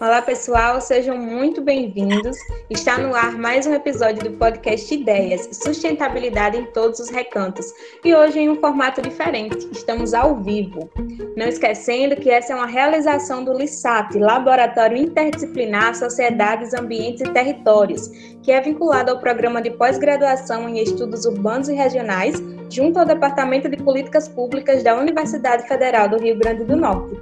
Olá, 0.00 0.22
pessoal, 0.22 0.80
sejam 0.80 1.18
muito 1.18 1.60
bem-vindos. 1.60 2.38
Está 2.70 2.96
no 2.96 3.14
ar 3.14 3.36
mais 3.36 3.66
um 3.66 3.74
episódio 3.74 4.30
do 4.30 4.38
podcast 4.38 4.94
Ideias, 4.94 5.50
sustentabilidade 5.52 6.56
em 6.56 6.64
todos 6.64 7.00
os 7.00 7.10
recantos. 7.10 7.70
E 8.02 8.14
hoje 8.14 8.38
em 8.38 8.48
um 8.48 8.56
formato 8.56 9.02
diferente, 9.02 9.68
estamos 9.70 10.14
ao 10.14 10.42
vivo. 10.42 10.90
Não 11.36 11.46
esquecendo 11.46 12.16
que 12.16 12.28
essa 12.28 12.52
é 12.52 12.56
uma 12.56 12.66
realização 12.66 13.44
do 13.44 13.52
LISAT, 13.52 14.18
Laboratório 14.18 14.96
Interdisciplinar 14.96 15.94
Sociedades, 15.94 16.74
Ambientes 16.74 17.22
e 17.22 17.32
Territórios, 17.32 18.08
que 18.42 18.50
é 18.50 18.60
vinculado 18.60 19.10
ao 19.10 19.20
programa 19.20 19.62
de 19.62 19.70
pós-graduação 19.70 20.68
em 20.68 20.82
Estudos 20.82 21.24
Urbanos 21.24 21.68
e 21.68 21.74
Regionais, 21.74 22.42
junto 22.68 22.98
ao 22.98 23.06
Departamento 23.06 23.68
de 23.68 23.76
Políticas 23.76 24.28
Públicas 24.28 24.82
da 24.82 24.96
Universidade 24.96 25.66
Federal 25.68 26.08
do 26.08 26.18
Rio 26.18 26.38
Grande 26.38 26.64
do 26.64 26.76
Norte. 26.76 27.16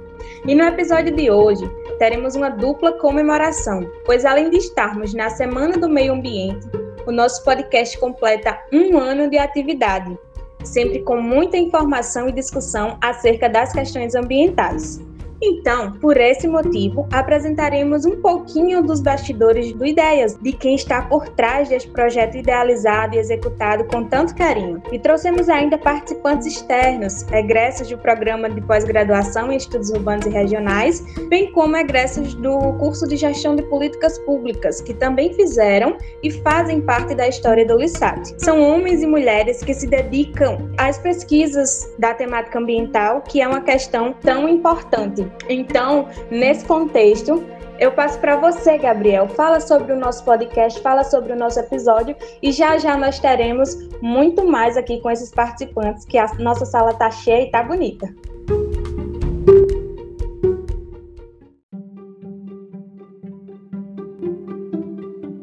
E 0.45 0.55
no 0.55 0.63
episódio 0.63 1.15
de 1.15 1.29
hoje, 1.29 1.69
teremos 1.97 2.35
uma 2.35 2.49
dupla 2.49 2.93
comemoração, 2.93 3.89
pois 4.05 4.25
além 4.25 4.49
de 4.49 4.57
estarmos 4.57 5.13
na 5.13 5.29
Semana 5.29 5.77
do 5.77 5.89
Meio 5.89 6.13
Ambiente, 6.13 6.67
o 7.05 7.11
nosso 7.11 7.43
podcast 7.43 7.97
completa 7.97 8.59
um 8.71 8.97
ano 8.97 9.29
de 9.29 9.37
atividade, 9.37 10.17
sempre 10.63 10.99
com 10.99 11.21
muita 11.21 11.57
informação 11.57 12.27
e 12.27 12.31
discussão 12.31 12.97
acerca 13.01 13.49
das 13.49 13.71
questões 13.71 14.15
ambientais. 14.15 15.01
Então, 15.41 15.93
por 15.93 16.17
esse 16.17 16.47
motivo, 16.47 17.07
apresentaremos 17.11 18.05
um 18.05 18.21
pouquinho 18.21 18.83
dos 18.83 19.01
bastidores 19.01 19.71
do 19.71 19.85
Ideias, 19.85 20.37
de 20.41 20.51
quem 20.51 20.75
está 20.75 21.01
por 21.03 21.29
trás 21.29 21.69
deste 21.69 21.89
projeto 21.89 22.35
idealizado 22.35 23.15
e 23.15 23.19
executado 23.19 23.85
com 23.85 24.03
tanto 24.03 24.35
carinho. 24.35 24.81
E 24.91 24.99
trouxemos 24.99 25.47
ainda 25.47 25.77
participantes 25.77 26.47
externos, 26.47 27.25
egressos 27.31 27.87
do 27.87 27.97
programa 27.97 28.49
de 28.49 28.59
pós-graduação 28.61 29.51
em 29.51 29.55
Estudos 29.55 29.89
Urbanos 29.91 30.25
e 30.25 30.29
Regionais, 30.29 31.03
bem 31.29 31.51
como 31.53 31.77
egressos 31.77 32.33
do 32.35 32.73
curso 32.73 33.07
de 33.07 33.15
Gestão 33.15 33.55
de 33.55 33.63
Políticas 33.63 34.19
Públicas, 34.19 34.81
que 34.81 34.93
também 34.93 35.33
fizeram 35.33 35.97
e 36.21 36.31
fazem 36.31 36.81
parte 36.81 37.15
da 37.15 37.27
história 37.27 37.65
do 37.65 37.77
LISAT. 37.77 38.35
São 38.37 38.61
homens 38.61 39.01
e 39.01 39.07
mulheres 39.07 39.63
que 39.63 39.73
se 39.73 39.87
dedicam 39.87 40.69
às 40.77 40.97
pesquisas 40.97 41.89
da 41.97 42.13
temática 42.13 42.59
ambiental, 42.59 43.21
que 43.21 43.41
é 43.41 43.47
uma 43.47 43.61
questão 43.61 44.13
tão 44.21 44.47
importante 44.49 45.28
então, 45.47 46.07
nesse 46.29 46.65
contexto, 46.65 47.43
eu 47.79 47.91
passo 47.93 48.19
para 48.19 48.35
você, 48.35 48.77
Gabriel. 48.77 49.27
Fala 49.29 49.59
sobre 49.61 49.93
o 49.93 49.95
nosso 49.95 50.23
podcast, 50.25 50.81
fala 50.81 51.03
sobre 51.03 51.31
o 51.31 51.35
nosso 51.35 51.59
episódio 51.59 52.15
e 52.41 52.51
já 52.51 52.77
já 52.77 52.97
nós 52.97 53.19
teremos 53.19 53.75
muito 54.01 54.45
mais 54.45 54.75
aqui 54.75 54.99
com 54.99 55.09
esses 55.09 55.31
participantes, 55.31 56.03
que 56.03 56.17
a 56.17 56.27
nossa 56.35 56.65
sala 56.65 56.93
tá 56.93 57.09
cheia 57.09 57.43
e 57.43 57.51
tá 57.51 57.63
bonita. 57.63 58.13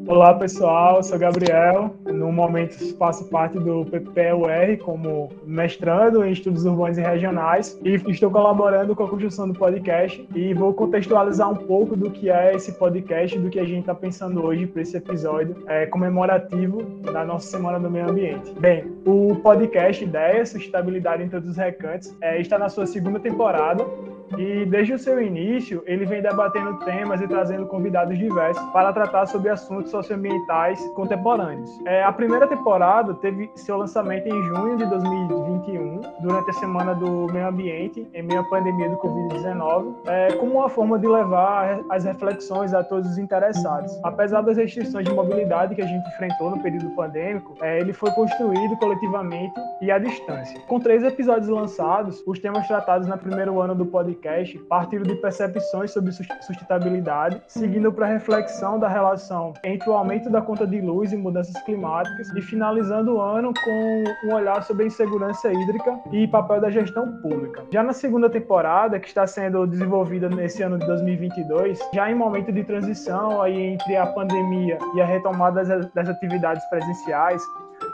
Olá 0.07 0.33
pessoal, 0.33 1.03
sou 1.03 1.19
Gabriel. 1.19 1.93
No 2.05 2.31
momento 2.31 2.97
faço 2.97 3.25
parte 3.25 3.59
do 3.59 3.85
PPUR 3.85 4.77
como 4.81 5.29
mestrando 5.45 6.23
em 6.23 6.31
estudos 6.31 6.63
urbanos 6.63 6.97
e 6.97 7.01
regionais 7.01 7.77
e 7.83 7.95
estou 7.95 8.31
colaborando 8.31 8.95
com 8.95 9.03
a 9.03 9.09
construção 9.09 9.49
do 9.49 9.59
podcast 9.59 10.25
e 10.33 10.53
vou 10.53 10.73
contextualizar 10.73 11.51
um 11.51 11.57
pouco 11.57 11.97
do 11.97 12.09
que 12.09 12.29
é 12.29 12.55
esse 12.55 12.71
podcast, 12.71 13.37
do 13.37 13.49
que 13.49 13.59
a 13.59 13.65
gente 13.65 13.81
está 13.81 13.93
pensando 13.93 14.45
hoje 14.45 14.65
para 14.65 14.81
esse 14.81 14.95
episódio 14.95 15.57
é, 15.67 15.85
comemorativo 15.87 16.83
da 17.11 17.25
nossa 17.25 17.49
Semana 17.49 17.77
do 17.77 17.91
Meio 17.91 18.09
Ambiente. 18.09 18.53
Bem, 18.57 18.85
o 19.05 19.35
podcast 19.35 20.01
Ideias, 20.01 20.49
Sustentabilidade 20.49 21.21
em 21.21 21.27
Todos 21.27 21.49
os 21.49 21.57
Recantos 21.57 22.15
é, 22.21 22.39
está 22.39 22.57
na 22.57 22.69
sua 22.69 22.87
segunda 22.87 23.19
temporada 23.19 23.85
e 24.37 24.65
desde 24.65 24.93
o 24.93 24.99
seu 24.99 25.21
início, 25.21 25.83
ele 25.85 26.05
vem 26.05 26.21
debatendo 26.21 26.79
temas 26.79 27.21
e 27.21 27.27
trazendo 27.27 27.65
convidados 27.67 28.17
diversos 28.17 28.63
para 28.71 28.91
tratar 28.91 29.25
sobre 29.27 29.49
assuntos 29.49 29.91
socioambientais 29.91 30.79
contemporâneos. 30.95 31.69
É, 31.85 32.03
a 32.03 32.11
primeira 32.11 32.47
temporada 32.47 33.13
teve 33.15 33.49
seu 33.55 33.77
lançamento 33.77 34.27
em 34.27 34.43
junho 34.43 34.77
de 34.77 34.85
2021, 34.85 36.01
durante 36.21 36.49
a 36.49 36.53
Semana 36.53 36.93
do 36.95 37.31
Meio 37.31 37.47
Ambiente, 37.47 38.07
em 38.13 38.23
meio 38.23 38.41
à 38.41 38.43
pandemia 38.43 38.89
do 38.89 38.97
Covid-19, 38.97 39.95
é, 40.07 40.33
como 40.33 40.53
uma 40.59 40.69
forma 40.69 40.99
de 40.99 41.07
levar 41.07 41.79
as 41.89 42.03
reflexões 42.03 42.73
a 42.73 42.83
todos 42.83 43.11
os 43.11 43.17
interessados. 43.17 43.97
Apesar 44.03 44.41
das 44.41 44.57
restrições 44.57 45.05
de 45.05 45.13
mobilidade 45.13 45.75
que 45.75 45.81
a 45.81 45.85
gente 45.85 46.07
enfrentou 46.09 46.49
no 46.49 46.61
período 46.61 46.89
pandêmico, 46.95 47.55
é, 47.61 47.79
ele 47.79 47.93
foi 47.93 48.11
construído 48.11 48.75
coletivamente 48.77 49.53
e 49.81 49.91
à 49.91 49.97
distância. 49.97 50.59
Com 50.67 50.79
três 50.79 51.03
episódios 51.03 51.47
lançados, 51.47 52.23
os 52.25 52.39
temas 52.39 52.67
tratados 52.67 53.07
no 53.07 53.17
primeiro 53.17 53.59
ano 53.61 53.75
do 53.75 53.85
podcast 53.85 54.16
podcast 54.17 54.57
partindo 54.69 55.03
de 55.03 55.15
percepções 55.15 55.91
sobre 55.91 56.11
sustentabilidade, 56.11 57.41
seguindo 57.47 57.91
para 57.91 58.07
a 58.07 58.09
reflexão 58.09 58.79
da 58.79 58.87
relação 58.87 59.53
entre 59.63 59.89
o 59.89 59.93
aumento 59.93 60.29
da 60.29 60.41
conta 60.41 60.65
de 60.65 60.81
luz 60.81 61.11
e 61.11 61.17
mudanças 61.17 61.59
climáticas 61.63 62.29
e 62.35 62.41
finalizando 62.41 63.15
o 63.15 63.21
ano 63.21 63.53
com 63.63 64.03
um 64.27 64.33
olhar 64.33 64.63
sobre 64.63 64.83
a 64.83 64.87
insegurança 64.87 65.51
hídrica 65.51 65.99
e 66.11 66.27
papel 66.27 66.61
da 66.61 66.69
gestão 66.69 67.17
pública. 67.21 67.63
Já 67.71 67.83
na 67.83 67.93
segunda 67.93 68.29
temporada, 68.29 68.99
que 68.99 69.07
está 69.07 69.25
sendo 69.27 69.65
desenvolvida 69.67 70.29
nesse 70.29 70.63
ano 70.63 70.77
de 70.77 70.85
2022, 70.85 71.79
já 71.93 72.09
em 72.09 72.15
momento 72.15 72.51
de 72.51 72.63
transição 72.63 73.41
aí 73.41 73.73
entre 73.73 73.95
a 73.95 74.07
pandemia 74.07 74.77
e 74.95 75.01
a 75.01 75.05
retomada 75.05 75.63
das 75.93 76.09
atividades 76.09 76.65
presenciais, 76.69 77.41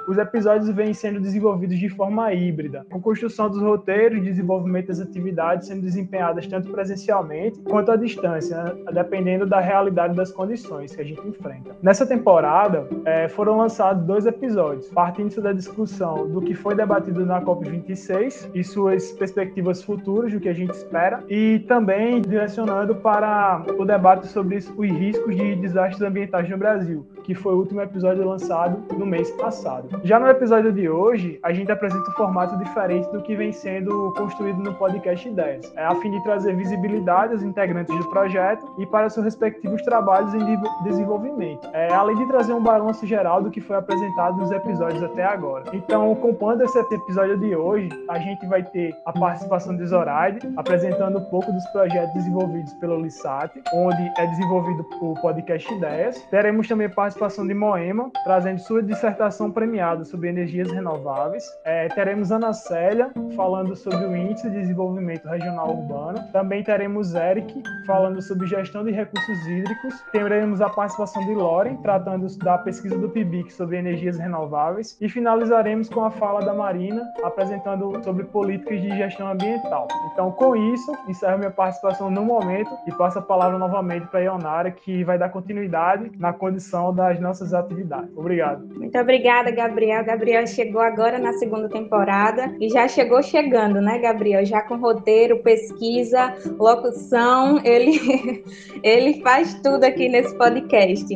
os 0.07 0.17
episódios 0.17 0.69
vêm 0.69 0.93
sendo 0.93 1.19
desenvolvidos 1.19 1.77
de 1.77 1.89
forma 1.89 2.33
híbrida, 2.33 2.85
com 2.89 3.01
construção 3.01 3.49
dos 3.49 3.61
roteiros 3.61 4.19
e 4.19 4.21
desenvolvimento 4.21 4.87
das 4.87 4.99
atividades 4.99 5.67
sendo 5.67 5.81
desempenhadas 5.81 6.47
tanto 6.47 6.71
presencialmente 6.71 7.59
quanto 7.61 7.91
à 7.91 7.95
distância, 7.95 8.63
né? 8.63 8.73
dependendo 8.93 9.45
da 9.45 9.59
realidade 9.59 10.15
das 10.15 10.31
condições 10.31 10.95
que 10.95 11.01
a 11.01 11.05
gente 11.05 11.25
enfrenta. 11.27 11.75
Nessa 11.81 12.05
temporada, 12.05 12.87
é, 13.05 13.27
foram 13.27 13.57
lançados 13.57 14.03
dois 14.05 14.25
episódios, 14.25 14.89
partindo 14.89 15.41
da 15.41 15.53
discussão 15.53 16.27
do 16.29 16.41
que 16.41 16.53
foi 16.53 16.75
debatido 16.75 17.25
na 17.25 17.41
COP26 17.41 18.49
e 18.53 18.63
suas 18.63 19.11
perspectivas 19.13 19.81
futuras, 19.81 20.31
do 20.31 20.39
que 20.39 20.49
a 20.49 20.53
gente 20.53 20.71
espera, 20.71 21.23
e 21.29 21.59
também 21.67 22.21
direcionando 22.21 22.95
para 22.95 23.65
o 23.77 23.85
debate 23.85 24.27
sobre 24.27 24.57
os 24.57 24.67
riscos 24.89 25.35
de 25.35 25.55
desastres 25.55 26.01
ambientais 26.01 26.49
no 26.49 26.57
Brasil, 26.57 27.05
que 27.23 27.33
foi 27.33 27.53
o 27.53 27.57
último 27.57 27.81
episódio 27.81 28.27
lançado 28.27 28.83
no 28.97 29.05
mês 29.05 29.31
passado. 29.31 29.92
Já 30.01 30.19
no 30.19 30.27
episódio 30.27 30.71
de 30.71 30.89
hoje, 30.89 31.39
a 31.43 31.53
gente 31.53 31.71
apresenta 31.71 32.09
um 32.09 32.13
formato 32.13 32.57
diferente 32.57 33.09
do 33.11 33.21
que 33.21 33.35
vem 33.35 33.51
sendo 33.51 34.13
construído 34.17 34.57
no 34.57 34.73
podcast 34.73 35.27
Ideias, 35.27 35.71
é 35.75 35.85
a 35.85 35.93
fim 35.95 36.11
de 36.11 36.23
trazer 36.23 36.55
visibilidade 36.55 37.33
aos 37.33 37.43
integrantes 37.43 37.95
do 37.97 38.09
projeto 38.09 38.65
e 38.77 38.85
para 38.85 39.09
seus 39.09 39.25
respectivos 39.25 39.81
trabalhos 39.83 40.33
em 40.33 40.59
desenvolvimento, 40.83 41.67
é, 41.73 41.93
além 41.93 42.15
de 42.17 42.25
trazer 42.27 42.53
um 42.53 42.61
balanço 42.61 43.05
geral 43.05 43.41
do 43.43 43.51
que 43.51 43.61
foi 43.61 43.75
apresentado 43.75 44.37
nos 44.37 44.51
episódios 44.51 45.03
até 45.03 45.23
agora. 45.23 45.65
Então, 45.73 46.13
compondo 46.15 46.63
esse 46.63 46.77
episódio 46.79 47.37
de 47.37 47.55
hoje, 47.55 47.89
a 48.09 48.19
gente 48.19 48.45
vai 48.47 48.63
ter 48.63 48.93
a 49.05 49.11
participação 49.11 49.75
de 49.75 49.85
Zoraide, 49.85 50.39
apresentando 50.57 51.19
um 51.19 51.25
pouco 51.25 51.51
dos 51.51 51.65
projetos 51.67 52.13
desenvolvidos 52.13 52.73
pelo 52.75 53.01
LISAT, 53.01 53.51
onde 53.73 54.11
é 54.17 54.27
desenvolvido 54.27 54.85
o 55.01 55.13
podcast 55.15 55.73
Ideias. 55.73 56.21
Teremos 56.29 56.67
também 56.67 56.89
participação 56.89 57.45
de 57.45 57.53
Moema, 57.53 58.11
trazendo 58.23 58.59
sua 58.59 58.81
dissertação 58.81 59.51
premiada 59.51 59.82
sobre 60.05 60.29
energias 60.29 60.71
renováveis. 60.71 61.43
É, 61.65 61.87
teremos 61.89 62.31
Ana 62.31 62.53
Célia 62.53 63.11
falando 63.35 63.75
sobre 63.75 64.05
o 64.05 64.15
Índice 64.15 64.49
de 64.49 64.61
Desenvolvimento 64.61 65.27
Regional 65.27 65.69
Urbano. 65.69 66.19
Também 66.31 66.63
teremos 66.63 67.13
Eric 67.13 67.61
falando 67.85 68.21
sobre 68.21 68.47
gestão 68.47 68.83
de 68.83 68.91
recursos 68.91 69.47
hídricos. 69.47 69.93
Teremos 70.11 70.61
a 70.61 70.69
participação 70.69 71.25
de 71.25 71.33
Loren 71.33 71.75
tratando 71.77 72.27
da 72.37 72.57
pesquisa 72.57 72.97
do 72.97 73.09
PIBIC 73.09 73.51
sobre 73.51 73.77
energias 73.77 74.17
renováveis. 74.17 74.97
E 75.01 75.09
finalizaremos 75.09 75.89
com 75.89 76.05
a 76.05 76.11
fala 76.11 76.41
da 76.45 76.53
Marina 76.53 77.03
apresentando 77.23 78.01
sobre 78.03 78.23
políticas 78.23 78.81
de 78.81 78.89
gestão 78.95 79.27
ambiental. 79.29 79.87
Então, 80.13 80.31
com 80.31 80.55
isso, 80.55 80.91
encerro 81.07 81.37
minha 81.37 81.51
participação 81.51 82.09
no 82.09 82.23
momento 82.23 82.71
e 82.87 82.91
passo 82.93 83.19
a 83.19 83.21
palavra 83.21 83.57
novamente 83.57 84.07
para 84.07 84.19
a 84.19 84.23
Ionara, 84.23 84.71
que 84.71 85.03
vai 85.03 85.17
dar 85.17 85.29
continuidade 85.29 86.11
na 86.17 86.31
condição 86.31 86.93
das 86.93 87.19
nossas 87.19 87.53
atividades. 87.53 88.09
Obrigado. 88.15 88.65
Muito 88.75 88.97
obrigada, 88.97 89.51
Gabriel. 89.73 90.05
Gabriel 90.05 90.45
chegou 90.45 90.81
agora 90.81 91.17
na 91.17 91.33
segunda 91.33 91.67
temporada 91.67 92.55
e 92.61 92.69
já 92.69 92.87
chegou 92.87 93.23
chegando, 93.23 93.81
né, 93.81 93.97
Gabriel? 93.97 94.45
Já 94.45 94.61
com 94.61 94.77
roteiro, 94.77 95.39
pesquisa, 95.39 96.35
locução, 96.59 97.59
ele, 97.65 98.43
ele 98.83 99.21
faz 99.21 99.55
tudo 99.55 99.83
aqui 99.83 100.07
nesse 100.07 100.37
podcast. 100.37 101.07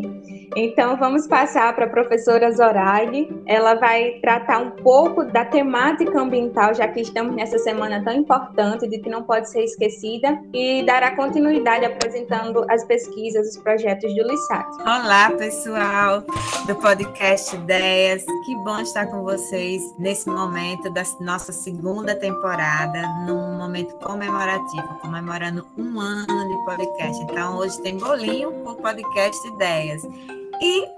Então, 0.56 0.98
vamos 0.98 1.28
passar 1.28 1.76
para 1.76 1.86
a 1.86 1.90
professora 1.90 2.52
Zoraide. 2.52 3.28
Ela 3.46 3.76
vai 3.76 4.20
tratar 4.22 4.60
um 4.60 4.72
pouco 4.72 5.26
da 5.26 5.44
temática 5.44 6.20
ambiental, 6.20 6.74
já 6.74 6.88
que 6.88 7.02
estamos 7.02 7.36
nessa 7.36 7.58
semana 7.60 8.04
tão 8.04 8.14
importante, 8.14 8.88
de 8.88 9.00
que 9.00 9.10
não 9.10 9.24
pode 9.24 9.50
ser 9.50 9.64
esquecida, 9.64 10.40
e 10.54 10.84
dará 10.86 11.16
continuidade 11.16 11.86
apresentando 11.86 12.66
as 12.70 12.84
pesquisas, 12.86 13.56
os 13.56 13.58
projetos 13.58 14.14
do 14.16 14.24
LISAT. 14.24 14.68
Olá, 14.82 15.32
pessoal 15.38 16.24
do 16.66 16.76
podcast 16.76 17.56
Ideias, 17.56 18.24
que 18.46 18.56
bom 18.64 18.80
estar 18.80 19.08
com 19.08 19.24
vocês 19.24 19.82
nesse 20.00 20.30
momento 20.30 20.90
da 20.92 21.04
nossa 21.22 21.52
segunda 21.52 22.16
temporada, 22.16 23.02
num 23.26 23.58
momento 23.58 23.96
comemorativo, 23.96 25.00
comemorando 25.02 25.66
um 25.78 26.00
ano 26.00 26.48
de 26.48 26.66
podcast. 26.66 27.22
Então, 27.24 27.58
hoje 27.58 27.82
tem 27.82 27.98
bolinho 27.98 28.52
por 28.64 28.76
podcast 28.78 29.48
Ideias. 29.48 30.08
E 30.62 30.98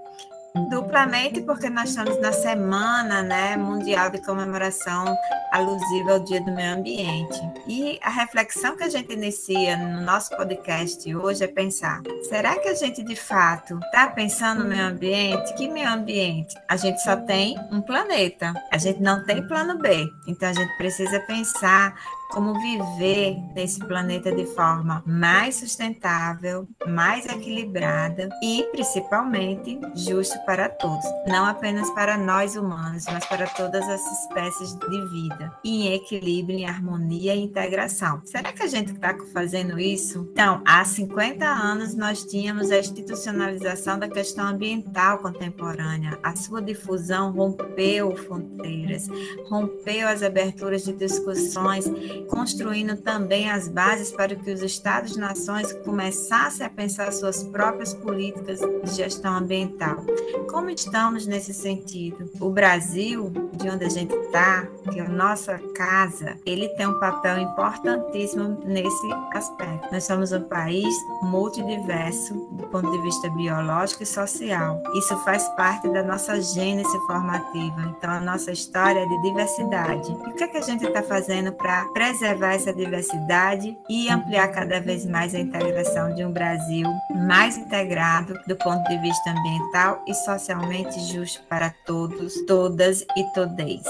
Duplamente, 0.69 1.41
porque 1.41 1.69
nós 1.69 1.89
estamos 1.89 2.19
na 2.19 2.31
semana 2.31 3.21
né, 3.21 3.55
mundial 3.55 4.09
de 4.09 4.19
comemoração 4.19 5.05
alusiva 5.51 6.13
ao 6.13 6.19
Dia 6.19 6.41
do 6.41 6.51
Meio 6.51 6.73
Ambiente. 6.73 7.39
E 7.67 7.99
a 8.01 8.09
reflexão 8.09 8.75
que 8.75 8.83
a 8.83 8.89
gente 8.89 9.13
inicia 9.13 9.77
no 9.77 10.01
nosso 10.01 10.35
podcast 10.35 11.15
hoje 11.15 11.43
é 11.43 11.47
pensar: 11.47 12.01
será 12.27 12.57
que 12.57 12.67
a 12.67 12.73
gente 12.73 13.03
de 13.03 13.15
fato 13.15 13.79
está 13.85 14.07
pensando 14.07 14.63
no 14.63 14.69
meio 14.69 14.87
ambiente? 14.87 15.53
Que 15.53 15.67
meio 15.67 15.89
ambiente? 15.89 16.55
A 16.67 16.75
gente 16.75 16.99
só 17.03 17.15
tem 17.15 17.55
um 17.71 17.81
planeta, 17.81 18.53
a 18.71 18.77
gente 18.77 19.01
não 19.01 19.23
tem 19.23 19.47
plano 19.47 19.77
B. 19.77 20.11
Então 20.27 20.49
a 20.49 20.53
gente 20.53 20.75
precisa 20.77 21.19
pensar 21.21 21.95
como 22.29 22.53
viver 22.59 23.37
nesse 23.55 23.79
planeta 23.79 24.31
de 24.31 24.45
forma 24.45 25.03
mais 25.05 25.55
sustentável, 25.55 26.67
mais 26.87 27.25
equilibrada 27.25 28.29
e 28.41 28.63
principalmente 28.71 29.79
justo 29.95 30.37
para 30.45 30.69
todos, 30.69 31.05
não 31.27 31.45
apenas 31.45 31.89
para 31.91 32.17
nós 32.17 32.55
humanos, 32.55 33.05
mas 33.05 33.25
para 33.25 33.47
todas 33.47 33.87
as 33.89 34.01
espécies 34.23 34.75
de 34.75 35.09
vida, 35.09 35.51
em 35.63 35.93
equilíbrio, 35.93 36.59
em 36.59 36.65
harmonia 36.65 37.33
e 37.35 37.43
integração. 37.43 38.21
Será 38.25 38.53
que 38.53 38.63
a 38.63 38.67
gente 38.67 38.91
está 38.93 39.15
fazendo 39.33 39.79
isso? 39.79 40.27
Então, 40.31 40.61
há 40.65 40.85
50 40.85 41.45
anos 41.45 41.95
nós 41.95 42.23
tínhamos 42.23 42.71
a 42.71 42.79
institucionalização 42.79 43.97
da 43.97 44.07
questão 44.07 44.47
ambiental 44.47 45.17
contemporânea. 45.17 46.19
A 46.21 46.35
sua 46.35 46.61
difusão 46.61 47.31
rompeu 47.31 48.15
fronteiras, 48.15 49.07
rompeu 49.47 50.07
as 50.07 50.21
aberturas 50.21 50.83
de 50.83 50.93
discussões 50.93 51.85
construindo 52.25 52.97
também 52.97 53.49
as 53.49 53.67
bases 53.67 54.11
para 54.11 54.35
que 54.35 54.51
os 54.51 54.61
Estados-nações 54.61 55.73
começassem 55.85 56.65
a 56.65 56.69
pensar 56.69 57.11
suas 57.11 57.43
próprias 57.43 57.93
políticas 57.93 58.59
de 58.59 58.95
gestão 58.95 59.35
ambiental. 59.35 59.97
Como 60.49 60.69
estamos 60.69 61.25
nesse 61.25 61.53
sentido? 61.53 62.29
O 62.39 62.49
Brasil, 62.49 63.31
de 63.53 63.69
onde 63.69 63.85
a 63.85 63.89
gente 63.89 64.13
está, 64.15 64.67
que 64.91 64.99
é 64.99 65.05
a 65.05 65.09
nossa 65.09 65.59
casa, 65.75 66.37
ele 66.45 66.69
tem 66.69 66.87
um 66.87 66.99
papel 66.99 67.39
importantíssimo 67.39 68.59
nesse 68.65 69.13
aspecto. 69.33 69.91
Nós 69.91 70.03
somos 70.03 70.31
um 70.31 70.41
país 70.41 70.93
multidiverso 71.21 72.33
do 72.51 72.67
ponto 72.67 72.91
de 72.91 73.01
vista 73.01 73.29
biológico 73.31 74.03
e 74.03 74.05
social. 74.05 74.81
Isso 74.95 75.15
faz 75.19 75.47
parte 75.49 75.87
da 75.89 76.03
nossa 76.03 76.39
gênese 76.41 76.97
formativa. 77.05 77.95
Então, 77.97 78.09
a 78.09 78.19
nossa 78.19 78.51
história 78.51 78.99
é 78.99 79.05
de 79.05 79.21
diversidade. 79.21 80.11
E 80.11 80.15
o 80.15 80.33
que, 80.33 80.43
é 80.43 80.47
que 80.47 80.57
a 80.57 80.61
gente 80.61 80.85
está 80.85 81.01
fazendo 81.03 81.51
para 81.53 81.85
preservar 81.85 82.08
essa 82.09 82.73
diversidade 82.73 83.77
e 83.89 84.09
ampliar 84.09 84.47
cada 84.49 84.79
vez 84.79 85.05
mais 85.05 85.35
a 85.35 85.39
integração 85.39 86.13
de 86.13 86.25
um 86.25 86.31
Brasil 86.31 86.87
mais 87.27 87.57
integrado 87.57 88.33
do 88.47 88.55
ponto 88.55 88.87
de 88.89 88.97
vista 88.97 89.29
ambiental 89.29 90.03
e 90.07 90.13
socialmente 90.13 90.99
justo 91.11 91.41
para 91.47 91.69
todos, 91.85 92.33
todas 92.45 93.05
e 93.15 93.23
todeis. 93.33 93.85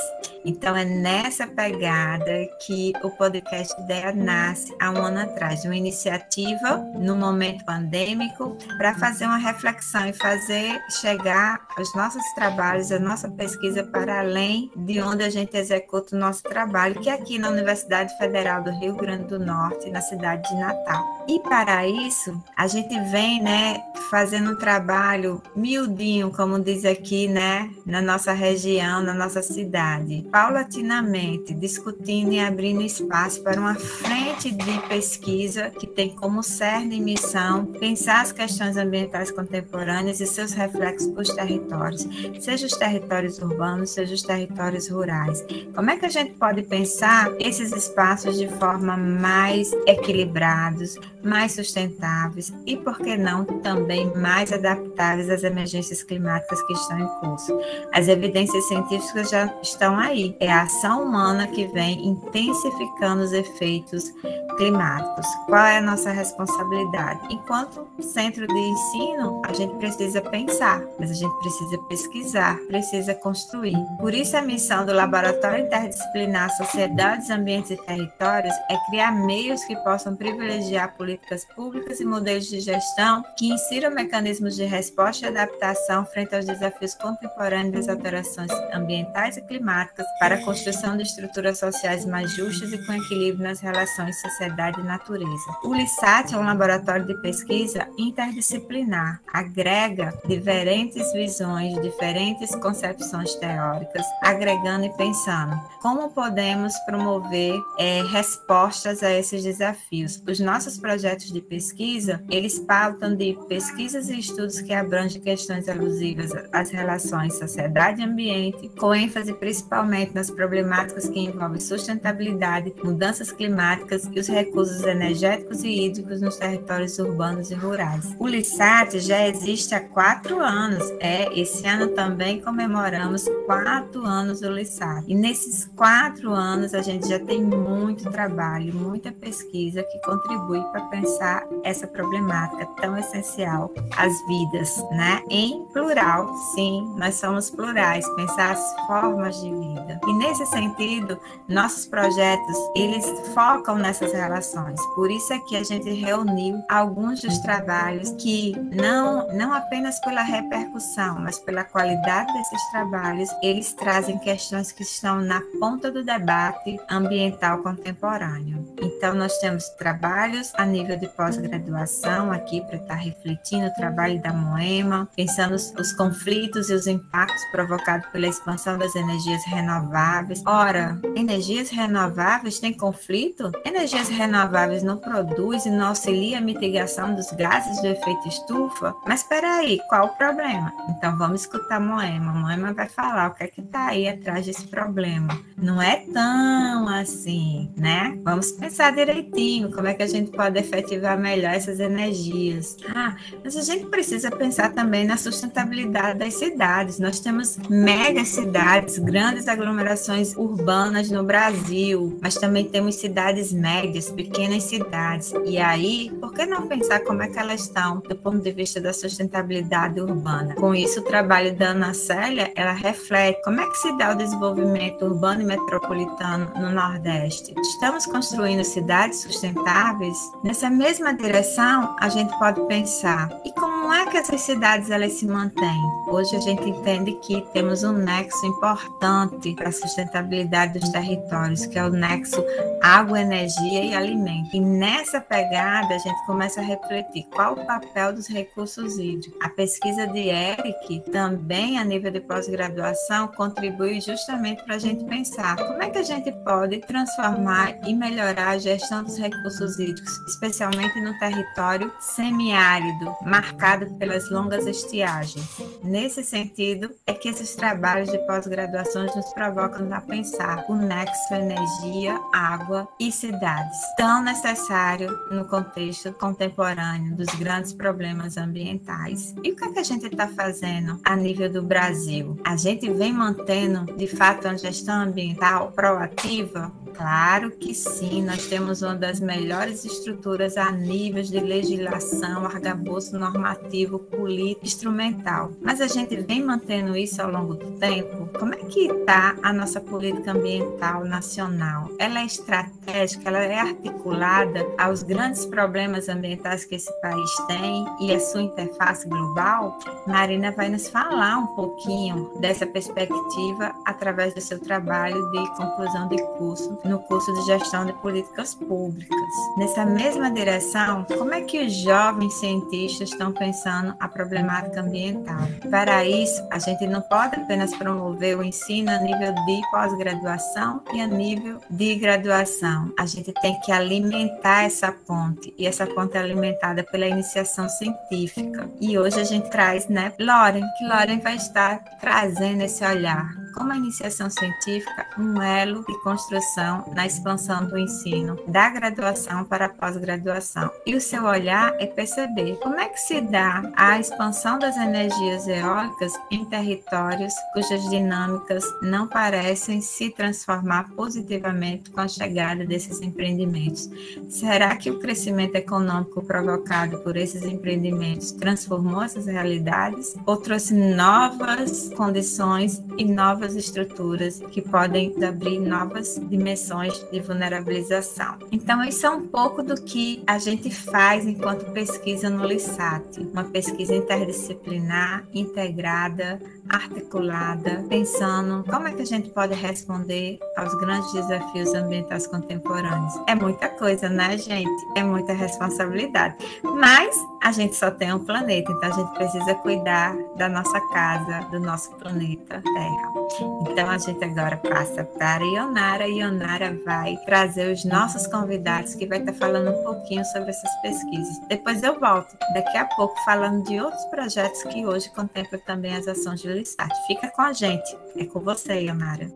Então 0.45 0.75
é 0.75 0.85
nessa 0.85 1.45
pegada 1.45 2.47
que 2.65 2.93
o 3.03 3.09
podcast 3.11 3.79
Ideia 3.81 4.11
nasce 4.13 4.73
há 4.79 4.89
um 4.89 4.97
ano 4.97 5.19
atrás, 5.19 5.65
uma 5.65 5.75
iniciativa 5.75 6.77
no 6.95 7.15
momento 7.15 7.65
pandêmico 7.65 8.57
para 8.77 8.95
fazer 8.95 9.25
uma 9.25 9.37
reflexão 9.37 10.07
e 10.07 10.13
fazer 10.13 10.79
chegar 11.01 11.67
os 11.77 11.93
nossos 11.93 12.23
trabalhos, 12.35 12.91
a 12.91 12.99
nossa 12.99 13.29
pesquisa 13.29 13.83
para 13.83 14.19
além 14.19 14.71
de 14.75 15.01
onde 15.01 15.23
a 15.23 15.29
gente 15.29 15.55
executa 15.57 16.15
o 16.15 16.19
nosso 16.19 16.43
trabalho, 16.43 16.99
que 17.01 17.09
é 17.09 17.13
aqui 17.13 17.37
na 17.37 17.49
Universidade 17.49 18.08
Federal 18.17 18.63
do 18.63 18.71
Rio 18.71 18.95
Grande 18.95 19.25
do 19.25 19.39
Norte, 19.39 19.89
na 19.89 20.01
cidade 20.01 20.47
de 20.49 20.55
Natal. 20.55 21.25
E 21.27 21.39
para 21.39 21.87
isso, 21.87 22.41
a 22.55 22.67
gente 22.67 22.99
vem, 23.11 23.41
né, 23.41 23.83
fazendo 24.09 24.51
um 24.51 24.55
trabalho 24.55 25.41
miudinho, 25.55 26.31
como 26.31 26.59
diz 26.59 26.85
aqui, 26.85 27.27
né, 27.27 27.69
na 27.85 28.01
nossa 28.01 28.33
região, 28.33 29.01
na 29.01 29.13
nossa 29.13 29.41
cidade 29.41 30.25
paulatinamente 30.31 31.53
discutindo 31.53 32.33
e 32.33 32.39
abrindo 32.39 32.81
espaço 32.81 33.41
para 33.41 33.59
uma 33.59 33.75
frente 33.75 34.51
de 34.51 34.79
pesquisa 34.87 35.69
que 35.69 35.85
tem 35.87 36.09
como 36.09 36.41
cerne 36.41 36.97
e 36.97 37.01
missão 37.01 37.65
pensar 37.65 38.21
as 38.21 38.31
questões 38.31 38.77
ambientais 38.77 39.31
contemporâneas 39.31 40.19
e 40.19 40.27
seus 40.27 40.53
reflexos 40.53 41.11
para 41.11 41.21
os 41.21 41.29
territórios, 41.29 42.07
seja 42.39 42.65
os 42.65 42.73
territórios 42.73 43.39
urbanos, 43.39 43.91
seja 43.91 44.13
os 44.13 44.21
territórios 44.21 44.87
rurais. 44.89 45.43
Como 45.75 45.89
é 45.89 45.97
que 45.97 46.05
a 46.05 46.09
gente 46.09 46.33
pode 46.33 46.63
pensar 46.63 47.31
esses 47.39 47.71
espaços 47.71 47.98
de 48.37 48.47
forma 48.47 48.95
mais 48.95 49.73
equilibrados, 49.85 50.95
mais 51.21 51.51
sustentáveis 51.51 52.53
e, 52.65 52.77
por 52.77 52.97
que 52.97 53.17
não, 53.17 53.43
também 53.43 54.09
mais 54.15 54.53
adaptáveis 54.53 55.29
às 55.29 55.43
emergências 55.43 56.01
climáticas 56.01 56.61
que 56.61 56.73
estão 56.73 56.97
em 56.97 57.07
curso? 57.19 57.59
As 57.93 58.07
evidências 58.07 58.65
científicas 58.69 59.29
já 59.29 59.53
estão 59.61 59.99
aí 59.99 60.33
é 60.39 60.49
a 60.49 60.61
ação 60.61 61.03
humana 61.03 61.45
que 61.47 61.67
vem 61.67 62.07
intensificando 62.07 63.21
os 63.21 63.33
efeitos 63.33 64.13
climáticos. 64.57 65.25
Qual 65.45 65.65
é 65.65 65.77
a 65.77 65.81
nossa 65.81 66.11
responsabilidade? 66.11 67.19
Enquanto 67.29 67.85
centro 68.01 68.47
de 68.47 68.59
ensino, 68.59 69.41
a 69.45 69.53
gente 69.53 69.75
precisa 69.75 70.21
pensar, 70.21 70.81
mas 70.97 71.11
a 71.11 71.13
gente 71.13 71.33
precisa 71.39 71.77
pesquisar, 71.89 72.57
precisa 72.67 73.13
construir. 73.15 73.77
Por 73.99 74.13
isso, 74.13 74.37
a 74.37 74.41
missão 74.41 74.85
do 74.85 74.93
Laboratório 74.93 75.65
Interdisciplinar 75.65 76.49
Sociedades, 76.55 77.29
Ambientes 77.29 77.71
e 77.71 77.77
Territórios 77.89 78.53
é 78.69 78.77
criar 78.87 79.11
meios 79.11 79.63
que 79.63 79.75
possam 79.77 80.15
privilegiar 80.15 80.95
políticas 80.95 81.43
públicas 81.55 81.99
e 81.99 82.05
modelos 82.05 82.45
de 82.45 82.59
gestão 82.59 83.25
que 83.35 83.51
insiram 83.51 83.89
mecanismos 83.89 84.55
de 84.55 84.63
resposta 84.63 85.25
e 85.25 85.29
adaptação 85.29 86.05
frente 86.05 86.35
aos 86.35 86.45
desafios 86.45 86.93
contemporâneos 86.93 87.73
das 87.73 87.89
alterações 87.89 88.51
ambientais 88.71 89.37
e 89.37 89.41
climáticas 89.41 90.05
para 90.19 90.35
a 90.35 90.45
construção 90.45 90.95
de 90.97 91.01
estruturas 91.01 91.57
sociais 91.57 92.05
mais 92.05 92.31
justas 92.35 92.71
e 92.71 92.85
com 92.85 92.93
equilíbrio 92.93 93.43
nas 93.43 93.59
relações 93.59 94.21
sociedade 94.21 94.79
e 94.79 94.83
natureza. 94.83 95.57
O 95.63 95.73
LISAT 95.73 96.35
é 96.35 96.37
um 96.37 96.45
laboratório 96.45 97.07
de 97.07 97.15
pesquisa 97.15 97.87
interdisciplinar, 97.97 99.19
agrega 99.33 100.13
diferentes 100.27 101.11
visões, 101.11 101.81
diferentes 101.81 102.53
concepções 102.57 103.33
teóricas, 103.33 104.05
agregando 104.21 104.85
e 104.85 104.93
pensando 104.95 105.59
como 105.81 106.11
podemos 106.11 106.77
promover 106.85 107.59
é, 107.79 108.03
respostas 108.03 109.01
a 109.01 109.11
esses 109.11 109.41
desafios. 109.41 110.21
Os 110.27 110.39
nossos 110.41 110.77
projetos 110.77 111.31
de 111.31 111.41
pesquisa, 111.41 112.21
eles 112.29 112.59
pautam 112.59 113.15
de 113.15 113.37
pesquisas 113.47 114.09
e 114.09 114.19
estudos 114.19 114.59
que 114.59 114.73
abrangem 114.73 115.21
questões 115.21 115.69
alusivas 115.69 116.31
às 116.51 116.69
relações 116.69 117.37
sociedade 117.37 118.01
e 118.01 118.03
ambiente, 118.03 118.69
com 118.77 118.93
ênfase 118.93 119.31
principalmente 119.33 120.13
nas 120.13 120.29
problemáticas 120.29 121.07
que 121.07 121.19
envolvem 121.19 121.61
sustentabilidade, 121.61 122.73
mudanças 122.83 123.31
climáticas 123.31 124.09
e 124.13 124.19
os 124.19 124.27
recursos 124.27 124.83
energéticos 124.83 125.63
e 125.63 125.85
hídricos 125.85 126.19
nos 126.19 126.35
territórios 126.35 126.99
urbanos 126.99 127.49
e 127.49 127.55
rurais. 127.55 128.13
O 128.19 128.27
LISAT 128.27 128.99
já 128.99 129.25
existe 129.25 129.73
há 129.73 129.79
quatro 129.79 130.39
anos. 130.39 130.83
É, 130.99 131.29
esse 131.39 131.65
ano 131.65 131.89
também 131.89 132.41
comemoramos 132.41 133.25
quatro 133.45 134.05
anos 134.05 134.41
do 134.41 134.51
LISAT. 134.51 135.05
E 135.07 135.15
nesses 135.15 135.65
quatro 135.77 136.31
anos 136.31 136.73
a 136.73 136.81
gente 136.81 137.07
já 137.07 137.19
tem 137.19 137.41
muito 137.69 138.09
trabalho, 138.11 138.73
muita 138.73 139.11
pesquisa 139.11 139.83
que 139.83 139.99
contribui 139.99 140.61
para 140.71 140.81
pensar 140.85 141.43
essa 141.63 141.85
problemática 141.87 142.65
tão 142.81 142.97
essencial 142.97 143.71
às 143.95 144.13
vidas, 144.27 144.77
né? 144.91 145.21
Em 145.29 145.65
plural, 145.71 146.33
sim, 146.55 146.91
nós 146.97 147.15
somos 147.15 147.49
plurais, 147.49 148.07
pensar 148.15 148.51
as 148.53 148.75
formas 148.87 149.39
de 149.41 149.49
vida. 149.49 149.99
E 150.07 150.13
nesse 150.13 150.45
sentido, 150.47 151.19
nossos 151.47 151.85
projetos, 151.85 152.57
eles 152.75 153.05
focam 153.33 153.77
nessas 153.77 154.11
relações. 154.13 154.79
Por 154.95 155.11
isso 155.11 155.31
é 155.33 155.39
que 155.39 155.55
a 155.55 155.63
gente 155.63 155.89
reuniu 155.91 156.61
alguns 156.69 157.21
dos 157.21 157.37
trabalhos 157.39 158.11
que 158.11 158.53
não 158.71 159.27
não 159.33 159.53
apenas 159.53 159.99
pela 159.99 160.21
repercussão, 160.21 161.19
mas 161.19 161.39
pela 161.39 161.63
qualidade 161.63 162.31
desses 162.33 162.71
trabalhos, 162.71 163.29
eles 163.41 163.73
trazem 163.73 164.17
questões 164.17 164.71
que 164.71 164.83
estão 164.83 165.21
na 165.21 165.41
ponta 165.59 165.91
do 165.91 166.03
debate 166.03 166.79
ambiental 166.89 167.58
contemporâneo. 167.61 168.63
Então, 168.99 169.13
nós 169.13 169.37
temos 169.37 169.69
trabalhos 169.69 170.51
a 170.55 170.65
nível 170.65 170.97
de 170.97 171.07
pós-graduação 171.07 172.33
aqui 172.33 172.59
para 172.59 172.75
estar 172.75 172.95
refletindo 172.95 173.67
o 173.67 173.73
trabalho 173.73 174.21
da 174.21 174.33
Moema, 174.33 175.07
pensando 175.15 175.55
os, 175.55 175.73
os 175.79 175.93
conflitos 175.93 176.69
e 176.69 176.73
os 176.73 176.85
impactos 176.85 177.41
provocados 177.49 178.09
pela 178.09 178.27
expansão 178.27 178.77
das 178.77 178.93
energias 178.97 179.41
renováveis. 179.45 180.43
Ora, 180.45 180.99
energias 181.15 181.69
renováveis 181.69 182.59
têm 182.59 182.73
conflito? 182.73 183.53
Energias 183.63 184.09
renováveis 184.09 184.83
não 184.83 184.97
produzem 184.97 185.71
não 185.71 185.87
auxiliam 185.87 186.37
a 186.37 186.41
mitigação 186.41 187.15
dos 187.15 187.31
gases 187.31 187.81
do 187.81 187.87
efeito 187.87 188.27
estufa? 188.27 188.93
Mas 189.07 189.21
espera 189.21 189.59
aí, 189.59 189.79
qual 189.87 190.07
o 190.07 190.17
problema? 190.17 190.73
Então, 190.89 191.17
vamos 191.17 191.43
escutar 191.43 191.77
a 191.77 191.79
Moema. 191.79 192.31
A 192.31 192.35
Moema 192.35 192.73
vai 192.73 192.89
falar 192.89 193.29
o 193.29 193.33
que 193.33 193.45
é 193.45 193.47
que 193.47 193.61
está 193.61 193.87
aí 193.87 194.09
atrás 194.09 194.45
desse 194.45 194.67
problema. 194.67 195.39
Não 195.55 195.81
é 195.81 196.03
tão 196.13 196.89
assim, 196.89 197.71
né? 197.77 198.19
Vamos 198.25 198.51
pensar 198.51 198.88
direitinho 198.91 199.71
como 199.71 199.87
é 199.87 199.93
que 199.93 200.03
a 200.03 200.07
gente 200.07 200.31
pode 200.31 200.59
efetivar 200.59 201.17
melhor 201.17 201.53
essas 201.53 201.79
energias. 201.79 202.77
Ah, 202.93 203.15
mas 203.43 203.55
a 203.55 203.61
gente 203.61 203.85
precisa 203.85 204.31
pensar 204.31 204.73
também 204.73 205.05
na 205.05 205.17
sustentabilidade 205.17 206.19
das 206.19 206.33
cidades. 206.33 206.99
Nós 206.99 207.19
temos 207.19 207.57
mega 207.69 208.25
cidades, 208.25 208.97
grandes 208.97 209.47
aglomerações 209.47 210.35
urbanas 210.35 211.09
no 211.11 211.23
Brasil, 211.23 212.17
mas 212.21 212.35
também 212.35 212.65
temos 212.65 212.95
cidades 212.95 213.53
médias, 213.53 214.09
pequenas 214.09 214.63
cidades. 214.63 215.33
E 215.45 215.57
aí, 215.57 216.11
por 216.19 216.33
que 216.33 216.45
não 216.45 216.67
pensar 216.67 216.99
como 217.01 217.23
é 217.23 217.27
que 217.27 217.39
elas 217.39 217.61
estão 217.61 217.99
do 217.99 218.15
ponto 218.15 218.39
de 218.39 218.51
vista 218.51 218.81
da 218.81 218.93
sustentabilidade 218.93 219.99
urbana? 219.99 220.55
Com 220.55 220.73
isso, 220.73 220.99
o 220.99 221.03
trabalho 221.03 221.55
da 221.55 221.69
Ana 221.69 221.93
Célia, 221.93 222.51
ela 222.55 222.73
reflete 222.73 223.41
como 223.43 223.61
é 223.61 223.69
que 223.69 223.77
se 223.77 223.97
dá 223.97 224.11
o 224.11 224.15
desenvolvimento 224.15 225.05
urbano 225.05 225.41
e 225.41 225.45
metropolitano 225.45 226.51
no 226.55 226.71
Nordeste. 226.71 227.53
Estamos 227.59 228.05
construindo 228.05 228.63
cidades 228.63 228.78
sustentáveis? 229.13 230.17
Nessa 230.43 230.69
mesma 230.69 231.13
direção, 231.13 231.95
a 231.99 232.09
gente 232.09 232.37
pode 232.37 232.61
pensar, 232.67 233.29
e 233.45 233.51
como 233.53 233.93
é 233.93 234.05
que 234.05 234.17
essas 234.17 234.41
cidades 234.41 234.89
elas 234.89 235.13
se 235.13 235.25
mantêm? 235.25 235.79
Hoje 236.07 236.35
a 236.35 236.39
gente 236.39 236.69
entende 236.69 237.13
que 237.23 237.41
temos 237.53 237.83
um 237.83 237.93
nexo 237.93 238.45
importante 238.45 239.53
para 239.55 239.69
a 239.69 239.71
sustentabilidade 239.71 240.79
dos 240.79 240.89
territórios, 240.89 241.65
que 241.65 241.77
é 241.77 241.83
o 241.83 241.89
nexo 241.89 242.43
água, 242.81 243.19
energia 243.19 243.83
e 243.83 243.93
alimento. 243.93 244.55
E 244.55 244.59
nessa 244.59 245.19
pegada 245.21 245.95
a 245.95 245.97
gente 245.97 246.25
começa 246.25 246.59
a 246.61 246.63
refletir 246.63 247.27
qual 247.33 247.53
o 247.53 247.65
papel 247.65 248.13
dos 248.13 248.27
recursos 248.27 248.97
hídricos. 248.97 249.39
A 249.41 249.49
pesquisa 249.49 250.07
de 250.07 250.29
Eric, 250.29 251.01
também 251.11 251.77
a 251.77 251.83
nível 251.83 252.11
de 252.11 252.19
pós-graduação, 252.21 253.27
contribui 253.29 254.01
justamente 254.01 254.63
para 254.63 254.75
a 254.75 254.79
gente 254.79 255.03
pensar 255.05 255.55
como 255.57 255.81
é 255.81 255.89
que 255.89 255.97
a 255.97 256.03
gente 256.03 256.31
pode 256.43 256.79
transformar 256.79 257.75
e 257.87 257.93
melhorar 257.93 258.49
a 258.49 258.57
gestão 258.69 259.03
dos 259.03 259.17
recursos 259.17 259.79
hídricos, 259.79 260.19
especialmente 260.27 261.01
no 261.01 261.17
território 261.17 261.91
semiárido, 261.99 263.15
marcado 263.23 263.87
pelas 263.95 264.29
longas 264.29 264.67
estiagens. 264.67 265.57
Nesse 265.83 266.23
sentido, 266.23 266.91
é 267.07 267.13
que 267.13 267.29
esses 267.29 267.55
trabalhos 267.55 268.11
de 268.11 268.17
pós-graduação 268.19 269.05
nos 269.05 269.33
provocam 269.33 269.91
a 269.91 270.01
pensar 270.01 270.65
o 270.69 270.75
nexo 270.75 271.33
energia, 271.33 272.19
água 272.33 272.87
e 272.99 273.11
cidades, 273.11 273.77
tão 273.97 274.21
necessário 274.23 275.17
no 275.31 275.45
contexto 275.45 276.11
contemporâneo 276.13 277.15
dos 277.15 277.29
grandes 277.35 277.73
problemas 277.73 278.37
ambientais. 278.37 279.33
E 279.43 279.51
o 279.51 279.55
que, 279.55 279.65
é 279.65 279.71
que 279.73 279.79
a 279.79 279.83
gente 279.83 280.05
está 280.05 280.27
fazendo 280.27 280.99
a 281.03 281.15
nível 281.15 281.51
do 281.51 281.63
Brasil? 281.63 282.39
A 282.43 282.55
gente 282.55 282.91
vem 282.91 283.13
mantendo, 283.13 283.91
de 283.95 284.07
fato, 284.07 284.47
uma 284.47 284.57
gestão 284.57 285.01
ambiental 285.01 285.71
proativa? 285.71 286.71
Claro 286.99 287.51
que 287.51 287.73
sim, 287.73 288.21
nós 288.21 288.47
temos 288.47 288.58
uma 288.59 288.95
das 288.95 289.19
melhores 289.19 289.85
estruturas 289.85 290.57
a 290.57 290.71
níveis 290.71 291.29
de 291.29 291.39
legislação, 291.39 292.45
arcabouço 292.45 293.17
normativo, 293.17 293.99
político, 293.99 294.65
instrumental. 294.65 295.51
Mas 295.61 295.81
a 295.81 295.87
gente 295.87 296.15
vem 296.17 296.43
mantendo 296.43 296.95
isso 296.95 297.21
ao 297.21 297.31
longo 297.31 297.55
do 297.55 297.71
tempo? 297.79 298.29
Como 298.37 298.53
é 298.53 298.57
que 298.57 298.87
está 298.87 299.35
a 299.41 299.53
nossa 299.53 299.79
política 299.79 300.31
ambiental 300.31 301.05
nacional? 301.05 301.89
Ela 301.97 302.19
é 302.19 302.25
estratégica, 302.25 303.29
ela 303.29 303.39
é 303.39 303.59
articulada 303.59 304.65
aos 304.77 305.03
grandes 305.03 305.45
problemas 305.45 306.09
ambientais 306.09 306.65
que 306.65 306.75
esse 306.75 306.91
país 307.01 307.31
tem 307.47 307.85
e 308.01 308.13
a 308.13 308.19
sua 308.19 308.41
interface 308.41 309.07
global? 309.07 309.79
Marina 310.05 310.51
vai 310.51 310.69
nos 310.69 310.89
falar 310.89 311.37
um 311.37 311.47
pouquinho 311.47 312.31
dessa 312.39 312.65
perspectiva 312.65 313.73
através 313.85 314.33
do 314.33 314.41
seu 314.41 314.59
trabalho 314.59 315.31
de 315.31 315.55
conclusão 315.55 316.07
de 316.07 316.21
curso 316.37 316.77
no 316.85 316.99
curso 316.99 317.33
de 317.33 317.45
gestão 317.45 317.85
de 317.85 317.93
políticas 317.93 318.48
públicas. 318.55 319.17
Nessa 319.57 319.85
mesma 319.85 320.31
direção, 320.31 321.05
como 321.05 321.33
é 321.33 321.41
que 321.41 321.65
os 321.65 321.73
jovens 321.73 322.33
cientistas 322.35 323.09
estão 323.09 323.31
pensando 323.31 323.95
a 323.99 324.07
problemática 324.07 324.81
ambiental? 324.81 325.47
Para 325.69 326.05
isso, 326.05 326.41
a 326.51 326.59
gente 326.59 326.85
não 326.87 327.01
pode 327.01 327.35
apenas 327.35 327.73
promover 327.75 328.37
o 328.37 328.43
ensino 328.43 328.91
a 328.91 328.97
nível 328.99 329.33
de 329.33 329.61
pós-graduação 329.71 330.81
e 330.93 331.01
a 331.01 331.07
nível 331.07 331.59
de 331.69 331.95
graduação. 331.95 332.91
A 332.97 333.05
gente 333.05 333.31
tem 333.41 333.59
que 333.61 333.71
alimentar 333.71 334.63
essa 334.63 334.91
ponte, 334.91 335.53
e 335.57 335.65
essa 335.65 335.85
ponte 335.85 336.17
é 336.17 336.19
alimentada 336.19 336.83
pela 336.83 337.07
iniciação 337.07 337.67
científica. 337.69 338.69
E 338.79 338.97
hoje 338.97 339.19
a 339.19 339.23
gente 339.23 339.49
traz, 339.49 339.87
né, 339.87 340.13
Loren, 340.19 340.65
que 340.77 340.85
Loren 340.85 341.19
vai 341.19 341.35
estar 341.35 341.79
trazendo 341.99 342.63
esse 342.63 342.83
olhar 342.85 343.48
como 343.53 343.71
a 343.71 343.77
iniciação 343.77 344.29
científica, 344.29 345.07
um 345.17 345.41
elo 345.41 345.85
de 345.85 345.97
construção 346.01 346.85
na 346.93 347.05
expansão 347.05 347.65
do 347.65 347.77
ensino, 347.77 348.37
da 348.47 348.69
graduação 348.69 349.45
para 349.45 349.65
a 349.65 349.69
pós-graduação. 349.69 350.71
E 350.85 350.95
o 350.95 351.01
seu 351.01 351.23
olhar 351.23 351.73
é 351.79 351.85
perceber 351.85 352.57
como 352.57 352.79
é 352.79 352.87
que 352.87 352.99
se 352.99 353.21
dá 353.21 353.61
a 353.75 353.99
expansão 353.99 354.59
das 354.59 354.77
energias 354.77 355.47
eólicas 355.47 356.13
em 356.31 356.45
territórios 356.45 357.33
cujas 357.53 357.89
dinâmicas 357.89 358.63
não 358.81 359.07
parecem 359.07 359.81
se 359.81 360.09
transformar 360.09 360.89
positivamente 360.95 361.89
com 361.91 362.01
a 362.01 362.07
chegada 362.07 362.65
desses 362.65 363.01
empreendimentos. 363.01 363.89
Será 364.29 364.75
que 364.75 364.91
o 364.91 364.99
crescimento 364.99 365.55
econômico 365.55 366.23
provocado 366.23 366.99
por 366.99 367.17
esses 367.17 367.43
empreendimentos 367.43 368.31
transformou 368.31 369.01
essas 369.01 369.25
realidades 369.25 370.15
ou 370.25 370.37
trouxe 370.37 370.73
novas 370.73 371.89
condições 371.95 372.81
e 372.97 373.05
novas 373.05 373.38
novas 373.39 373.55
estruturas 373.55 374.41
que 374.51 374.61
podem 374.61 375.15
abrir 375.23 375.59
novas 375.59 376.19
dimensões 376.29 377.07
de 377.09 377.21
vulnerabilização. 377.21 378.37
Então, 378.51 378.83
isso 378.83 379.05
é 379.05 379.09
um 379.09 379.25
pouco 379.25 379.63
do 379.63 379.81
que 379.81 380.21
a 380.27 380.37
gente 380.37 380.69
faz 380.69 381.25
enquanto 381.25 381.71
pesquisa 381.71 382.29
no 382.29 382.45
LISAT, 382.45 383.21
uma 383.31 383.45
pesquisa 383.45 383.95
interdisciplinar, 383.95 385.25
integrada, 385.33 386.37
articulada, 386.69 387.83
pensando 387.89 388.63
como 388.69 388.87
é 388.87 388.91
que 388.91 389.01
a 389.01 389.05
gente 389.05 389.29
pode 389.29 389.53
responder 389.53 390.39
aos 390.55 390.73
grandes 390.79 391.11
desafios 391.13 391.73
ambientais 391.73 392.27
contemporâneos. 392.27 393.13
É 393.27 393.35
muita 393.35 393.69
coisa, 393.69 394.09
né, 394.09 394.37
gente? 394.37 394.69
É 394.95 395.03
muita 395.03 395.33
responsabilidade. 395.33 396.35
Mas 396.63 397.15
a 397.41 397.51
gente 397.51 397.75
só 397.75 397.89
tem 397.89 398.13
um 398.13 398.23
planeta, 398.23 398.71
então 398.71 398.89
a 398.89 398.93
gente 398.93 399.11
precisa 399.15 399.55
cuidar 399.55 400.15
da 400.35 400.49
nossa 400.49 400.79
casa, 400.91 401.47
do 401.49 401.59
nosso 401.59 401.91
planeta 401.95 402.61
Terra. 402.61 403.13
Então 403.61 403.89
a 403.89 403.97
gente 403.97 404.23
agora 404.23 404.57
passa 404.57 405.03
para 405.03 405.43
Ionara. 405.43 406.07
Ionara 406.07 406.77
vai 406.85 407.15
trazer 407.25 407.71
os 407.71 407.85
nossos 407.85 408.27
convidados 408.27 408.95
que 408.95 409.05
vai 409.05 409.19
estar 409.19 409.33
falando 409.33 409.71
um 409.71 409.83
pouquinho 409.83 410.23
sobre 410.25 410.49
essas 410.49 410.81
pesquisas. 410.81 411.39
Depois 411.47 411.81
eu 411.83 411.99
volto 411.99 412.37
daqui 412.53 412.77
a 412.77 412.85
pouco 412.85 413.15
falando 413.23 413.63
de 413.63 413.79
outros 413.79 414.03
projetos 414.05 414.61
que 414.63 414.85
hoje 414.85 415.09
contemplam 415.11 415.61
também 415.65 415.95
as 415.95 416.07
ações 416.07 416.41
de 416.41 416.47
Lissat. 416.59 416.93
Fica 417.07 417.29
com 417.31 417.41
a 417.41 417.53
gente. 417.53 417.97
É 418.17 418.25
com 418.25 418.41
você, 418.41 418.81
Ionara. 418.81 419.31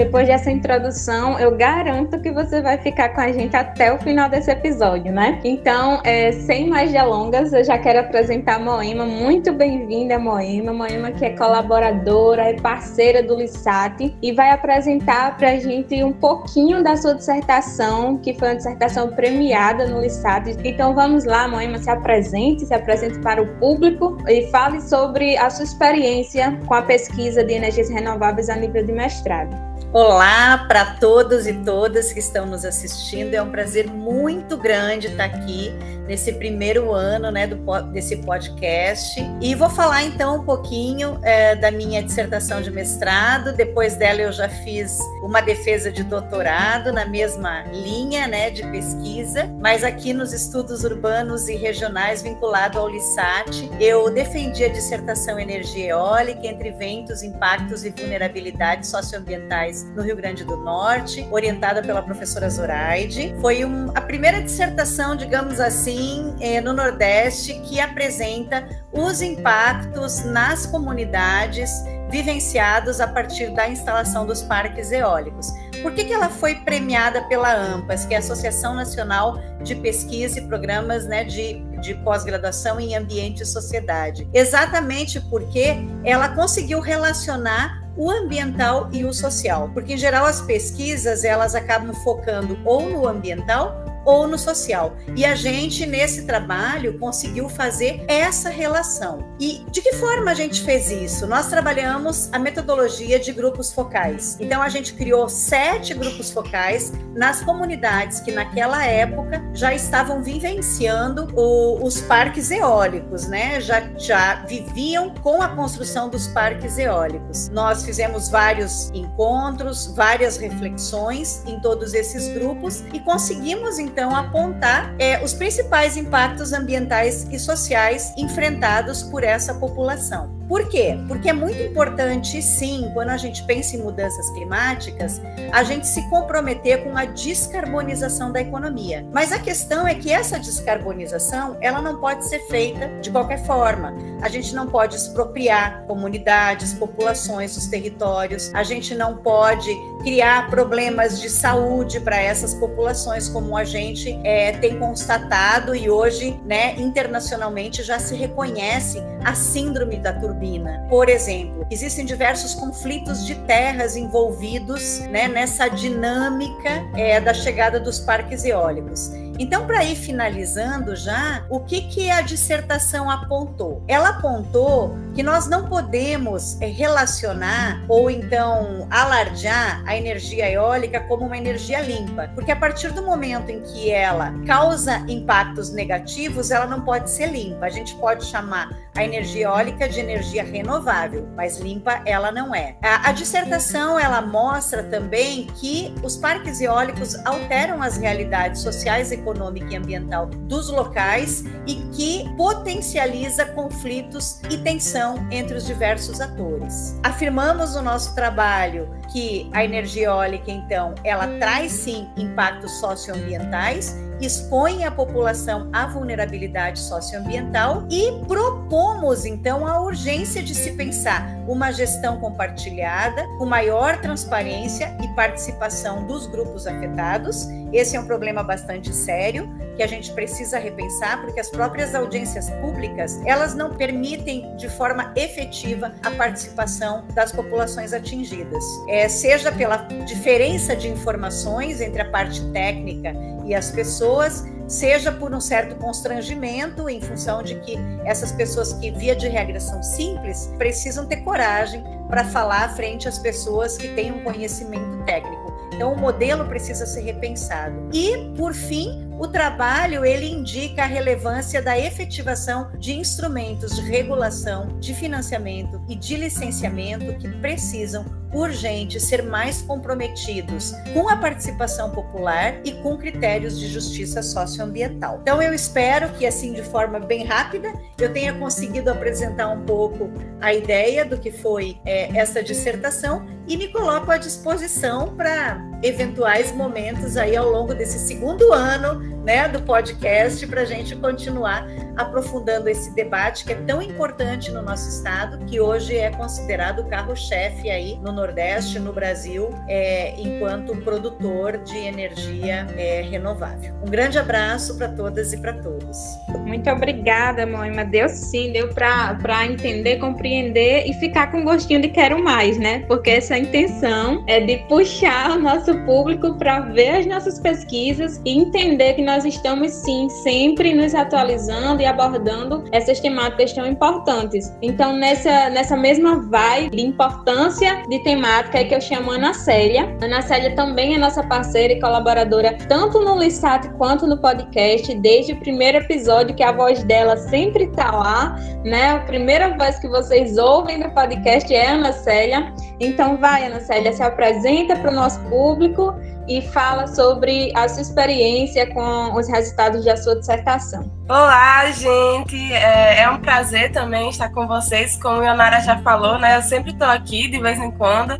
Depois 0.00 0.26
dessa 0.26 0.50
introdução, 0.50 1.38
eu 1.38 1.54
garanto 1.54 2.18
que 2.22 2.30
você 2.30 2.62
vai 2.62 2.78
ficar 2.78 3.10
com 3.10 3.20
a 3.20 3.30
gente 3.30 3.54
até 3.54 3.92
o 3.92 3.98
final 3.98 4.30
desse 4.30 4.50
episódio, 4.50 5.12
né? 5.12 5.38
Então, 5.44 6.00
é, 6.04 6.32
sem 6.32 6.70
mais 6.70 6.90
delongas, 6.90 7.52
eu 7.52 7.62
já 7.62 7.76
quero 7.76 8.00
apresentar 8.00 8.54
a 8.54 8.58
Moema. 8.58 9.04
Muito 9.04 9.52
bem-vinda, 9.52 10.18
Moema. 10.18 10.72
Moema 10.72 11.10
que 11.10 11.26
é 11.26 11.36
colaboradora, 11.36 12.44
é 12.44 12.54
parceira 12.54 13.22
do 13.22 13.36
LISAT 13.36 14.16
e 14.22 14.32
vai 14.32 14.52
apresentar 14.52 15.36
para 15.36 15.50
a 15.50 15.58
gente 15.58 16.02
um 16.02 16.14
pouquinho 16.14 16.82
da 16.82 16.96
sua 16.96 17.14
dissertação, 17.14 18.16
que 18.16 18.32
foi 18.32 18.48
uma 18.48 18.56
dissertação 18.56 19.08
premiada 19.08 19.86
no 19.86 20.00
LISAT. 20.00 20.56
Então, 20.64 20.94
vamos 20.94 21.26
lá, 21.26 21.46
Moema, 21.46 21.76
se 21.76 21.90
apresente, 21.90 22.64
se 22.64 22.72
apresente 22.72 23.18
para 23.18 23.42
o 23.42 23.46
público 23.58 24.16
e 24.26 24.46
fale 24.46 24.80
sobre 24.80 25.36
a 25.36 25.50
sua 25.50 25.64
experiência 25.66 26.58
com 26.66 26.72
a 26.72 26.80
pesquisa 26.80 27.44
de 27.44 27.52
energias 27.52 27.90
renováveis 27.90 28.48
a 28.48 28.56
nível 28.56 28.82
de 28.82 28.92
mestrado. 28.92 29.70
Olá 29.92 30.66
para 30.68 30.94
todos 31.00 31.48
e 31.48 31.64
todas 31.64 32.12
que 32.12 32.20
estão 32.20 32.46
nos 32.46 32.64
assistindo. 32.64 33.34
É 33.34 33.42
um 33.42 33.50
prazer 33.50 33.88
muito 33.88 34.56
grande 34.56 35.08
estar 35.08 35.24
aqui 35.24 35.74
nesse 36.10 36.32
primeiro 36.32 36.92
ano 36.92 37.30
né, 37.30 37.46
do, 37.46 37.56
desse 37.92 38.16
podcast. 38.16 39.20
E 39.40 39.54
vou 39.54 39.70
falar 39.70 40.02
então 40.02 40.40
um 40.40 40.44
pouquinho 40.44 41.20
é, 41.22 41.54
da 41.54 41.70
minha 41.70 42.02
dissertação 42.02 42.60
de 42.60 42.68
mestrado. 42.68 43.52
Depois 43.52 43.94
dela, 43.94 44.20
eu 44.20 44.32
já 44.32 44.48
fiz 44.48 44.98
uma 45.22 45.40
defesa 45.40 45.92
de 45.92 46.02
doutorado 46.02 46.92
na 46.92 47.06
mesma 47.06 47.62
linha 47.72 48.26
né, 48.26 48.50
de 48.50 48.66
pesquisa, 48.72 49.48
mas 49.60 49.84
aqui 49.84 50.12
nos 50.12 50.32
estudos 50.32 50.82
urbanos 50.82 51.48
e 51.48 51.54
regionais 51.54 52.22
vinculado 52.22 52.80
ao 52.80 52.88
LISAT, 52.88 53.70
eu 53.78 54.10
defendi 54.12 54.64
a 54.64 54.68
dissertação 54.68 55.38
Energia 55.38 55.90
Eólica 55.90 56.44
entre 56.44 56.72
ventos, 56.72 57.22
impactos 57.22 57.84
e 57.84 57.90
vulnerabilidades 57.90 58.90
socioambientais 58.90 59.84
no 59.94 60.02
Rio 60.02 60.16
Grande 60.16 60.44
do 60.44 60.56
Norte, 60.56 61.24
orientada 61.30 61.80
pela 61.80 62.02
professora 62.02 62.50
Zoraide. 62.50 63.32
Foi 63.40 63.64
um, 63.64 63.92
a 63.94 64.00
primeira 64.00 64.42
dissertação, 64.42 65.14
digamos 65.14 65.60
assim, 65.60 65.99
eh, 66.40 66.60
no 66.60 66.72
Nordeste 66.72 67.54
que 67.60 67.80
apresenta 67.80 68.68
os 68.92 69.20
impactos 69.20 70.24
nas 70.24 70.66
comunidades 70.66 71.70
vivenciados 72.10 73.00
a 73.00 73.06
partir 73.06 73.54
da 73.54 73.68
instalação 73.68 74.26
dos 74.26 74.42
parques 74.42 74.90
eólicos. 74.90 75.52
Por 75.82 75.94
que, 75.94 76.04
que 76.04 76.12
ela 76.12 76.28
foi 76.28 76.56
premiada 76.56 77.22
pela 77.22 77.52
AMPAS, 77.52 78.04
que 78.04 78.14
é 78.14 78.16
a 78.16 78.20
Associação 78.20 78.74
Nacional 78.74 79.38
de 79.62 79.74
Pesquisa 79.76 80.40
e 80.40 80.46
Programas 80.46 81.06
né, 81.06 81.24
de, 81.24 81.60
de 81.80 81.94
Pós-Graduação 82.02 82.80
em 82.80 82.96
Ambiente 82.96 83.42
e 83.42 83.46
Sociedade? 83.46 84.28
Exatamente 84.34 85.20
porque 85.20 85.76
ela 86.04 86.28
conseguiu 86.30 86.80
relacionar 86.80 87.80
o 87.96 88.10
ambiental 88.10 88.88
e 88.92 89.04
o 89.04 89.12
social, 89.12 89.70
porque 89.72 89.94
em 89.94 89.98
geral 89.98 90.24
as 90.24 90.40
pesquisas 90.40 91.24
elas 91.24 91.54
acabam 91.54 91.92
focando 92.02 92.58
ou 92.64 92.88
no 92.88 93.06
ambiental 93.06 93.89
ou 94.04 94.26
no 94.26 94.38
social. 94.38 94.96
E 95.16 95.24
a 95.24 95.34
gente, 95.34 95.86
nesse 95.86 96.26
trabalho, 96.26 96.98
conseguiu 96.98 97.48
fazer 97.48 98.04
essa 98.08 98.48
relação. 98.48 99.30
E 99.38 99.64
de 99.70 99.80
que 99.80 99.94
forma 99.94 100.30
a 100.30 100.34
gente 100.34 100.62
fez 100.62 100.90
isso? 100.90 101.26
Nós 101.26 101.48
trabalhamos 101.48 102.28
a 102.32 102.38
metodologia 102.38 103.18
de 103.18 103.32
grupos 103.32 103.72
focais. 103.72 104.36
Então, 104.40 104.62
a 104.62 104.68
gente 104.68 104.94
criou 104.94 105.28
sete 105.28 105.94
grupos 105.94 106.30
focais 106.30 106.92
nas 107.14 107.42
comunidades 107.42 108.20
que, 108.20 108.32
naquela 108.32 108.84
época, 108.84 109.42
já 109.52 109.74
estavam 109.74 110.22
vivenciando 110.22 111.28
o, 111.34 111.84
os 111.84 112.00
parques 112.00 112.50
eólicos, 112.50 113.26
né? 113.26 113.60
Já, 113.60 113.80
já 113.96 114.44
viviam 114.46 115.14
com 115.14 115.42
a 115.42 115.48
construção 115.48 116.08
dos 116.08 116.28
parques 116.28 116.78
eólicos. 116.78 117.48
Nós 117.48 117.84
fizemos 117.84 118.28
vários 118.28 118.90
encontros, 118.92 119.86
várias 119.94 120.36
reflexões 120.36 121.42
em 121.46 121.60
todos 121.60 121.94
esses 121.94 122.28
grupos 122.28 122.82
e 122.92 123.00
conseguimos, 123.00 123.78
então 123.78 123.99
apontar 124.08 124.94
é, 124.98 125.22
os 125.22 125.34
principais 125.34 125.96
impactos 125.96 126.54
ambientais 126.54 127.26
e 127.30 127.38
sociais 127.38 128.14
enfrentados 128.16 129.02
por 129.02 129.22
essa 129.22 129.52
população. 129.52 130.39
Por 130.50 130.68
quê? 130.68 130.98
Porque 131.06 131.28
é 131.28 131.32
muito 131.32 131.62
importante, 131.62 132.42
sim, 132.42 132.90
quando 132.92 133.10
a 133.10 133.16
gente 133.16 133.44
pensa 133.44 133.76
em 133.76 133.82
mudanças 133.84 134.28
climáticas, 134.30 135.22
a 135.52 135.62
gente 135.62 135.86
se 135.86 136.02
comprometer 136.10 136.82
com 136.82 136.96
a 136.96 137.04
descarbonização 137.04 138.32
da 138.32 138.40
economia. 138.40 139.06
Mas 139.12 139.30
a 139.30 139.38
questão 139.38 139.86
é 139.86 139.94
que 139.94 140.10
essa 140.10 140.40
descarbonização, 140.40 141.56
ela 141.60 141.80
não 141.80 142.00
pode 142.00 142.24
ser 142.26 142.40
feita 142.48 142.88
de 143.00 143.12
qualquer 143.12 143.46
forma. 143.46 143.94
A 144.20 144.28
gente 144.28 144.52
não 144.52 144.66
pode 144.66 144.96
expropriar 144.96 145.84
comunidades, 145.86 146.74
populações, 146.74 147.56
os 147.56 147.68
territórios. 147.68 148.52
A 148.52 148.64
gente 148.64 148.92
não 148.92 149.18
pode 149.18 149.70
criar 150.02 150.50
problemas 150.50 151.20
de 151.20 151.30
saúde 151.30 152.00
para 152.00 152.20
essas 152.20 152.54
populações, 152.54 153.28
como 153.28 153.56
a 153.56 153.62
gente 153.62 154.18
é, 154.24 154.50
tem 154.58 154.80
constatado 154.80 155.76
e 155.76 155.88
hoje, 155.88 156.40
né, 156.44 156.74
internacionalmente 156.76 157.84
já 157.84 158.00
se 158.00 158.16
reconhece 158.16 158.98
a 159.24 159.32
síndrome 159.34 159.98
da 159.98 160.12
turbina 160.12 160.39
turbina. 160.40 160.86
Por 160.88 161.08
exemplo, 161.08 161.66
existem 161.70 162.04
diversos 162.04 162.54
conflitos 162.54 163.26
de 163.26 163.34
terras 163.34 163.94
envolvidos 163.94 165.00
né, 165.00 165.28
nessa 165.28 165.68
dinâmica 165.68 166.70
é, 166.96 167.20
da 167.20 167.34
chegada 167.34 167.78
dos 167.78 168.00
parques 168.00 168.44
eólicos. 168.44 169.10
Então, 169.40 169.66
para 169.66 169.82
ir 169.82 169.96
finalizando 169.96 170.94
já, 170.94 171.46
o 171.48 171.60
que, 171.60 171.80
que 171.88 172.10
a 172.10 172.20
dissertação 172.20 173.10
apontou? 173.10 173.82
Ela 173.88 174.10
apontou 174.10 174.94
que 175.14 175.22
nós 175.22 175.48
não 175.48 175.66
podemos 175.66 176.60
é, 176.60 176.66
relacionar 176.66 177.82
ou 177.88 178.10
então 178.10 178.86
alardear 178.90 179.82
a 179.86 179.96
energia 179.96 180.46
eólica 180.50 181.00
como 181.00 181.24
uma 181.24 181.38
energia 181.38 181.80
limpa, 181.80 182.30
porque 182.34 182.52
a 182.52 182.56
partir 182.56 182.92
do 182.92 183.02
momento 183.02 183.48
em 183.48 183.62
que 183.62 183.90
ela 183.90 184.34
causa 184.46 184.98
impactos 185.08 185.72
negativos, 185.72 186.50
ela 186.50 186.66
não 186.66 186.82
pode 186.82 187.10
ser 187.10 187.32
limpa. 187.32 187.64
A 187.64 187.70
gente 187.70 187.94
pode 187.96 188.26
chamar 188.26 188.68
a 188.94 189.02
energia 189.02 189.46
eólica 189.46 189.88
de 189.88 190.00
energia 190.00 190.44
renovável, 190.44 191.26
mas 191.34 191.58
limpa 191.58 192.02
ela 192.04 192.30
não 192.30 192.54
é. 192.54 192.76
A, 192.82 193.08
a 193.08 193.12
dissertação 193.12 193.98
ela 193.98 194.20
mostra 194.20 194.82
também 194.82 195.46
que 195.46 195.94
os 196.02 196.16
parques 196.16 196.60
eólicos 196.60 197.14
alteram 197.24 197.82
as 197.82 197.96
realidades 197.96 198.60
sociais, 198.60 199.10
econômica 199.30 199.72
e 199.72 199.76
ambiental 199.76 200.26
dos 200.26 200.68
locais 200.68 201.44
e 201.66 201.74
que 201.92 202.28
potencializa 202.36 203.46
conflitos 203.46 204.40
e 204.50 204.58
tensão 204.58 205.26
entre 205.30 205.56
os 205.56 205.66
diversos 205.66 206.20
atores. 206.20 206.98
Afirmamos 207.02 207.74
no 207.74 207.82
nosso 207.82 208.14
trabalho 208.14 208.88
que 209.12 209.48
a 209.52 209.64
energia 209.64 210.06
eólica, 210.06 210.50
então, 210.50 210.94
ela 211.04 211.26
traz 211.38 211.72
sim 211.72 212.08
impactos 212.16 212.72
socioambientais 212.78 213.96
expõe 214.20 214.84
a 214.84 214.90
população 214.90 215.70
à 215.72 215.86
vulnerabilidade 215.86 216.78
socioambiental 216.78 217.86
e 217.90 218.12
propomos 218.26 219.24
então 219.24 219.66
a 219.66 219.80
urgência 219.80 220.42
de 220.42 220.54
se 220.54 220.72
pensar 220.72 221.26
uma 221.48 221.72
gestão 221.72 222.20
compartilhada, 222.20 223.26
com 223.38 223.46
maior 223.46 224.00
transparência 224.00 224.94
e 225.02 225.08
participação 225.14 226.06
dos 226.06 226.26
grupos 226.26 226.66
afetados. 226.66 227.48
Esse 227.72 227.96
é 227.96 228.00
um 228.00 228.06
problema 228.06 228.42
bastante 228.42 228.94
sério 228.94 229.48
que 229.76 229.82
a 229.82 229.86
gente 229.86 230.12
precisa 230.12 230.58
repensar, 230.58 231.22
porque 231.22 231.40
as 231.40 231.48
próprias 231.48 231.94
audiências 231.94 232.50
públicas, 232.60 233.18
elas 233.24 233.54
não 233.54 233.74
permitem 233.74 234.54
de 234.56 234.68
forma 234.68 235.12
efetiva 235.16 235.92
a 236.04 236.10
participação 236.10 237.04
das 237.14 237.32
populações 237.32 237.92
atingidas. 237.92 238.62
É, 238.88 239.08
seja 239.08 239.50
pela 239.50 239.76
diferença 240.04 240.76
de 240.76 240.88
informações 240.88 241.80
entre 241.80 242.02
a 242.02 242.10
parte 242.10 242.44
técnica 242.50 243.14
e 243.46 243.54
as 243.54 243.70
pessoas, 243.70 244.44
seja 244.68 245.10
por 245.10 245.32
um 245.32 245.40
certo 245.40 245.74
constrangimento 245.76 246.88
em 246.88 247.00
função 247.00 247.42
de 247.42 247.54
que 247.60 247.76
essas 248.04 248.32
pessoas 248.32 248.72
que 248.74 248.90
via 248.90 249.16
de 249.16 249.28
regra 249.28 249.58
são 249.58 249.82
simples 249.82 250.52
precisam 250.58 251.06
ter 251.06 251.22
coragem 251.22 251.82
para 252.08 252.24
falar 252.24 252.76
frente 252.76 253.08
às 253.08 253.18
pessoas 253.18 253.78
que 253.78 253.88
têm 253.94 254.12
um 254.12 254.22
conhecimento 254.22 255.04
técnico. 255.04 255.39
Então 255.80 255.94
o 255.94 255.98
modelo 255.98 256.44
precisa 256.44 256.84
ser 256.84 257.00
repensado. 257.00 257.88
E, 257.90 258.34
por 258.36 258.52
fim, 258.52 259.10
o 259.18 259.26
trabalho 259.26 260.04
ele 260.04 260.26
indica 260.26 260.82
a 260.82 260.86
relevância 260.86 261.62
da 261.62 261.78
efetivação 261.78 262.70
de 262.78 262.92
instrumentos 262.92 263.76
de 263.76 263.80
regulação, 263.80 264.78
de 264.78 264.92
financiamento 264.92 265.82
e 265.88 265.96
de 265.96 266.18
licenciamento 266.18 267.16
que 267.16 267.28
precisam 267.40 268.04
urgente 268.32 269.00
ser 269.00 269.22
mais 269.22 269.62
comprometidos 269.62 270.72
com 270.92 271.08
a 271.08 271.16
participação 271.16 271.90
popular 271.90 272.60
e 272.64 272.72
com 272.82 272.96
critérios 272.96 273.58
de 273.58 273.66
justiça 273.66 274.22
socioambiental. 274.22 275.18
Então 275.22 275.42
eu 275.42 275.52
espero 275.52 276.10
que 276.10 276.26
assim 276.26 276.52
de 276.52 276.62
forma 276.62 277.00
bem 277.00 277.24
rápida 277.24 277.72
eu 277.98 278.12
tenha 278.12 278.34
conseguido 278.34 278.90
apresentar 278.90 279.48
um 279.48 279.64
pouco 279.64 280.10
a 280.40 280.54
ideia 280.54 281.04
do 281.04 281.18
que 281.18 281.32
foi 281.32 281.78
é, 281.84 282.16
essa 282.16 282.42
dissertação 282.42 283.26
e 283.48 283.56
me 283.56 283.68
coloco 283.68 284.10
à 284.10 284.16
disposição 284.16 285.14
para 285.16 285.69
eventuais 285.82 286.52
momentos 286.52 287.16
aí 287.16 287.36
ao 287.36 287.48
longo 287.50 287.74
desse 287.74 287.98
segundo 287.98 288.52
ano 288.52 289.19
né, 289.24 289.48
do 289.48 289.60
podcast 289.62 290.46
para 290.46 290.62
a 290.62 290.64
gente 290.64 290.96
continuar 290.96 291.66
aprofundando 291.96 292.68
esse 292.68 292.94
debate 292.94 293.44
que 293.44 293.52
é 293.52 293.56
tão 293.56 293.82
importante 293.82 294.50
no 294.50 294.62
nosso 294.62 294.88
estado, 294.88 295.44
que 295.46 295.60
hoje 295.60 295.96
é 295.96 296.10
considerado 296.10 296.80
o 296.80 296.88
carro-chefe 296.88 297.70
aí 297.70 297.98
no 298.02 298.12
Nordeste, 298.12 298.78
no 298.78 298.92
Brasil, 298.92 299.50
é, 299.68 300.14
enquanto 300.18 300.74
produtor 300.76 301.58
de 301.58 301.76
energia 301.76 302.66
é, 302.76 303.02
renovável. 303.02 303.74
Um 303.82 303.90
grande 303.90 304.18
abraço 304.18 304.76
para 304.78 304.88
todas 304.88 305.32
e 305.32 305.36
para 305.38 305.52
todos. 305.54 305.98
Muito 306.46 306.70
obrigada, 306.70 307.46
Moima. 307.46 307.84
Deu 307.84 308.08
sim, 308.08 308.52
deu 308.52 308.68
para 308.68 309.46
entender, 309.46 309.98
compreender 309.98 310.86
e 310.86 310.94
ficar 310.94 311.30
com 311.30 311.44
gostinho 311.44 311.80
de 311.80 311.88
quero 311.88 312.22
mais, 312.22 312.58
né? 312.58 312.80
Porque 312.88 313.10
essa 313.10 313.36
intenção 313.36 314.24
é 314.26 314.40
de 314.40 314.58
puxar 314.68 315.32
o 315.32 315.38
nosso 315.38 315.76
público 315.84 316.34
para 316.34 316.60
ver 316.60 316.96
as 316.96 317.06
nossas 317.06 317.38
pesquisas 317.38 318.20
e 318.24 318.38
entender 318.38 318.94
que 318.94 319.02
nós 319.02 319.19
nós 319.20 319.26
estamos 319.26 319.70
sim 319.70 320.08
sempre 320.08 320.72
nos 320.72 320.94
atualizando 320.94 321.82
e 321.82 321.84
abordando 321.84 322.64
essas 322.72 323.00
temáticas 323.00 323.52
tão 323.52 323.66
importantes. 323.66 324.50
Então, 324.62 324.94
nessa, 324.94 325.50
nessa 325.50 325.76
mesma 325.76 326.22
vibe 326.22 326.74
de 326.74 326.86
importância 326.86 327.82
de 327.86 327.98
temática 327.98 328.60
é 328.60 328.64
que 328.64 328.74
eu 328.74 328.80
chamo 328.80 329.12
a 329.12 329.16
Ana 329.16 329.34
Célia. 329.34 329.94
A 330.00 330.06
Ana 330.06 330.22
Célia 330.22 330.54
também 330.54 330.94
é 330.94 330.98
nossa 330.98 331.22
parceira 331.22 331.74
e 331.74 331.80
colaboradora 331.80 332.56
tanto 332.66 332.98
no 333.00 333.18
Lissat 333.18 333.68
quanto 333.76 334.06
no 334.06 334.16
podcast, 334.16 334.94
desde 334.94 335.34
o 335.34 335.40
primeiro 335.40 335.76
episódio, 335.76 336.34
que 336.34 336.42
a 336.42 336.52
voz 336.52 336.82
dela 336.84 337.18
sempre 337.18 337.64
está 337.64 337.90
lá, 337.90 338.36
né? 338.64 338.92
A 338.92 339.00
primeira 339.00 339.54
voz 339.54 339.78
que 339.78 339.88
vocês 339.88 340.38
ouvem 340.38 340.78
no 340.78 340.90
podcast 340.94 341.52
é 341.52 341.66
a 341.66 341.72
Ana 341.74 341.92
Célia. 341.92 342.54
Então, 342.80 343.18
vai, 343.18 343.44
Ana 343.44 343.60
Célia, 343.60 343.92
se 343.92 344.02
apresenta 344.02 344.74
para 344.74 344.90
o 344.90 344.94
nosso 344.94 345.20
público 345.28 345.94
e 346.26 346.40
fala 346.40 346.86
sobre 346.86 347.52
a 347.54 347.68
sua 347.68 347.82
experiência 347.82 348.72
com 348.72 349.14
os 349.14 349.28
resultados 349.28 349.84
da 349.84 349.96
sua 349.98 350.16
dissertação. 350.18 350.90
Olá, 351.06 351.70
gente! 351.72 352.36
É, 352.54 353.02
é 353.02 353.10
um 353.10 353.20
prazer 353.20 353.70
também 353.70 354.08
estar 354.08 354.30
com 354.30 354.46
vocês. 354.46 354.96
Como 354.96 355.20
a 355.20 355.26
Ionara 355.26 355.60
já 355.60 355.76
falou, 355.82 356.18
né? 356.18 356.38
Eu 356.38 356.42
sempre 356.42 356.72
estou 356.72 356.88
aqui 356.88 357.28
de 357.28 357.38
vez 357.38 357.58
em 357.58 357.70
quando 357.70 358.18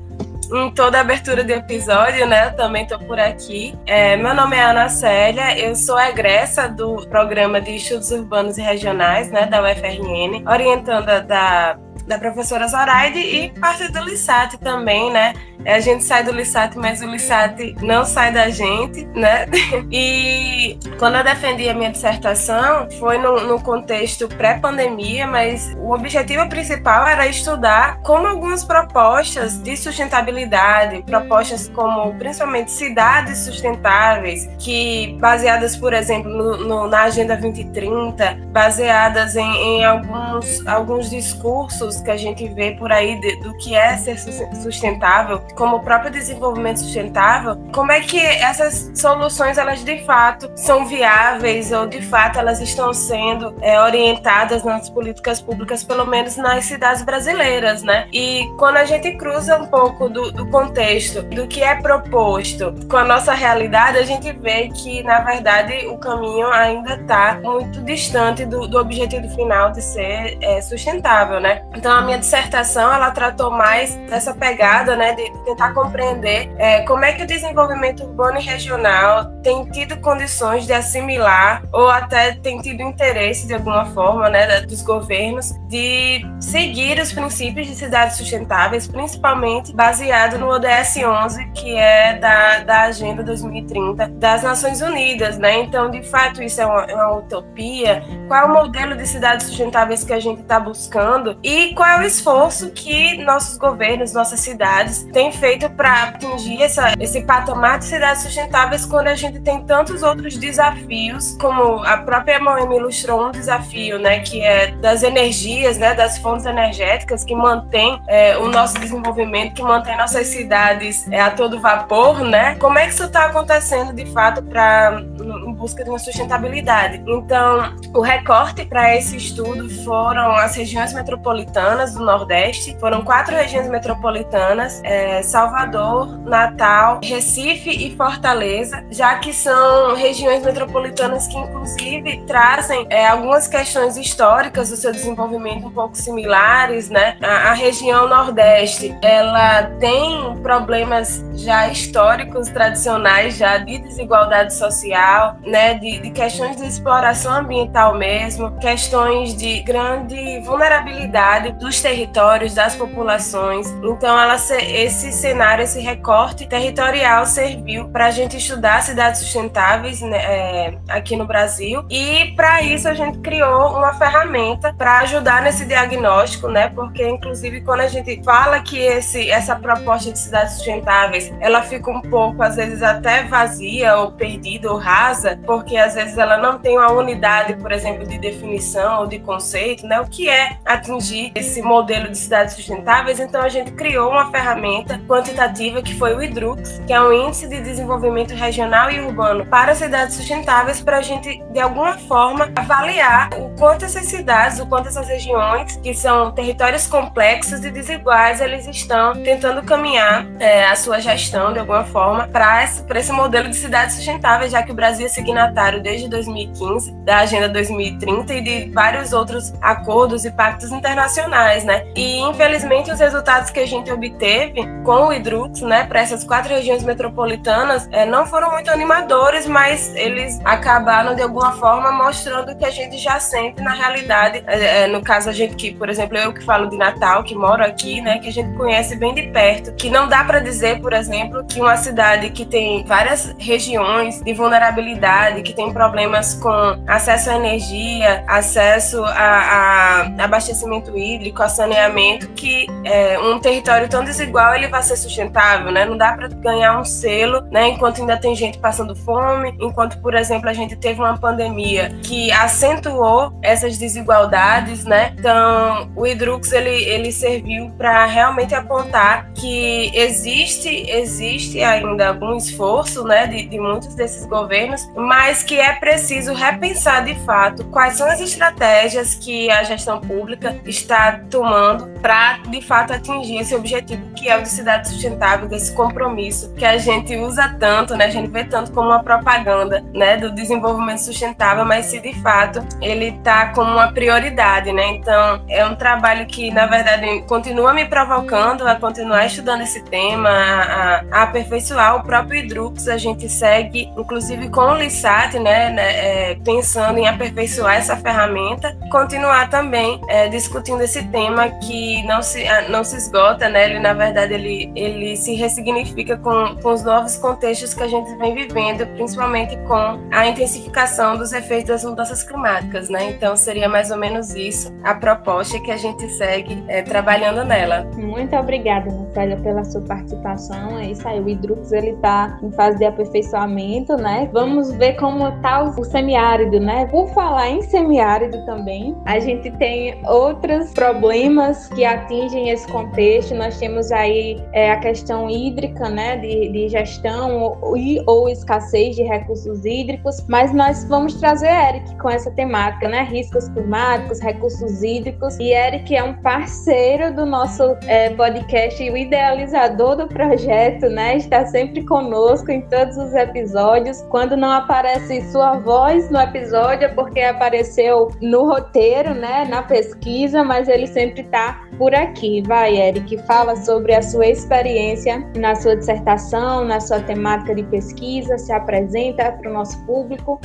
em 0.53 0.71
toda 0.73 1.01
abertura 1.01 1.45
de 1.45 1.53
episódio, 1.53 2.27
né? 2.27 2.49
Eu 2.49 2.57
também 2.57 2.83
estou 2.83 2.99
por 2.99 3.19
aqui. 3.19 3.75
É, 3.87 4.17
meu 4.17 4.35
nome 4.35 4.57
é 4.57 4.63
Ana 4.63 4.89
Célia, 4.89 5.59
eu 5.59 5.75
sou 5.77 5.99
egressa 5.99 6.69
do 6.69 7.07
programa 7.09 7.61
de 7.61 7.77
Estudos 7.77 8.11
Urbanos 8.11 8.59
e 8.59 8.63
Regionais, 8.63 9.31
né, 9.31 9.47
da 9.47 9.63
UFRN, 9.63 10.43
orientanda 10.51 11.21
da 11.21 11.79
da 12.11 12.19
professora 12.19 12.67
Zoraide 12.67 13.21
e 13.21 13.51
parte 13.61 13.87
do 13.87 14.01
Lissat 14.01 14.59
também, 14.59 15.13
né? 15.13 15.33
A 15.65 15.79
gente 15.79 16.03
sai 16.03 16.25
do 16.25 16.33
Lissat, 16.33 16.77
mas 16.77 17.03
o 17.03 17.07
Lissat 17.07 17.77
não 17.83 18.05
sai 18.05 18.33
da 18.33 18.49
gente, 18.51 19.05
né? 19.15 19.47
E 19.93 20.79
quando 20.99 21.17
eu 21.17 21.25
defendi 21.25 21.69
a 21.69 21.75
minha 21.75 21.91
dissertação, 21.91 22.89
foi 22.99 23.19
no, 23.19 23.41
no 23.47 23.61
contexto 23.61 24.29
pré-pandemia, 24.29 25.27
mas 25.27 25.77
o 25.79 25.93
objetivo 25.93 26.49
principal 26.49 27.07
era 27.07 27.27
estudar 27.27 28.01
como 28.03 28.27
algumas 28.27 28.65
propostas 28.65 29.61
de 29.63 29.77
sustentabilidade, 29.77 31.03
propostas 31.03 31.69
como 31.69 32.15
principalmente 32.15 32.71
cidades 32.71 33.39
sustentáveis, 33.39 34.49
que 34.59 35.17
baseadas, 35.21 35.77
por 35.77 35.93
exemplo, 35.93 36.31
no, 36.31 36.57
no, 36.57 36.87
na 36.87 37.03
Agenda 37.03 37.37
2030, 37.37 38.39
baseadas 38.53 39.37
em, 39.37 39.57
em 39.57 39.85
alguns, 39.85 40.67
alguns 40.67 41.11
discursos 41.11 42.00
que 42.03 42.11
a 42.11 42.17
gente 42.17 42.49
vê 42.49 42.73
por 42.73 42.93
aí 42.93 43.21
de, 43.21 43.37
do 43.37 43.57
que 43.59 43.75
é 43.75 43.97
ser 43.97 44.19
sustentável, 44.63 45.43
como 45.55 45.77
o 45.77 45.81
próprio 45.81 46.11
desenvolvimento 46.11 46.81
sustentável, 46.81 47.57
como 47.73 47.93
é 47.93 48.01
que 48.01 48.19
essas 48.19 48.91
soluções 48.95 49.59
elas 49.59 49.85
de 49.85 50.05
fato 50.05 50.51
são 50.57 50.87
viáveis 50.87 51.73
ou 51.73 51.87
de 51.87 52.03
fato 52.03 52.39
elas 52.39 52.61
estão 52.61 52.93
sendo 52.93 53.55
é, 53.61 53.81
orientadas 53.81 54.65
nas 54.65 54.89
políticas 54.89 55.41
públicas, 55.41 55.85
pelo 55.85 56.07
menos 56.07 56.37
nas 56.37 56.65
cidades 56.65 57.03
brasileiras, 57.03 57.83
né? 57.83 58.09
E 58.13 58.47
quando 58.59 58.77
a 58.77 58.85
gente 58.85 59.13
cruza 59.17 59.57
um 59.57 59.67
pouco 59.67 60.09
do, 60.09 60.31
do 60.33 60.49
contexto 60.49 61.23
do 61.23 61.47
que 61.47 61.63
é 61.63 61.77
proposto 61.77 62.75
com 62.89 62.97
a 62.97 63.05
nossa 63.05 63.33
realidade, 63.33 63.99
a 63.99 64.05
gente 64.05 64.33
vê 64.33 64.69
que 64.69 65.03
na 65.03 65.21
verdade 65.21 65.87
o 65.87 65.99
caminho 65.99 66.49
ainda 66.49 66.95
está 66.95 67.41
muito 67.43 67.81
distante 67.83 68.45
do, 68.45 68.67
do 68.67 68.79
objetivo 68.79 69.29
final 69.31 69.71
de 69.73 69.83
ser 69.83 70.39
é, 70.41 70.61
sustentável, 70.61 71.41
né? 71.41 71.63
Então 71.75 71.90
a 71.99 72.03
minha 72.03 72.19
dissertação 72.19 72.93
ela 72.93 73.11
tratou 73.11 73.51
mais 73.51 73.95
dessa 74.09 74.35
pegada, 74.35 74.97
né, 74.97 75.15
de 75.15 75.31
tentar 75.45 75.73
compreender 75.73 76.53
é, 76.59 76.83
como 76.83 77.05
é 77.05 77.13
que 77.13 77.23
o 77.23 77.27
desenvolvimento 77.27 78.05
urbano 78.05 78.39
e 78.39 78.43
regional 78.43 79.31
tem 79.43 79.65
tido 79.71 79.97
condições 80.01 80.67
de 80.67 80.73
assimilar 80.73 81.63
ou 81.73 81.89
até 81.89 82.33
tem 82.33 82.61
tido 82.61 82.83
interesse 82.83 83.47
de 83.47 83.55
alguma 83.55 83.87
forma, 83.87 84.29
né, 84.29 84.61
dos 84.63 84.83
governos 84.83 85.53
de 85.69 86.25
seguir 86.41 87.01
os 87.01 87.13
princípios 87.13 87.67
de 87.67 87.75
cidades 87.75 88.17
sustentáveis, 88.17 88.87
principalmente 88.87 89.73
baseado 89.73 90.39
no 90.39 90.49
ODS 90.49 90.97
11, 90.97 91.51
que 91.53 91.77
é 91.77 92.15
da, 92.15 92.61
da 92.61 92.83
Agenda 92.83 93.23
2030 93.23 94.09
das 94.09 94.43
Nações 94.43 94.81
Unidas, 94.81 95.39
né? 95.39 95.61
Então, 95.61 95.91
de 95.91 96.03
fato, 96.03 96.43
isso 96.43 96.61
é 96.61 96.67
uma, 96.67 96.85
é 96.85 96.95
uma 96.95 97.19
utopia. 97.19 98.03
Qual 98.27 98.41
é 98.41 98.45
o 98.45 98.53
modelo 98.53 98.97
de 98.97 99.07
cidades 99.07 99.47
sustentáveis 99.47 100.05
que 100.05 100.13
a 100.13 100.21
gente 100.21 100.43
está 100.43 100.59
buscando 100.59 101.39
e 101.43 101.75
qual 101.81 101.89
é 101.89 101.99
o 101.99 102.03
esforço 102.03 102.71
que 102.73 103.17
nossos 103.25 103.57
governos, 103.57 104.13
nossas 104.13 104.41
cidades 104.41 105.03
têm 105.15 105.33
feito 105.33 105.71
para 105.71 106.03
atingir 106.03 106.63
essa, 106.63 106.93
esse 107.01 107.23
patamar 107.23 107.79
de 107.79 107.87
cidades 107.87 108.23
sustentáveis 108.23 108.85
quando 108.85 109.07
a 109.07 109.15
gente 109.15 109.41
tem 109.41 109.65
tantos 109.65 110.03
outros 110.03 110.37
desafios, 110.37 111.39
como 111.41 111.83
a 111.83 111.97
própria 111.97 112.39
Moema 112.39 112.77
ilustrou 112.77 113.29
um 113.29 113.31
desafio, 113.31 113.99
né, 113.99 114.21
que 114.21 114.43
é 114.43 114.73
das 114.73 115.03
energias, 115.03 115.79
né, 115.79 115.95
das 115.95 116.19
fontes 116.19 116.45
energéticas 116.45 117.25
que 117.25 117.35
mantém 117.35 117.99
é, 118.09 118.37
o 118.37 118.49
nosso 118.49 118.79
desenvolvimento, 118.79 119.55
que 119.55 119.63
mantém 119.63 119.97
nossas 119.97 120.27
cidades 120.27 121.11
é, 121.11 121.19
a 121.19 121.31
todo 121.31 121.59
vapor, 121.59 122.21
né? 122.21 122.57
Como 122.57 122.79
é 122.79 122.89
que 122.89 122.93
isso 122.93 123.05
está 123.05 123.25
acontecendo 123.25 123.95
de 123.95 124.05
fato 124.13 124.43
para 124.43 125.01
em 125.01 125.53
busca 125.55 125.83
de 125.83 125.89
uma 125.89 125.99
sustentabilidade? 125.99 127.03
Então, 127.07 127.75
o 127.95 128.03
recorte 128.03 128.67
para 128.67 128.95
esse 128.95 129.17
estudo 129.17 129.71
foram 129.83 130.33
as 130.33 130.55
regiões 130.57 130.93
metropolitanas 130.93 131.60
metropolitanas 131.61 131.95
do 131.95 132.05
Nordeste. 132.05 132.77
Foram 132.81 133.03
quatro 133.03 133.35
regiões 133.35 133.69
metropolitanas: 133.69 134.81
é, 134.83 135.23
Salvador, 135.23 136.19
Natal, 136.21 137.01
Recife 137.03 137.71
e 137.71 137.95
Fortaleza, 137.97 138.85
já 138.91 139.17
que 139.17 139.33
são 139.33 139.95
regiões 139.95 140.43
metropolitanas 140.43 141.27
que, 141.27 141.37
inclusive, 141.37 142.25
trazem 142.27 142.87
é, 142.89 143.07
algumas 143.07 143.47
questões 143.47 143.97
históricas 143.97 144.71
do 144.71 144.77
seu 144.77 144.93
desenvolvimento 144.93 145.67
um 145.67 145.71
pouco 145.71 145.97
similares, 145.97 146.89
né? 146.89 147.17
A, 147.23 147.51
a 147.51 147.53
região 147.53 148.09
Nordeste, 148.09 148.97
ela 149.03 149.65
tem 149.79 150.37
problemas 150.43 151.25
já 151.35 151.69
históricos, 151.69 152.49
tradicionais, 152.49 153.37
já 153.37 153.59
de 153.59 153.79
desigualdade 153.79 154.55
social, 154.55 155.37
né? 155.45 155.75
De, 155.75 156.01
de 156.01 156.11
questões 156.11 156.57
de 156.57 156.67
exploração 156.67 157.33
ambiental 157.33 157.97
mesmo, 157.97 158.57
questões 158.59 159.37
de 159.37 159.61
grande 159.63 160.41
vulnerabilidade 160.41 161.50
dos 161.53 161.81
territórios, 161.81 162.55
das 162.55 162.75
populações. 162.77 163.69
Então, 163.83 164.19
ela, 164.19 164.35
esse 164.35 165.13
cenário, 165.13 165.65
esse 165.65 165.81
recorte 165.81 166.47
territorial 166.47 167.27
serviu 167.27 167.89
para 167.89 168.07
a 168.07 168.11
gente 168.11 168.37
estudar 168.37 168.83
cidades 168.83 169.21
sustentáveis 169.21 170.01
né, 170.01 170.19
é, 170.19 170.79
aqui 170.89 171.17
no 171.17 171.27
Brasil. 171.27 171.85
E 171.91 172.33
para 172.37 172.63
isso 172.63 172.89
a 172.89 172.95
gente 172.95 173.19
criou 173.19 173.77
uma 173.77 173.95
ferramenta 173.95 174.73
para 174.73 175.01
ajudar 175.01 175.43
nesse 175.43 175.65
diagnóstico, 175.65 176.49
né? 176.49 176.69
Porque 176.69 177.07
inclusive 177.07 177.61
quando 177.63 177.81
a 177.81 177.89
gente 177.89 178.23
fala 178.25 178.61
que 178.61 178.79
esse, 178.79 179.31
essa 179.31 179.57
proposta 179.57 180.13
de 180.13 180.19
cidades 180.19 180.55
sustentáveis, 180.55 181.33
ela 181.41 181.63
fica 181.63 181.91
um 181.91 182.01
pouco 182.01 182.43
às 182.43 182.57
vezes 182.57 182.83
até 182.83 183.25
vazia 183.25 183.97
ou 183.97 184.13
perdida 184.13 184.71
ou 184.71 184.79
rasa, 184.79 185.39
porque 185.47 185.77
às 185.77 185.95
vezes 185.95 186.17
ela 186.19 186.37
não 186.37 186.59
tem 186.59 186.79
uma 186.79 186.91
unidade, 186.93 187.55
por 187.55 187.73
exemplo, 187.73 188.07
de 188.07 188.19
definição 188.19 189.01
ou 189.01 189.07
de 189.07 189.19
conceito, 189.19 189.87
né? 189.87 190.01
O 190.01 190.07
que 190.07 190.29
é 190.29 190.59
atingir 190.65 191.33
esse 191.41 191.63
modelo 191.63 192.09
de 192.09 192.19
cidades 192.19 192.55
sustentáveis, 192.55 193.19
então 193.19 193.41
a 193.41 193.49
gente 193.49 193.73
criou 193.73 194.11
uma 194.11 194.31
ferramenta 194.31 195.01
quantitativa 195.09 195.83
que 195.83 195.95
foi 195.95 196.15
o 196.15 196.23
IDRUX, 196.23 196.81
que 196.87 196.93
é 196.93 197.01
um 197.01 197.13
índice 197.13 197.49
de 197.49 197.61
desenvolvimento 197.61 198.35
regional 198.35 198.91
e 198.91 199.01
urbano 199.01 199.47
para 199.47 199.75
cidades 199.75 200.17
sustentáveis, 200.17 200.81
para 200.81 200.99
a 200.99 201.03
gente, 201.03 201.43
de 201.51 201.59
alguma 201.59 201.95
forma, 201.99 202.51
avaliar 202.55 203.31
o 203.39 203.51
quanto 203.59 203.85
essas 203.87 204.05
cidades, 204.07 204.61
o 204.61 204.67
quanto 204.67 204.89
essas 204.89 205.09
regiões, 205.09 205.77
que 205.77 205.95
são 205.95 206.31
territórios 206.33 206.87
complexos 206.87 207.65
e 207.65 207.71
desiguais, 207.71 208.41
eles 208.41 208.67
estão 208.67 209.15
tentando 209.23 209.63
caminhar 209.63 210.27
é, 210.39 210.67
a 210.67 210.77
sua 210.77 211.01
gestão, 211.01 211.53
de 211.53 211.59
alguma 211.59 211.85
forma, 211.85 212.29
para 212.29 212.63
esse, 212.63 212.85
esse 212.95 213.13
modelo 213.13 213.49
de 213.49 213.57
cidades 213.57 213.97
sustentáveis, 213.97 214.53
já 214.53 214.63
que 214.63 214.73
o 214.73 214.75
Brasil 214.75 215.07
é 215.07 215.09
signatário 215.09 215.83
desde 215.83 216.09
2015 216.09 216.93
da 217.05 217.19
Agenda 217.19 217.49
2030 217.49 218.35
e 218.35 218.41
de 218.43 218.71
vários 218.73 219.13
outros 219.13 219.53
acordos 219.63 220.25
e 220.25 220.31
pactos 220.31 220.71
internacionais 220.71 221.30
né? 221.65 221.87
E 221.95 222.21
infelizmente 222.21 222.91
os 222.91 222.99
resultados 222.99 223.51
que 223.51 223.61
a 223.61 223.67
gente 223.67 223.91
obteve 223.91 224.63
com 224.85 225.09
o 225.09 225.13
Hidrux, 225.13 225.61
né, 225.61 225.85
para 225.85 226.01
essas 226.01 226.25
quatro 226.25 226.53
regiões 226.53 226.83
metropolitanas, 226.83 227.89
é, 227.93 228.05
não 228.05 228.27
foram 228.27 228.51
muito 228.51 228.71
animadores, 228.71 229.47
mas 229.47 229.95
eles 229.95 230.41
acabaram 230.45 231.15
de 231.15 231.23
alguma 231.23 231.53
forma 231.53 231.93
mostrando 231.93 232.57
que 232.57 232.65
a 232.65 232.71
gente 232.71 232.99
já 232.99 233.21
sente 233.21 233.63
na 233.63 233.73
realidade, 233.73 234.43
é, 234.47 234.87
no 234.87 235.03
caso 235.03 235.21
caso, 235.21 235.29
a 235.29 235.33
gente 235.33 235.55
que, 235.55 235.71
por 235.71 235.91
exemplo, 235.91 236.17
eu 236.17 236.33
que 236.33 236.43
falo 236.43 236.69
de 236.71 236.77
Natal, 236.77 237.23
que 237.23 237.35
moro 237.35 237.63
aqui, 237.63 238.01
né, 238.01 238.19
que 238.19 238.29
a 238.29 238.33
gente 238.33 238.57
conhece 238.57 238.97
bem 238.97 239.15
de 239.15 239.25
perto, 239.29 239.73
que 239.75 239.91
não 239.91 240.09
dá 240.09 240.25
para 240.25 240.41
dizer, 240.41 240.81
por 240.81 240.95
exemplo, 240.95 241.45
que 241.45 241.61
uma 241.61 241.77
cidade 241.77 242.31
que 242.31 242.47
tem 242.47 242.85
várias 242.85 243.35
regiões 243.39 244.21
de 244.23 244.33
vulnerabilidade, 244.33 245.43
que 245.43 245.53
tem 245.53 245.73
problemas 245.73 246.35
com 246.35 246.51
acesso 246.87 247.31
à 247.31 247.37
energia, 247.37 248.25
acesso 248.27 249.05
a, 249.05 249.11
a 249.11 250.25
abastecimento 250.25 250.97
hídrico, 250.97 251.20
a 251.41 251.49
saneamento, 251.49 252.29
que 252.31 252.67
é, 252.85 253.19
um 253.19 253.39
território 253.39 253.89
tão 253.89 254.05
desigual 254.05 254.55
ele 254.55 254.69
vai 254.69 254.83
ser 254.83 254.97
sustentável, 254.97 255.71
né? 255.73 255.85
Não 255.85 255.97
dá 255.97 256.13
para 256.13 256.29
ganhar 256.29 256.79
um 256.79 256.85
selo, 256.85 257.43
né? 257.51 257.69
Enquanto 257.69 258.01
ainda 258.01 258.17
tem 258.17 258.35
gente 258.35 258.59
passando 258.59 258.95
fome, 258.95 259.55
enquanto, 259.61 259.99
por 260.01 260.15
exemplo, 260.15 260.49
a 260.49 260.53
gente 260.53 260.77
teve 260.77 261.01
uma 261.01 261.17
pandemia 261.17 261.91
que 262.03 262.31
acentuou 262.33 263.33
essas 263.43 263.79
desigualdades, 263.79 264.85
né? 264.85 265.15
Então, 265.19 265.91
o 265.97 266.07
Hidrux 266.07 266.53
ele, 266.53 266.85
ele 266.85 267.13
serviu 267.13 267.71
para 267.77 268.05
realmente 268.07 268.55
apontar 268.55 269.31
que 269.35 269.91
existe 269.95 270.69
existe 270.91 271.63
ainda 271.63 272.09
algum 272.09 272.37
esforço, 272.37 273.05
né, 273.05 273.27
de, 273.27 273.47
de 273.47 273.59
muitos 273.59 273.95
desses 273.95 274.27
governos, 274.27 274.89
mas 274.95 275.43
que 275.43 275.59
é 275.59 275.73
preciso 275.75 276.33
repensar 276.33 277.05
de 277.05 277.15
fato 277.25 277.65
quais 277.67 277.97
são 277.97 278.07
as 278.09 278.21
estratégias 278.21 279.15
que 279.15 279.51
a 279.51 279.63
gestão 279.63 280.01
pública 280.01 280.59
está 280.65 281.10
tomando 281.13 281.87
para 282.01 282.39
de 282.49 282.61
fato 282.63 282.93
atingir 282.93 283.39
esse 283.39 283.55
objetivo 283.55 284.03
que 284.15 284.29
é 284.29 284.39
o 284.39 284.43
de 284.43 284.49
cidade 284.49 284.89
sustentável, 284.89 285.49
desse 285.49 285.75
compromisso 285.75 286.53
que 286.55 286.65
a 286.65 286.79
gente 286.79 287.17
usa 287.17 287.57
tanto, 287.59 287.97
né, 287.97 288.07
a 288.07 288.11
gente 288.11 288.31
vê 288.31 288.45
tanto 288.45 288.73
como 288.73 288.89
uma 288.89 289.03
propaganda, 289.03 289.85
né, 289.95 290.17
do 290.17 290.31
desenvolvimento 290.33 290.99
sustentável, 290.99 291.65
mas 291.65 291.87
se 291.87 292.01
de 292.01 292.15
fato 292.21 292.65
ele 292.81 293.07
está 293.07 293.49
como 293.49 293.71
uma 293.71 293.93
prioridade, 293.93 294.73
né? 294.73 294.87
Então 294.89 295.45
é 295.49 295.65
um 295.65 295.75
trabalho 295.75 296.27
que 296.27 296.51
na 296.51 296.67
verdade 296.67 297.23
continua 297.23 297.73
me 297.73 297.85
provocando 297.85 298.67
a 298.67 298.75
continuar 298.75 299.27
estudando 299.27 299.63
esse 299.63 299.83
tema, 299.85 300.29
a, 300.29 301.05
a 301.11 301.23
aperfeiçoar 301.23 301.97
o 301.97 302.03
próprio 302.03 302.41
Hidrux. 302.41 302.89
A 302.89 302.97
gente 302.97 303.29
segue, 303.29 303.91
inclusive 303.97 304.49
com 304.49 304.61
o 304.61 304.75
LISAT, 304.75 305.39
né, 305.39 305.71
né 305.71 306.31
é, 306.31 306.35
pensando 306.45 306.99
em 306.99 307.09
aperfeiçoar 307.09 307.77
essa 307.77 307.97
ferramenta, 307.97 308.77
continuar 308.91 309.49
também 309.49 310.01
é, 310.09 310.29
discutindo 310.29 310.83
esse 310.83 311.00
tema 311.03 311.49
que 311.49 312.03
não 312.05 312.23
se, 312.23 312.45
não 312.69 312.85
se 312.85 312.97
esgota, 312.97 313.49
né? 313.49 313.71
Ele 313.71 313.79
na 313.79 313.93
verdade 313.93 314.35
ele, 314.35 314.73
ele 314.75 315.17
se 315.17 315.35
ressignifica 315.35 316.17
com, 316.17 316.57
com 316.63 316.73
os 316.73 316.83
novos 316.83 317.17
contextos 317.17 317.75
que 317.75 317.83
a 317.83 317.89
gente 317.89 318.15
vem 318.17 318.35
vivendo, 318.35 318.87
principalmente 318.95 319.57
com 319.67 319.99
a 320.11 320.27
intensificação 320.27 321.17
dos 321.17 321.33
efeitos 321.33 321.69
das 321.69 321.85
mudanças 321.85 322.23
climáticas, 322.23 322.89
né? 322.89 323.11
Então 323.11 323.37
seria 323.37 323.69
mais 323.69 323.91
ou 323.91 323.97
menos 323.97 324.35
isso 324.35 324.73
a 324.83 324.95
proposta 324.95 325.59
que 325.61 325.71
a 325.71 325.77
gente 325.77 326.09
segue 326.11 326.63
é, 326.69 326.83
trabalhando 326.83 327.45
nela. 327.45 327.87
Muito 327.97 328.35
obrigada, 328.37 328.91
Natália, 328.91 329.37
pela 329.37 329.65
sua 329.65 329.81
participação. 329.83 330.79
É 330.79 330.87
isso 330.87 331.07
aí, 331.07 331.21
o 331.21 331.29
Hidrux 331.29 331.73
ele 331.73 331.91
está 331.91 332.39
em 332.43 332.51
fase 332.53 332.79
de 332.79 332.85
aperfeiçoamento, 332.85 333.97
né? 333.97 334.29
Vamos 334.33 334.73
ver 334.73 334.95
como 334.95 335.29
está 335.29 335.63
o 335.63 335.85
semiárido, 335.85 336.61
né? 336.61 336.87
Por 336.87 337.09
falar 337.11 337.49
em 337.49 337.63
semiárido 337.63 338.45
também, 338.45 338.97
a 339.05 339.19
gente 339.19 339.51
tem 339.53 340.01
outros 340.07 340.73
problemas 340.91 341.69
que 341.69 341.85
atingem 341.85 342.51
esse 342.51 342.67
contexto. 342.67 343.35
Nós 343.35 343.59
temos 343.59 343.93
aí 343.93 344.43
é, 344.53 344.73
a 344.73 344.79
questão 344.79 345.31
hídrica, 345.31 345.89
né? 345.89 346.17
De, 346.17 346.49
de 346.49 346.69
gestão 346.69 347.41
ou, 347.41 347.77
ou 348.07 348.29
escassez 348.29 348.97
de 348.97 349.03
recursos 349.05 349.65
hídricos, 349.65 350.25
mas 350.29 350.53
nós 350.53 350.85
vamos 350.89 351.15
trazer 351.15 351.49
Eric 351.49 351.97
com 351.99 352.11
essa 352.11 352.31
temática, 352.33 352.89
né? 352.89 353.03
Riscos 353.03 353.49
climáticos, 353.51 354.21
recursos 354.21 354.83
hídricos. 354.83 355.39
E 355.39 355.53
Eric 355.53 355.95
é 355.95 356.03
um 356.03 356.15
parceiro 356.15 357.15
do 357.15 357.25
nosso 357.25 357.77
é, 357.87 358.11
podcast 358.11 358.83
e 358.83 358.91
o 358.91 358.97
idealizador 358.97 359.97
do 359.97 360.09
projeto, 360.09 360.89
né? 360.89 361.17
Está 361.17 361.47
sempre 361.47 361.85
conosco 361.85 362.51
em 362.51 362.63
todos 362.63 362.97
os 362.97 363.15
episódios. 363.15 364.03
Quando 364.11 364.37
não 364.37 364.51
aparece 364.51 365.23
sua 365.31 365.57
voz 365.59 366.11
no 366.11 366.21
episódio, 366.21 366.87
é 366.87 366.89
porque 366.89 367.21
apareceu 367.21 368.09
no 368.21 368.45
roteiro, 368.49 369.15
né? 369.15 369.47
Na 369.49 369.63
pesquisa, 369.63 370.43
mas 370.43 370.69
ele 370.73 370.87
sempre 370.87 371.23
está 371.23 371.63
por 371.79 371.95
aqui. 371.95 372.43
Vai, 372.47 372.77
Eric, 372.77 373.19
fala 373.27 373.57
sobre 373.57 373.95
a 373.95 374.03
sua 374.03 374.27
experiência 374.27 375.27
na 375.37 375.55
sua 375.55 375.77
dissertação, 375.77 376.65
na 376.65 376.81
sua 376.81 377.01
temática 377.01 377.55
de 377.55 377.63
pesquisa, 377.65 378.39
se 378.39 378.53
apresenta 378.53 379.33
para 379.33 379.51
o 379.51 379.53
nosso 379.53 379.85
público. 379.87 380.41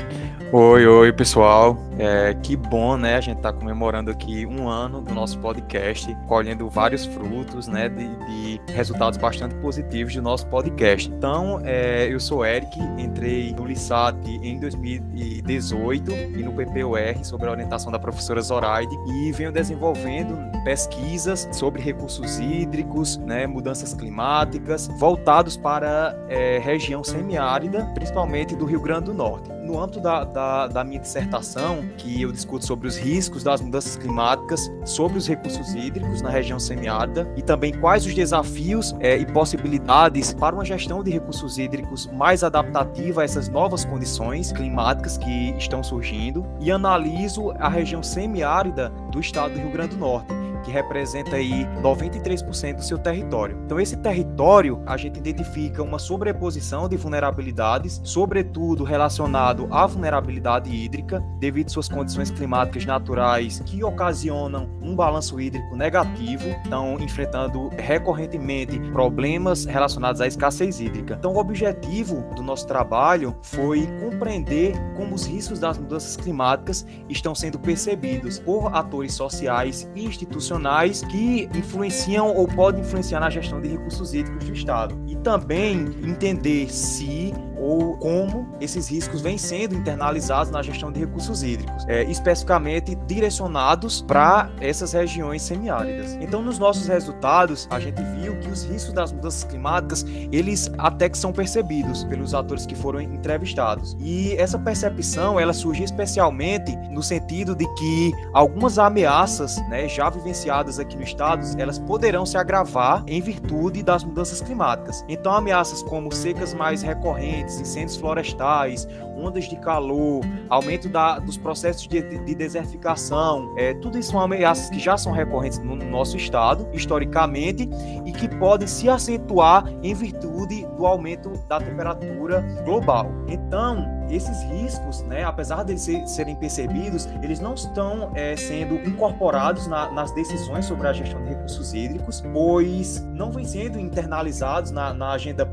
Oi, 0.52 0.88
oi, 0.88 1.12
pessoal. 1.12 1.78
É, 1.98 2.34
que 2.42 2.56
bom, 2.56 2.98
né? 2.98 3.16
A 3.16 3.22
gente 3.22 3.38
está 3.38 3.52
comemorando 3.52 4.12
aqui 4.12 4.46
um 4.46 4.68
ano 4.70 5.02
do 5.02 5.14
nosso 5.14 5.38
podcast, 5.40 6.16
colhendo 6.28 6.70
vários 6.70 7.06
frutos, 7.06 7.68
né? 7.68 7.90
De, 7.90 8.08
de 8.08 8.62
resultados 8.74 9.18
bastante 9.18 9.56
positivos 9.56 10.14
do 10.16 10.22
nosso 10.22 10.48
podcast. 10.48 11.10
Então, 11.10 11.62
é, 11.64 12.08
eu 12.10 12.20
sou 12.20 12.46
Eric, 12.46 12.80
entrei 12.98 13.54
no 13.54 13.66
LISAT 13.66 14.16
em 14.28 14.60
2018 14.60 16.12
e 16.12 16.44
no 16.44 16.54
PPUR 16.54 17.24
sob 17.24 17.46
a 17.46 17.52
orientação 17.52 17.92
da 17.92 18.00
professora 18.00 18.42
Zoraide 18.42 18.96
e 19.08 19.32
venho 19.32 19.52
desenvolvendo 19.52 20.15
pesquisas 20.64 21.48
sobre 21.52 21.82
recursos 21.82 22.40
hídricos, 22.40 23.18
né? 23.18 23.48
Mudanças 23.48 23.94
climáticas, 23.94 24.88
voltados 25.00 25.58
para 25.58 26.16
é, 26.30 26.60
região 26.60 27.04
semiárida, 27.04 27.86
principalmente 27.94 28.56
do 28.56 28.66
Rio 28.66 28.82
Grande 28.82 29.06
do 29.06 29.14
Norte 29.14 29.55
no 29.76 29.84
âmbito 29.84 30.00
da, 30.00 30.24
da, 30.24 30.68
da, 30.68 30.84
minha 30.84 31.00
dissertação, 31.00 31.84
que 31.98 32.22
eu 32.22 32.32
discuto 32.32 32.66
sobre 32.66 32.88
os 32.88 32.98
riscos 32.98 33.44
das 33.44 33.60
mudanças 33.60 33.98
climáticas, 33.98 34.72
sobre 34.86 35.18
os 35.18 35.28
recursos 35.28 35.76
hídricos 35.76 36.22
na 36.22 36.30
região 36.30 36.58
semiárida 36.58 37.30
e 37.36 37.42
também 37.42 37.74
quais 37.74 38.06
os 38.06 38.14
desafios 38.14 38.96
é, 39.02 39.18
e 39.18 39.26
possibilidades 39.26 40.34
para 40.34 40.56
uma 40.56 40.64
gestão 40.64 41.04
de 41.04 41.12
recursos 41.12 41.58
hídricos 41.58 42.08
mais 42.08 42.44
adaptativa 42.44 43.22
a 43.22 43.26
essas 43.26 43.50
novas 43.50 43.84
condições 43.84 44.52
climáticas 44.54 45.18
que 45.18 45.50
estão 45.58 45.84
surgindo, 45.84 46.46
e 46.62 46.72
analiso 46.72 47.52
a 47.52 47.68
região 47.68 48.02
semiárida 48.02 48.90
do 49.12 49.20
estado 49.20 49.54
do 49.54 49.60
Rio 49.60 49.72
Grande 49.72 49.96
do 49.96 49.98
Norte 49.98 50.45
que 50.66 50.72
representa 50.72 51.36
aí 51.36 51.66
93% 51.82 52.78
do 52.78 52.84
seu 52.84 52.98
território. 52.98 53.58
Então 53.64 53.80
esse 53.80 53.96
território 53.96 54.82
a 54.86 54.98
gente 54.98 55.18
identifica 55.18 55.84
uma 55.84 56.00
sobreposição 56.00 56.90
de 56.90 56.98
vulnerabilidades, 56.98 58.02
sobretudo 58.04 58.84
relacionado 58.84 59.68
à 59.72 59.86
vulnerabilidade 59.86 60.72
hídrica, 60.72 61.24
devido 61.40 61.70
suas 61.70 61.88
condições 61.88 62.32
climáticas 62.32 62.86
naturais 62.86 63.62
que 63.66 63.84
ocasionam 63.84 64.68
um 64.82 64.96
balanço 64.96 65.40
hídrico 65.40 65.76
negativo, 65.76 66.50
estão 66.64 66.98
enfrentando 67.00 67.70
recorrentemente 67.78 68.80
problemas 68.92 69.66
relacionados 69.66 70.20
à 70.20 70.28
escassez 70.28 70.80
hídrica. 70.80 71.16
Então 71.20 71.34
o 71.34 71.38
objetivo 71.38 72.24
do 72.36 72.42
nosso 72.42 72.66
trabalho 72.66 73.36
foi 73.44 73.88
compreender 74.00 74.74
como 74.96 75.14
os 75.14 75.28
riscos 75.28 75.60
das 75.60 75.78
mudanças 75.78 76.18
climáticas 76.18 76.86
estão 77.08 77.36
sendo 77.36 77.60
percebidos 77.60 78.40
por 78.40 78.76
atores 78.76 79.14
sociais 79.14 79.90
e 79.96 80.06
institucionais 80.06 80.55
internacionais 80.56 81.04
que 81.04 81.50
influenciam 81.56 82.34
ou 82.36 82.48
podem 82.48 82.82
influenciar 82.82 83.20
na 83.20 83.30
gestão 83.30 83.62
de 83.62 83.70
recursos 83.70 84.14
hídricos 84.14 84.46
do 84.46 84.54
Estado. 84.54 84.98
E 85.08 85.16
também 85.18 85.86
entender 86.04 86.72
se 86.72 87.34
ou 87.66 87.98
como 87.98 88.48
esses 88.62 88.88
riscos 88.88 89.22
vêm 89.22 89.40
sendo 89.40 89.74
internalizados 89.74 90.52
na 90.52 90.62
gestão 90.62 90.92
de 90.92 91.00
recursos 91.00 91.42
hídricos, 91.42 91.84
é, 91.88 92.04
especificamente 92.04 92.94
direcionados 93.08 94.04
para 94.04 94.52
essas 94.62 94.94
regiões 94.94 95.42
semiáridas. 95.42 96.14
Então, 96.22 96.44
nos 96.44 96.60
nossos 96.60 96.88
resultados, 96.88 97.68
a 97.72 97.80
gente 97.80 98.04
viu 98.04 98.38
que 98.40 98.50
os 98.50 98.64
riscos 98.64 98.94
das 98.94 99.12
mudanças 99.12 99.44
climáticas, 99.44 100.06
eles 100.32 100.72
até 100.78 101.10
que 101.10 101.18
são 101.18 101.34
percebidos 101.34 102.04
pelos 102.04 102.36
atores 102.36 102.68
que 102.68 102.76
foram 102.76 103.02
entrevistados. 103.02 103.98
E 104.00 104.34
essa 104.34 104.60
percepção, 104.60 105.40
ela 105.40 105.54
surge 105.54 105.84
especialmente 105.84 106.76
no 106.92 107.02
sentido 107.02 107.56
de 107.56 107.66
que 107.76 108.12
algumas 108.32 108.78
ameaças, 108.78 109.58
né, 109.70 109.90
já 109.90 110.08
vivenciadas 110.10 110.78
aqui 110.78 110.96
no 110.96 111.04
estado, 111.04 111.44
elas 111.58 111.80
poderão 111.80 112.26
se 112.28 112.38
agravar 112.38 113.04
em 113.08 113.22
virtude 113.22 113.82
das 113.82 114.04
mudanças 114.04 114.40
climáticas. 114.40 115.04
Então, 115.10 115.34
ameaças 115.34 115.82
como 115.82 116.12
secas 116.12 116.54
mais 116.54 116.84
recorrentes 116.84 117.55
incêndios 117.60 117.98
florestais, 117.98 118.88
ondas 119.16 119.46
de 119.46 119.56
calor, 119.58 120.22
aumento 120.50 120.90
da, 120.90 121.20
dos 121.20 121.38
processos 121.38 121.88
de, 121.88 122.02
de 122.02 122.36
desertificação, 122.36 123.54
é, 123.58 123.74
tudo 123.76 123.98
isso 123.98 124.12
são 124.12 124.20
ameaças 124.20 124.70
que 124.70 124.80
já 124.80 124.98
são 124.98 125.12
recorrentes 125.12 125.60
no, 125.60 125.76
no 125.76 125.86
nosso 125.86 126.18
estado, 126.18 126.68
historicamente, 126.74 127.70
e 128.06 128.12
que 128.12 128.28
podem 128.38 128.68
se 128.68 128.90
acentuar 128.90 129.66
em 129.82 129.94
virtude 129.94 130.66
do 130.78 130.86
aumento 130.86 131.32
da 131.48 131.60
temperatura 131.60 132.42
global. 132.64 133.10
Então, 133.28 133.96
esses 134.10 134.44
riscos, 134.44 135.02
né, 135.04 135.24
apesar 135.24 135.64
de 135.64 135.78
serem 135.80 136.36
percebidos, 136.36 137.08
eles 137.24 137.40
não 137.40 137.56
estão 137.56 138.12
é, 138.14 138.36
sendo 138.36 138.76
incorporados 138.88 139.68
na, 139.68 139.90
nas 139.92 140.12
decisões 140.12 140.66
sobre 140.66 140.88
a 140.88 140.94
gestão 140.94 141.22
de 141.24 141.30
recursos 141.30 141.74
hídricos, 141.74 142.22
pois 142.34 143.00
não 143.14 143.32
vêm 143.32 143.46
sendo 143.46 143.80
internalizados 143.80 144.72
na, 144.72 144.94
na 144.94 145.12
agenda 145.12 145.46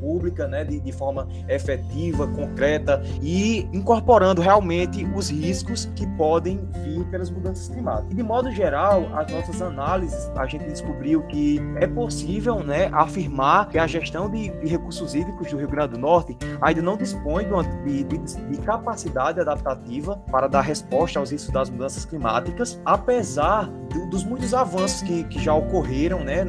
pública, 0.00 0.46
né, 0.46 0.64
de, 0.64 0.80
de 0.80 0.92
forma 0.92 1.26
efetiva, 1.48 2.26
concreta 2.26 3.02
e 3.22 3.68
incorporando 3.72 4.40
realmente 4.40 5.04
os 5.14 5.30
riscos 5.30 5.86
que 5.96 6.06
podem 6.16 6.60
vir 6.82 7.04
pelas 7.06 7.30
mudanças 7.30 7.68
climáticas. 7.68 8.12
E 8.12 8.14
de 8.14 8.22
modo 8.22 8.50
geral, 8.50 9.06
as 9.14 9.30
nossas 9.32 9.60
análises, 9.60 10.30
a 10.36 10.46
gente 10.46 10.64
descobriu 10.64 11.22
que 11.24 11.60
é 11.76 11.86
possível, 11.86 12.60
né, 12.60 12.88
afirmar 12.92 13.68
que 13.68 13.78
a 13.78 13.86
gestão 13.86 14.30
de, 14.30 14.48
de 14.48 14.66
recursos 14.66 15.14
hídricos 15.14 15.50
do 15.50 15.58
Rio 15.58 15.68
Grande 15.68 15.94
do 15.94 15.98
Norte 15.98 16.36
ainda 16.60 16.82
não 16.82 16.96
dispõe 16.96 17.46
de, 17.84 18.04
de, 18.04 18.18
de 18.18 18.58
capacidade 18.58 19.40
adaptativa 19.40 20.16
para 20.30 20.46
dar 20.46 20.60
resposta 20.60 21.18
aos 21.18 21.30
riscos 21.30 21.52
das 21.52 21.70
mudanças 21.70 22.04
climáticas, 22.04 22.80
apesar 22.84 23.68
do, 23.68 24.06
dos 24.08 24.24
muitos 24.24 24.54
avanços 24.54 25.02
que, 25.02 25.24
que 25.24 25.42
já 25.42 25.54
ocorreram, 25.54 26.24
né, 26.24 26.44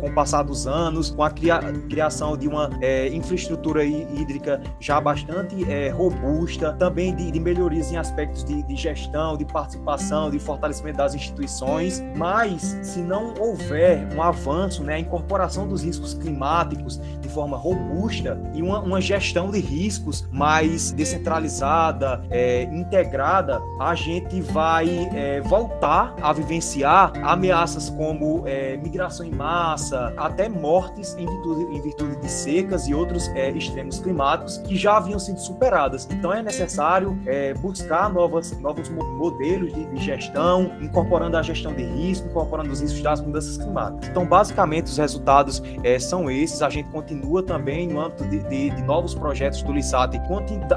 com 0.00 0.08
o 0.08 0.12
passar 0.12 0.42
dos 0.42 0.66
anos, 0.66 1.10
com 1.10 1.22
a 1.22 1.30
cria, 1.30 1.60
criação 1.88 2.36
de 2.36 2.48
uma 2.48 2.70
é, 2.80 3.08
infraestrutura 3.08 3.84
hídrica 3.84 4.60
já 4.80 5.00
bastante 5.00 5.70
é, 5.70 5.90
robusta, 5.90 6.72
também 6.72 7.14
de, 7.14 7.30
de, 7.30 7.38
melhorias 7.38 7.92
em 7.92 7.96
aspectos 7.96 8.44
de, 8.44 8.62
de, 8.62 8.76
gestão, 8.76 9.36
de 9.36 9.44
participação, 9.44 10.30
de 10.30 10.38
fortalecimento 10.38 10.98
das 10.98 11.14
instituições. 11.14 12.02
Mas 12.16 12.78
se 12.82 13.00
não 13.00 13.34
houver 13.38 14.08
um 14.14 14.22
avanço, 14.22 14.82
né, 14.82 14.94
a 14.94 14.98
incorporação 14.98 15.68
dos 15.68 15.82
riscos 15.82 16.14
climáticos 16.14 16.98
de 17.20 17.28
forma 17.28 17.56
robusta 17.56 18.40
e 18.54 18.62
uma, 18.62 18.80
uma 18.80 19.00
gestão 19.00 19.50
de 19.50 19.60
riscos 19.60 20.26
mais 20.32 20.92
descentralizada, 20.92 22.22
é, 22.30 22.62
integrada, 22.64 23.60
a 23.78 23.94
gente 23.94 24.40
vai 24.40 25.10
é, 25.14 25.40
voltar 25.40 26.14
a 26.22 26.32
vivenciar 26.32 27.12
ameaças 27.22 27.90
como 27.90 28.44
é, 28.46 28.76
migração 28.76 29.26
em 29.26 29.34
massa 29.34 29.89
até 29.92 30.48
mortes 30.48 31.14
em 31.14 31.26
virtude, 31.26 31.76
em 31.76 31.80
virtude 31.80 32.16
de 32.16 32.28
secas 32.30 32.86
e 32.88 32.94
outros 32.94 33.28
é, 33.28 33.50
extremos 33.50 33.98
climáticos 33.98 34.58
que 34.58 34.76
já 34.76 34.96
haviam 34.96 35.18
sido 35.18 35.38
superadas. 35.40 36.08
Então 36.10 36.32
é 36.32 36.42
necessário 36.42 37.18
é, 37.26 37.54
buscar 37.54 38.12
novas, 38.12 38.58
novos 38.60 38.88
modelos 38.88 39.72
de, 39.72 39.84
de, 39.86 40.02
gestão, 40.02 40.72
incorporando 40.80 41.36
a 41.36 41.42
gestão 41.42 41.72
de 41.74 41.84
risco, 41.84 42.28
incorporando 42.28 42.70
os 42.70 42.80
riscos 42.80 43.02
das 43.02 43.20
mudanças 43.20 43.56
climáticas. 43.56 44.08
Então, 44.08 44.26
basicamente, 44.26 44.86
os 44.86 44.98
resultados 44.98 45.62
é, 45.82 45.98
são 45.98 46.30
esses. 46.30 46.62
A 46.62 46.68
gente 46.68 46.88
continua 46.90 47.42
também 47.42 47.88
no 47.88 48.00
âmbito 48.00 48.24
de, 48.24 48.38
de, 48.44 48.70
de 48.70 48.82
novos 48.82 49.14
projetos 49.14 49.62
do 49.62 49.72
LISAT, 49.72 50.20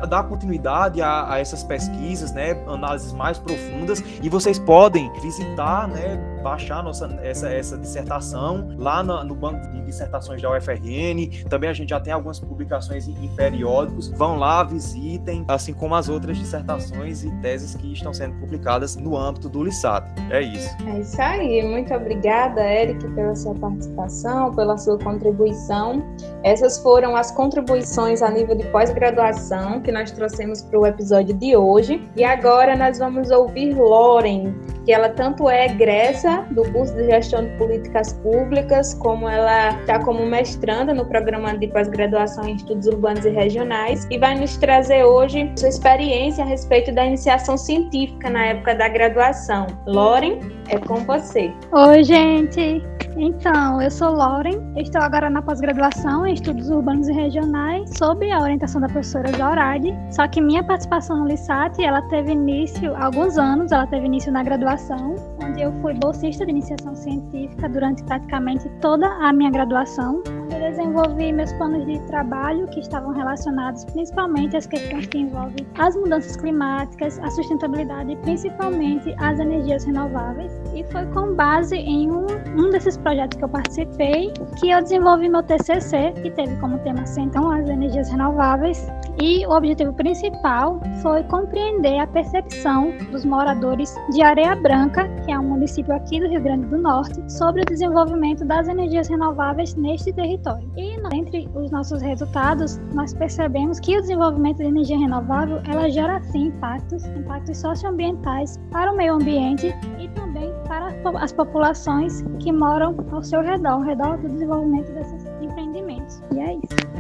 dar 0.10 0.23
continuidade 0.23 1.02
a, 1.02 1.34
a 1.34 1.39
essas 1.39 1.63
pesquisas, 1.63 2.32
né, 2.34 2.52
análises 2.67 3.13
mais 3.13 3.38
profundas, 3.38 4.04
e 4.21 4.30
vocês 4.30 4.60
podem 4.60 5.12
visitar, 5.21 5.88
né, 5.88 6.33
baixar 6.43 6.84
nossa, 6.84 7.08
essa, 7.23 7.49
essa 7.49 7.77
dissertação 7.77 8.75
lá 8.77 9.01
no, 9.01 9.23
no, 9.23 9.34
banco 9.34 9.65
de 9.69 9.82
dissertações 9.82 10.41
da 10.41 10.56
UFRN. 10.56 11.45
Também 11.49 11.69
a 11.69 11.73
gente 11.73 11.89
já 11.89 11.99
tem 11.99 12.12
algumas 12.12 12.39
publicações 12.39 13.08
em, 13.08 13.25
em, 13.25 13.29
periódicos. 13.36 14.10
Vão 14.10 14.38
lá, 14.38 14.63
visitem, 14.63 15.45
assim 15.47 15.73
como 15.73 15.95
as 15.95 16.10
outras 16.10 16.38
dissertações 16.38 17.23
e 17.23 17.32
teses 17.38 17.75
que 17.75 17.93
estão 17.93 18.13
sendo 18.13 18.36
publicadas 18.39 18.95
no 18.97 19.17
âmbito 19.17 19.47
do 19.47 19.63
LISAT. 19.63 20.06
É 20.29 20.41
isso. 20.41 20.75
É 20.86 20.99
isso 20.99 21.21
aí. 21.21 21.63
Muito 21.63 21.93
obrigada, 21.93 22.62
Eric, 22.62 23.08
pela 23.10 23.36
sua 23.36 23.56
participação, 23.56 24.53
pela 24.53 24.77
sua 24.77 24.99
contribuição. 24.99 26.03
Essas 26.43 26.77
foram 26.79 27.15
as 27.15 27.32
contribuições 27.32 28.21
a 28.21 28.29
nível 28.29 28.56
de 28.56 28.65
pós-graduação 28.65 29.79
que 29.82 29.91
nós 29.91 30.12
trouxemos 30.12 30.62
para 30.62 30.77
o 30.77 30.86
episódio 30.86 31.34
de 31.34 31.56
hoje. 31.56 32.06
E 32.17 32.23
agora 32.23 32.75
nós 32.75 32.99
vamos 32.99 33.32
ouvir 33.32 33.73
Loren, 33.73 34.53
que 34.86 34.91
ela 34.91 35.10
tanto 35.10 35.49
é 35.49 35.67
egressa 35.67 36.33
do 36.52 36.63
curso 36.72 36.93
de 36.96 37.06
gestão 37.06 37.46
de 37.46 37.58
políticas 37.58 38.13
públicas, 38.13 38.93
como 38.96 39.28
ela 39.28 39.80
está 39.80 40.00
como 40.00 40.26
mestranda 40.26 40.93
no 40.93 41.06
programa 41.06 41.58
de 41.58 41.67
pós-graduação 41.67 42.48
em 42.48 42.56
estudos 42.56 42.88
urbanos 42.88 43.26
e 43.26 43.30
regionais, 43.30 44.08
e 44.10 44.17
vai 44.17 44.36
nos 44.36 44.58
trazer 44.58 45.04
hoje 45.04 45.52
sua 45.58 45.69
experiência 45.69 46.43
a 46.43 46.48
respeito 46.48 46.93
da 46.93 47.06
iniciação 47.06 47.58
científica 47.58 48.30
na 48.30 48.46
época 48.46 48.76
da 48.76 48.88
graduação. 48.88 49.67
Loren, 49.88 50.39
é 50.69 50.78
com 50.78 50.98
você. 50.98 51.52
Oi, 51.72 52.04
gente! 52.04 52.84
Então, 53.15 53.80
eu 53.82 53.91
sou 53.91 54.12
Lauren, 54.12 54.74
estou 54.76 55.02
agora 55.02 55.30
na 55.30 55.41
pós-graduação 55.41 56.26
em 56.26 56.34
Estudos 56.34 56.69
Urbanos 56.69 57.08
e 57.08 57.13
Regionais, 57.13 57.91
sob 57.96 58.30
a 58.32 58.41
orientação 58.41 58.82
da 58.82 58.88
professora 58.88 59.32
Zoraide. 59.34 59.93
Só 60.10 60.28
que 60.28 60.41
minha 60.41 60.63
participação 60.63 61.17
no 61.17 61.28
LISAT, 61.28 61.80
ela 61.84 62.02
teve 62.10 62.32
início 62.32 62.96
há 62.96 63.06
alguns 63.06 63.38
anos, 63.38 63.72
ela 63.72 63.86
teve 63.86 64.08
início 64.08 64.32
na 64.32 64.41
graduação, 64.41 65.15
eu 65.57 65.71
fui 65.81 65.93
bolsista 65.93 66.45
de 66.45 66.51
iniciação 66.51 66.95
científica 66.95 67.69
durante 67.69 68.03
praticamente 68.03 68.67
toda 68.81 69.07
a 69.07 69.31
minha 69.31 69.51
graduação. 69.51 70.21
Eu 70.27 70.59
desenvolvi 70.59 71.31
meus 71.31 71.51
planos 71.53 71.85
de 71.85 71.99
trabalho 72.07 72.67
que 72.67 72.79
estavam 72.79 73.11
relacionados 73.13 73.85
principalmente 73.85 74.57
às 74.57 74.65
questões 74.65 75.07
que 75.07 75.19
envolvem 75.19 75.65
as 75.77 75.95
mudanças 75.95 76.35
climáticas, 76.37 77.19
a 77.19 77.29
sustentabilidade 77.29 78.11
e 78.11 78.15
principalmente 78.17 79.13
as 79.19 79.39
energias 79.39 79.83
renováveis. 79.83 80.51
E 80.73 80.83
foi 80.85 81.05
com 81.07 81.33
base 81.33 81.75
em 81.75 82.11
um, 82.11 82.25
um 82.57 82.69
desses 82.69 82.97
projetos 82.97 83.37
que 83.37 83.43
eu 83.43 83.49
participei 83.49 84.31
que 84.59 84.69
eu 84.69 84.81
desenvolvi 84.81 85.29
meu 85.29 85.43
TCC, 85.43 86.13
que 86.21 86.31
teve 86.31 86.55
como 86.57 86.77
tema 86.79 87.05
central 87.05 87.51
as 87.51 87.69
energias 87.69 88.09
renováveis. 88.09 88.87
E 89.21 89.45
o 89.45 89.51
objetivo 89.51 89.93
principal 89.93 90.79
foi 91.01 91.23
compreender 91.23 91.99
a 91.99 92.07
percepção 92.07 92.91
dos 93.11 93.23
moradores 93.25 93.95
de 94.11 94.21
Areia 94.21 94.55
Branca, 94.55 95.07
que 95.23 95.31
é 95.31 95.39
município 95.53 95.95
aqui 95.95 96.19
do 96.19 96.27
Rio 96.27 96.41
Grande 96.41 96.67
do 96.67 96.77
Norte, 96.77 97.21
sobre 97.31 97.61
o 97.61 97.65
desenvolvimento 97.65 98.45
das 98.45 98.67
energias 98.67 99.07
renováveis 99.07 99.75
neste 99.75 100.11
território. 100.13 100.69
E 100.75 100.93
entre 101.15 101.49
os 101.55 101.71
nossos 101.71 102.01
resultados, 102.01 102.77
nós 102.93 103.13
percebemos 103.13 103.79
que 103.79 103.97
o 103.97 104.01
desenvolvimento 104.01 104.57
de 104.57 104.65
energia 104.65 104.97
renovável 104.97 105.61
ela 105.69 105.89
gera 105.89 106.21
sim 106.23 106.47
impactos, 106.47 107.05
impactos 107.05 107.57
socioambientais 107.57 108.59
para 108.71 108.91
o 108.91 108.95
meio 108.95 109.15
ambiente 109.15 109.73
e 109.99 110.07
também 110.09 110.51
para 110.67 110.93
as 111.19 111.31
populações 111.31 112.23
que 112.39 112.51
moram 112.51 112.95
ao 113.11 113.23
seu 113.23 113.41
redor, 113.41 113.73
ao 113.73 113.81
redor 113.81 114.17
do 114.17 114.29
desenvolvimento 114.29 114.91
desses 114.93 115.25
empreendimentos. 115.41 116.21
E 116.33 116.39
é 116.39 116.53
isso. 116.55 116.92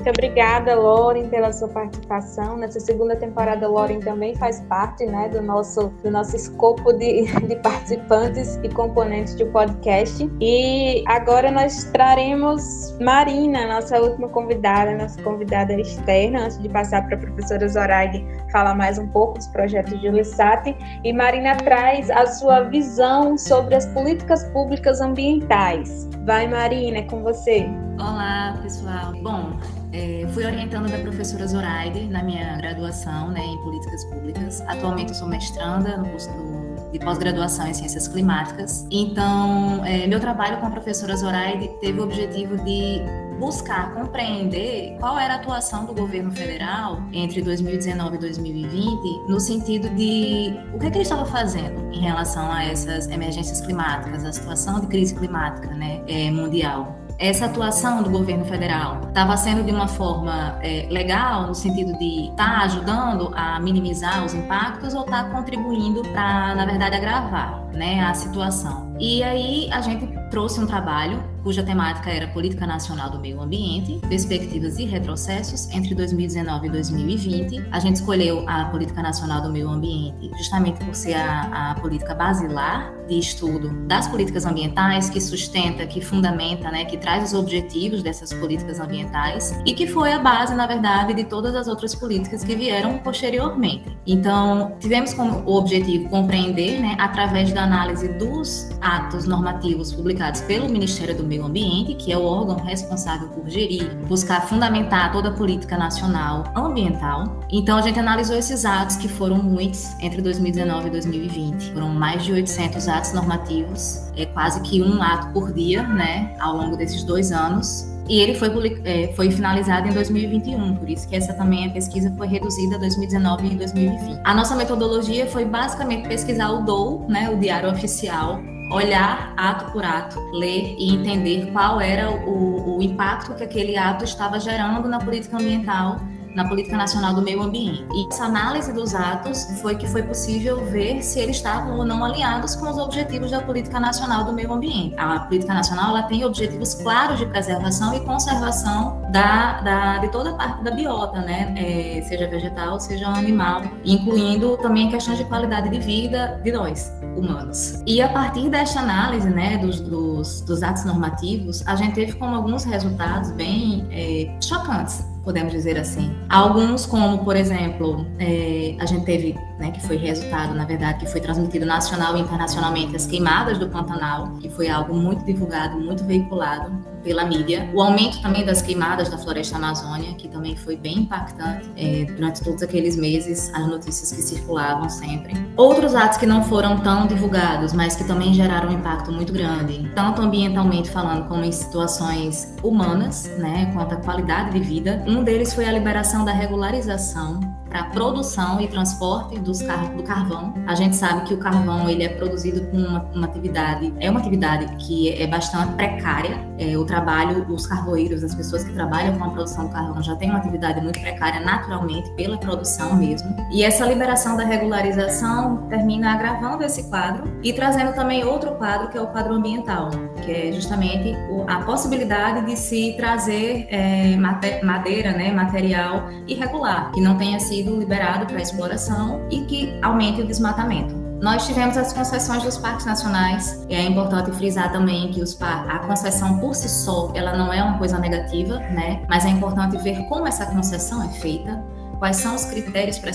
Muito 0.00 0.18
obrigada, 0.18 0.74
Lauren, 0.74 1.28
pela 1.28 1.52
sua 1.52 1.68
participação. 1.68 2.56
Nessa 2.56 2.80
segunda 2.80 3.14
temporada, 3.14 3.68
Lauren 3.68 4.00
também 4.00 4.34
faz 4.34 4.58
parte 4.62 5.04
né, 5.04 5.28
do, 5.28 5.42
nosso, 5.42 5.88
do 6.02 6.10
nosso 6.10 6.34
escopo 6.34 6.90
de, 6.94 7.24
de 7.46 7.56
participantes 7.56 8.58
e 8.62 8.70
componentes 8.70 9.34
do 9.34 9.44
podcast. 9.48 10.26
E 10.40 11.04
agora 11.06 11.50
nós 11.50 11.84
traremos 11.92 12.96
Marina, 12.98 13.66
nossa 13.66 14.00
última 14.00 14.26
convidada, 14.30 14.94
nossa 14.94 15.20
convidada 15.22 15.74
externa, 15.74 16.44
antes 16.44 16.58
de 16.62 16.70
passar 16.70 17.06
para 17.06 17.16
a 17.16 17.20
professora 17.20 17.68
Zoraide 17.68 18.24
falar 18.50 18.74
mais 18.74 18.98
um 18.98 19.06
pouco 19.08 19.34
dos 19.34 19.48
projetos 19.48 20.00
de 20.00 20.08
Ulisat. 20.08 20.74
E 21.04 21.12
Marina 21.12 21.56
traz 21.56 22.10
a 22.10 22.24
sua 22.24 22.62
visão 22.62 23.36
sobre 23.36 23.74
as 23.74 23.84
políticas 23.88 24.44
públicas 24.44 25.02
ambientais. 25.02 26.08
Vai, 26.24 26.48
Marina, 26.48 27.00
é 27.00 27.02
com 27.02 27.22
você. 27.22 27.68
Olá, 28.00 28.58
pessoal. 28.62 29.12
Bom, 29.22 29.58
é, 29.92 30.26
fui 30.32 30.46
orientando 30.46 30.90
da 30.90 30.96
professora 31.00 31.46
Zoraide 31.46 32.06
na 32.06 32.22
minha 32.22 32.56
graduação 32.56 33.30
né, 33.30 33.44
em 33.44 33.58
políticas 33.58 34.06
públicas. 34.06 34.62
Atualmente 34.62 35.10
eu 35.10 35.14
sou 35.14 35.28
mestranda 35.28 35.98
no 35.98 36.08
curso 36.08 36.30
do, 36.30 36.92
de 36.92 36.98
pós-graduação 36.98 37.66
em 37.66 37.74
ciências 37.74 38.08
climáticas. 38.08 38.86
Então, 38.90 39.84
é, 39.84 40.06
meu 40.06 40.18
trabalho 40.18 40.56
com 40.60 40.66
a 40.66 40.70
professora 40.70 41.14
Zoraide 41.14 41.68
teve 41.78 42.00
o 42.00 42.04
objetivo 42.04 42.56
de 42.64 43.02
buscar 43.38 43.92
compreender 43.92 44.96
qual 44.98 45.18
era 45.18 45.34
a 45.34 45.36
atuação 45.36 45.84
do 45.84 45.92
governo 45.92 46.32
federal 46.32 47.02
entre 47.12 47.42
2019 47.42 48.16
e 48.16 48.18
2020, 48.18 49.28
no 49.28 49.38
sentido 49.38 49.90
de 49.90 50.54
o 50.72 50.78
que, 50.78 50.86
é 50.86 50.90
que 50.90 50.96
ele 50.96 51.02
estava 51.02 51.26
fazendo 51.26 51.92
em 51.92 52.00
relação 52.00 52.50
a 52.50 52.64
essas 52.64 53.08
emergências 53.08 53.60
climáticas, 53.60 54.24
a 54.24 54.32
situação 54.32 54.80
de 54.80 54.86
crise 54.86 55.14
climática 55.14 55.68
né, 55.74 56.02
é, 56.08 56.30
mundial 56.30 56.99
essa 57.20 57.44
atuação 57.44 58.02
do 58.02 58.08
governo 58.08 58.46
federal 58.46 59.02
estava 59.08 59.36
sendo 59.36 59.62
de 59.62 59.70
uma 59.70 59.86
forma 59.86 60.58
é, 60.62 60.86
legal, 60.90 61.46
no 61.46 61.54
sentido 61.54 61.96
de 61.98 62.30
estar 62.30 62.60
tá 62.60 62.64
ajudando 62.64 63.30
a 63.34 63.60
minimizar 63.60 64.24
os 64.24 64.32
impactos 64.32 64.94
ou 64.94 65.04
estar 65.04 65.24
tá 65.24 65.30
contribuindo 65.30 66.00
para, 66.02 66.54
na 66.54 66.64
verdade, 66.64 66.96
agravar 66.96 67.66
né, 67.74 68.02
a 68.02 68.14
situação. 68.14 68.96
E 68.98 69.22
aí 69.22 69.68
a 69.70 69.82
gente 69.82 70.08
trouxe 70.30 70.60
um 70.60 70.66
trabalho 70.66 71.22
cuja 71.42 71.62
temática 71.62 72.10
era 72.10 72.28
Política 72.28 72.66
Nacional 72.66 73.10
do 73.10 73.18
Meio 73.18 73.40
Ambiente, 73.40 74.00
Perspectivas 74.08 74.78
e 74.78 74.84
Retrocessos 74.84 75.68
entre 75.70 75.94
2019 75.94 76.66
e 76.66 76.70
2020. 76.70 77.68
A 77.70 77.80
gente 77.80 77.96
escolheu 77.96 78.44
a 78.48 78.66
Política 78.66 79.02
Nacional 79.02 79.42
do 79.42 79.50
Meio 79.50 79.68
Ambiente 79.68 80.30
justamente 80.36 80.84
por 80.84 80.94
ser 80.94 81.14
a, 81.14 81.70
a 81.70 81.74
política 81.76 82.14
basilar 82.14 82.92
de 83.08 83.18
estudo 83.18 83.70
das 83.86 84.06
políticas 84.06 84.46
ambientais, 84.46 85.10
que 85.10 85.20
sustenta, 85.20 85.84
que 85.86 86.00
fundamenta, 86.00 86.70
né, 86.70 86.84
que 86.84 86.96
traz 86.96 87.32
os 87.32 87.38
objetivos 87.38 88.02
dessas 88.02 88.32
políticas 88.32 88.78
ambientais 88.78 89.52
e 89.66 89.72
que 89.72 89.86
foi 89.86 90.12
a 90.12 90.18
base, 90.18 90.54
na 90.54 90.66
verdade, 90.66 91.12
de 91.14 91.24
todas 91.24 91.54
as 91.56 91.66
outras 91.66 91.94
políticas 91.94 92.44
que 92.44 92.54
vieram 92.54 92.98
posteriormente. 92.98 93.98
Então, 94.06 94.76
tivemos 94.78 95.12
como 95.12 95.42
objetivo 95.50 96.08
compreender, 96.08 96.80
né, 96.80 96.96
através 96.98 97.52
da 97.52 97.64
análise 97.64 98.08
dos 98.08 98.70
atos 98.80 99.24
normativos 99.24 99.92
publicados 99.92 100.40
pelo 100.42 100.68
Ministério 100.68 101.16
do 101.16 101.24
Meio 101.30 101.46
Ambiente, 101.46 101.94
que 101.94 102.12
é 102.12 102.18
o 102.18 102.24
órgão 102.24 102.56
responsável 102.56 103.28
por 103.28 103.48
gerir, 103.48 103.94
buscar 104.08 104.48
fundamentar 104.48 105.12
toda 105.12 105.28
a 105.28 105.32
política 105.32 105.78
nacional 105.78 106.52
ambiental. 106.56 107.40
Então 107.52 107.78
a 107.78 107.82
gente 107.82 108.00
analisou 108.00 108.36
esses 108.36 108.64
atos, 108.64 108.96
que 108.96 109.06
foram 109.06 109.40
muitos, 109.40 109.94
entre 110.00 110.20
2019 110.20 110.88
e 110.88 110.90
2020. 110.90 111.72
Foram 111.72 111.88
mais 111.88 112.24
de 112.24 112.32
800 112.32 112.88
atos 112.88 113.12
normativos, 113.12 114.10
é 114.16 114.26
quase 114.26 114.60
que 114.62 114.82
um 114.82 115.00
ato 115.00 115.28
por 115.32 115.52
dia, 115.52 115.84
né, 115.84 116.34
ao 116.40 116.56
longo 116.56 116.76
desses 116.76 117.04
dois 117.04 117.30
anos. 117.30 117.88
E 118.08 118.18
ele 118.18 118.34
foi, 118.34 118.80
é, 118.84 119.12
foi 119.14 119.30
finalizado 119.30 119.86
em 119.86 119.92
2021, 119.92 120.74
por 120.74 120.90
isso 120.90 121.08
que 121.08 121.14
essa 121.14 121.32
também 121.32 121.66
a 121.66 121.70
pesquisa 121.70 122.12
foi 122.16 122.26
reduzida 122.26 122.74
a 122.74 122.78
2019 122.80 123.46
e 123.46 123.54
2020. 123.54 124.20
A 124.24 124.34
nossa 124.34 124.56
metodologia 124.56 125.28
foi 125.28 125.44
basicamente 125.44 126.08
pesquisar 126.08 126.50
o 126.50 126.64
DOU, 126.64 127.06
né, 127.08 127.30
o 127.30 127.38
Diário 127.38 127.70
Oficial, 127.70 128.40
olhar 128.70 129.34
ato 129.36 129.72
por 129.72 129.84
ato, 129.84 130.20
ler 130.32 130.76
e 130.78 130.94
entender 130.94 131.50
qual 131.52 131.80
era 131.80 132.10
o, 132.10 132.78
o 132.78 132.82
impacto 132.82 133.34
que 133.34 133.44
aquele 133.44 133.76
ato 133.76 134.04
estava 134.04 134.38
gerando 134.38 134.88
na 134.88 134.98
política 134.98 135.36
ambiental 135.36 136.00
na 136.34 136.46
Política 136.48 136.76
Nacional 136.76 137.14
do 137.14 137.22
Meio 137.22 137.42
Ambiente. 137.42 137.86
E 137.92 138.06
essa 138.08 138.24
análise 138.24 138.72
dos 138.72 138.94
atos 138.94 139.44
foi 139.60 139.76
que 139.76 139.86
foi 139.86 140.02
possível 140.02 140.64
ver 140.66 141.02
se 141.02 141.18
eles 141.18 141.36
estavam 141.36 141.78
ou 141.78 141.84
não 141.84 142.04
alinhados 142.04 142.54
com 142.56 142.68
os 142.68 142.78
objetivos 142.78 143.30
da 143.30 143.40
Política 143.40 143.80
Nacional 143.80 144.24
do 144.24 144.32
Meio 144.32 144.52
Ambiente. 144.52 144.94
A 144.98 145.20
Política 145.20 145.54
Nacional 145.54 145.90
ela 145.90 146.02
tem 146.04 146.24
objetivos 146.24 146.74
claros 146.74 147.18
de 147.18 147.26
preservação 147.26 147.94
e 147.94 148.00
conservação 148.00 149.02
da, 149.10 149.60
da 149.60 149.98
de 149.98 150.08
toda 150.08 150.30
a 150.30 150.34
parte 150.34 150.62
da 150.62 150.70
biota, 150.70 151.20
né? 151.20 151.54
É, 151.56 152.02
seja 152.02 152.28
vegetal, 152.28 152.78
seja 152.80 153.08
animal, 153.08 153.62
incluindo 153.84 154.56
também 154.58 154.88
questões 154.90 155.18
de 155.18 155.24
qualidade 155.24 155.68
de 155.68 155.78
vida 155.78 156.40
de 156.42 156.52
nós, 156.52 156.92
humanos. 157.16 157.82
E 157.86 158.00
a 158.00 158.08
partir 158.08 158.48
desta 158.48 158.80
análise, 158.80 159.28
né, 159.28 159.58
dos, 159.58 159.80
dos, 159.80 160.40
dos 160.42 160.62
atos 160.62 160.84
normativos, 160.84 161.66
a 161.66 161.74
gente 161.74 161.94
teve 161.94 162.12
como 162.12 162.36
alguns 162.36 162.64
resultados 162.64 163.30
bem 163.32 163.86
é, 163.90 164.36
chocantes 164.40 165.04
podemos 165.22 165.52
dizer 165.52 165.78
assim. 165.78 166.14
Alguns, 166.28 166.86
como 166.86 167.24
por 167.24 167.36
exemplo, 167.36 168.06
é, 168.18 168.76
a 168.78 168.86
gente 168.86 169.04
teve, 169.04 169.38
né, 169.58 169.70
que 169.70 169.80
foi 169.86 169.96
resultado, 169.96 170.54
na 170.54 170.64
verdade, 170.64 171.00
que 171.00 171.10
foi 171.10 171.20
transmitido 171.20 171.66
nacional 171.66 172.16
e 172.16 172.20
internacionalmente, 172.20 172.96
as 172.96 173.06
queimadas 173.06 173.58
do 173.58 173.68
Pantanal, 173.68 174.36
que 174.40 174.48
foi 174.48 174.68
algo 174.68 174.94
muito 174.94 175.24
divulgado, 175.24 175.78
muito 175.78 176.04
veiculado 176.04 176.90
pela 177.02 177.24
mídia. 177.24 177.68
O 177.74 177.82
aumento 177.82 178.20
também 178.20 178.44
das 178.44 178.62
queimadas 178.62 179.08
da 179.08 179.18
floresta 179.18 179.56
amazônia, 179.56 180.14
que 180.14 180.28
também 180.28 180.56
foi 180.56 180.76
bem 180.76 181.00
impactante 181.00 181.70
é, 181.76 182.04
durante 182.04 182.42
todos 182.42 182.62
aqueles 182.62 182.96
meses, 182.96 183.52
as 183.54 183.66
notícias 183.66 184.12
que 184.12 184.22
circulavam 184.22 184.88
sempre. 184.88 185.34
Outros 185.56 185.94
atos 185.94 186.18
que 186.18 186.26
não 186.26 186.44
foram 186.44 186.78
tão 186.80 187.06
divulgados, 187.06 187.72
mas 187.72 187.96
que 187.96 188.04
também 188.04 188.34
geraram 188.34 188.70
um 188.70 188.72
impacto 188.72 189.10
muito 189.12 189.32
grande, 189.32 189.90
tanto 189.94 190.22
ambientalmente 190.22 190.90
falando 190.90 191.26
como 191.28 191.44
em 191.44 191.52
situações 191.52 192.54
humanas, 192.62 193.30
né, 193.38 193.70
quanto 193.74 193.94
à 193.94 193.96
qualidade 193.96 194.52
de 194.52 194.60
vida. 194.60 195.02
Um 195.06 195.19
deles 195.22 195.54
foi 195.54 195.66
a 195.66 195.72
liberação 195.72 196.24
da 196.24 196.32
regularização 196.32 197.40
para 197.70 197.84
produção 197.84 198.60
e 198.60 198.66
transporte 198.66 199.38
dos 199.38 199.62
car 199.62 199.94
do 199.94 200.02
carvão. 200.02 200.52
A 200.66 200.74
gente 200.74 200.96
sabe 200.96 201.24
que 201.26 201.32
o 201.32 201.38
carvão 201.38 201.88
ele 201.88 202.02
é 202.02 202.08
produzido 202.08 202.66
com 202.66 202.76
uma, 202.76 203.00
uma 203.14 203.26
atividade, 203.26 203.94
é 204.00 204.10
uma 204.10 204.18
atividade 204.18 204.66
que 204.84 205.10
é 205.14 205.26
bastante 205.26 205.72
precária. 205.74 206.50
É, 206.58 206.76
o 206.76 206.84
trabalho, 206.84 207.46
os 207.48 207.66
carvoeiros, 207.66 208.24
as 208.24 208.34
pessoas 208.34 208.64
que 208.64 208.72
trabalham 208.72 209.16
com 209.16 209.24
a 209.24 209.30
produção 209.30 209.66
do 209.66 209.72
carvão 209.72 210.02
já 210.02 210.16
têm 210.16 210.28
uma 210.28 210.40
atividade 210.40 210.80
muito 210.80 211.00
precária 211.00 211.40
naturalmente 211.40 212.10
pela 212.12 212.36
produção 212.36 212.96
mesmo. 212.96 213.34
E 213.52 213.62
essa 213.62 213.86
liberação 213.86 214.36
da 214.36 214.44
regularização 214.44 215.68
termina 215.68 216.12
agravando 216.12 216.64
esse 216.64 216.90
quadro 216.90 217.32
e 217.42 217.52
trazendo 217.52 217.94
também 217.94 218.24
outro 218.24 218.50
quadro 218.56 218.88
que 218.88 218.98
é 218.98 219.00
o 219.00 219.06
quadro 219.06 219.34
ambiental, 219.34 219.90
que 220.24 220.32
é 220.32 220.52
justamente 220.52 221.16
a 221.46 221.60
possibilidade 221.60 222.44
de 222.44 222.56
se 222.56 222.94
trazer 222.96 223.66
é, 223.70 224.16
madeira, 224.62 224.99
né, 225.08 225.32
material 225.32 226.08
irregular, 226.26 226.92
que 226.92 227.00
não 227.00 227.16
tenha 227.16 227.40
sido 227.40 227.78
liberado 227.78 228.26
para 228.26 228.40
exploração 228.40 229.26
e 229.30 229.40
que 229.42 229.78
aumente 229.82 230.20
o 230.20 230.26
desmatamento. 230.26 230.94
Nós 231.20 231.46
tivemos 231.46 231.76
as 231.76 231.92
concessões 231.92 232.42
dos 232.42 232.56
parques 232.56 232.86
nacionais. 232.86 233.66
E 233.68 233.74
é 233.74 233.84
importante 233.84 234.32
frisar 234.32 234.72
também 234.72 235.12
que 235.12 235.20
os 235.20 235.36
a 235.40 235.78
concessão 235.80 236.38
por 236.38 236.54
si 236.54 236.68
só, 236.68 237.12
ela 237.14 237.36
não 237.36 237.52
é 237.52 237.62
uma 237.62 237.76
coisa 237.76 237.98
negativa, 237.98 238.58
né? 238.58 239.02
Mas 239.06 239.26
é 239.26 239.28
importante 239.28 239.76
ver 239.78 240.02
como 240.08 240.26
essa 240.26 240.46
concessão 240.46 241.02
é 241.02 241.08
feita 241.08 241.62
quais 242.00 242.16
são 242.16 242.34
os 242.34 242.46
critérios 242.46 242.98
para 242.98 243.12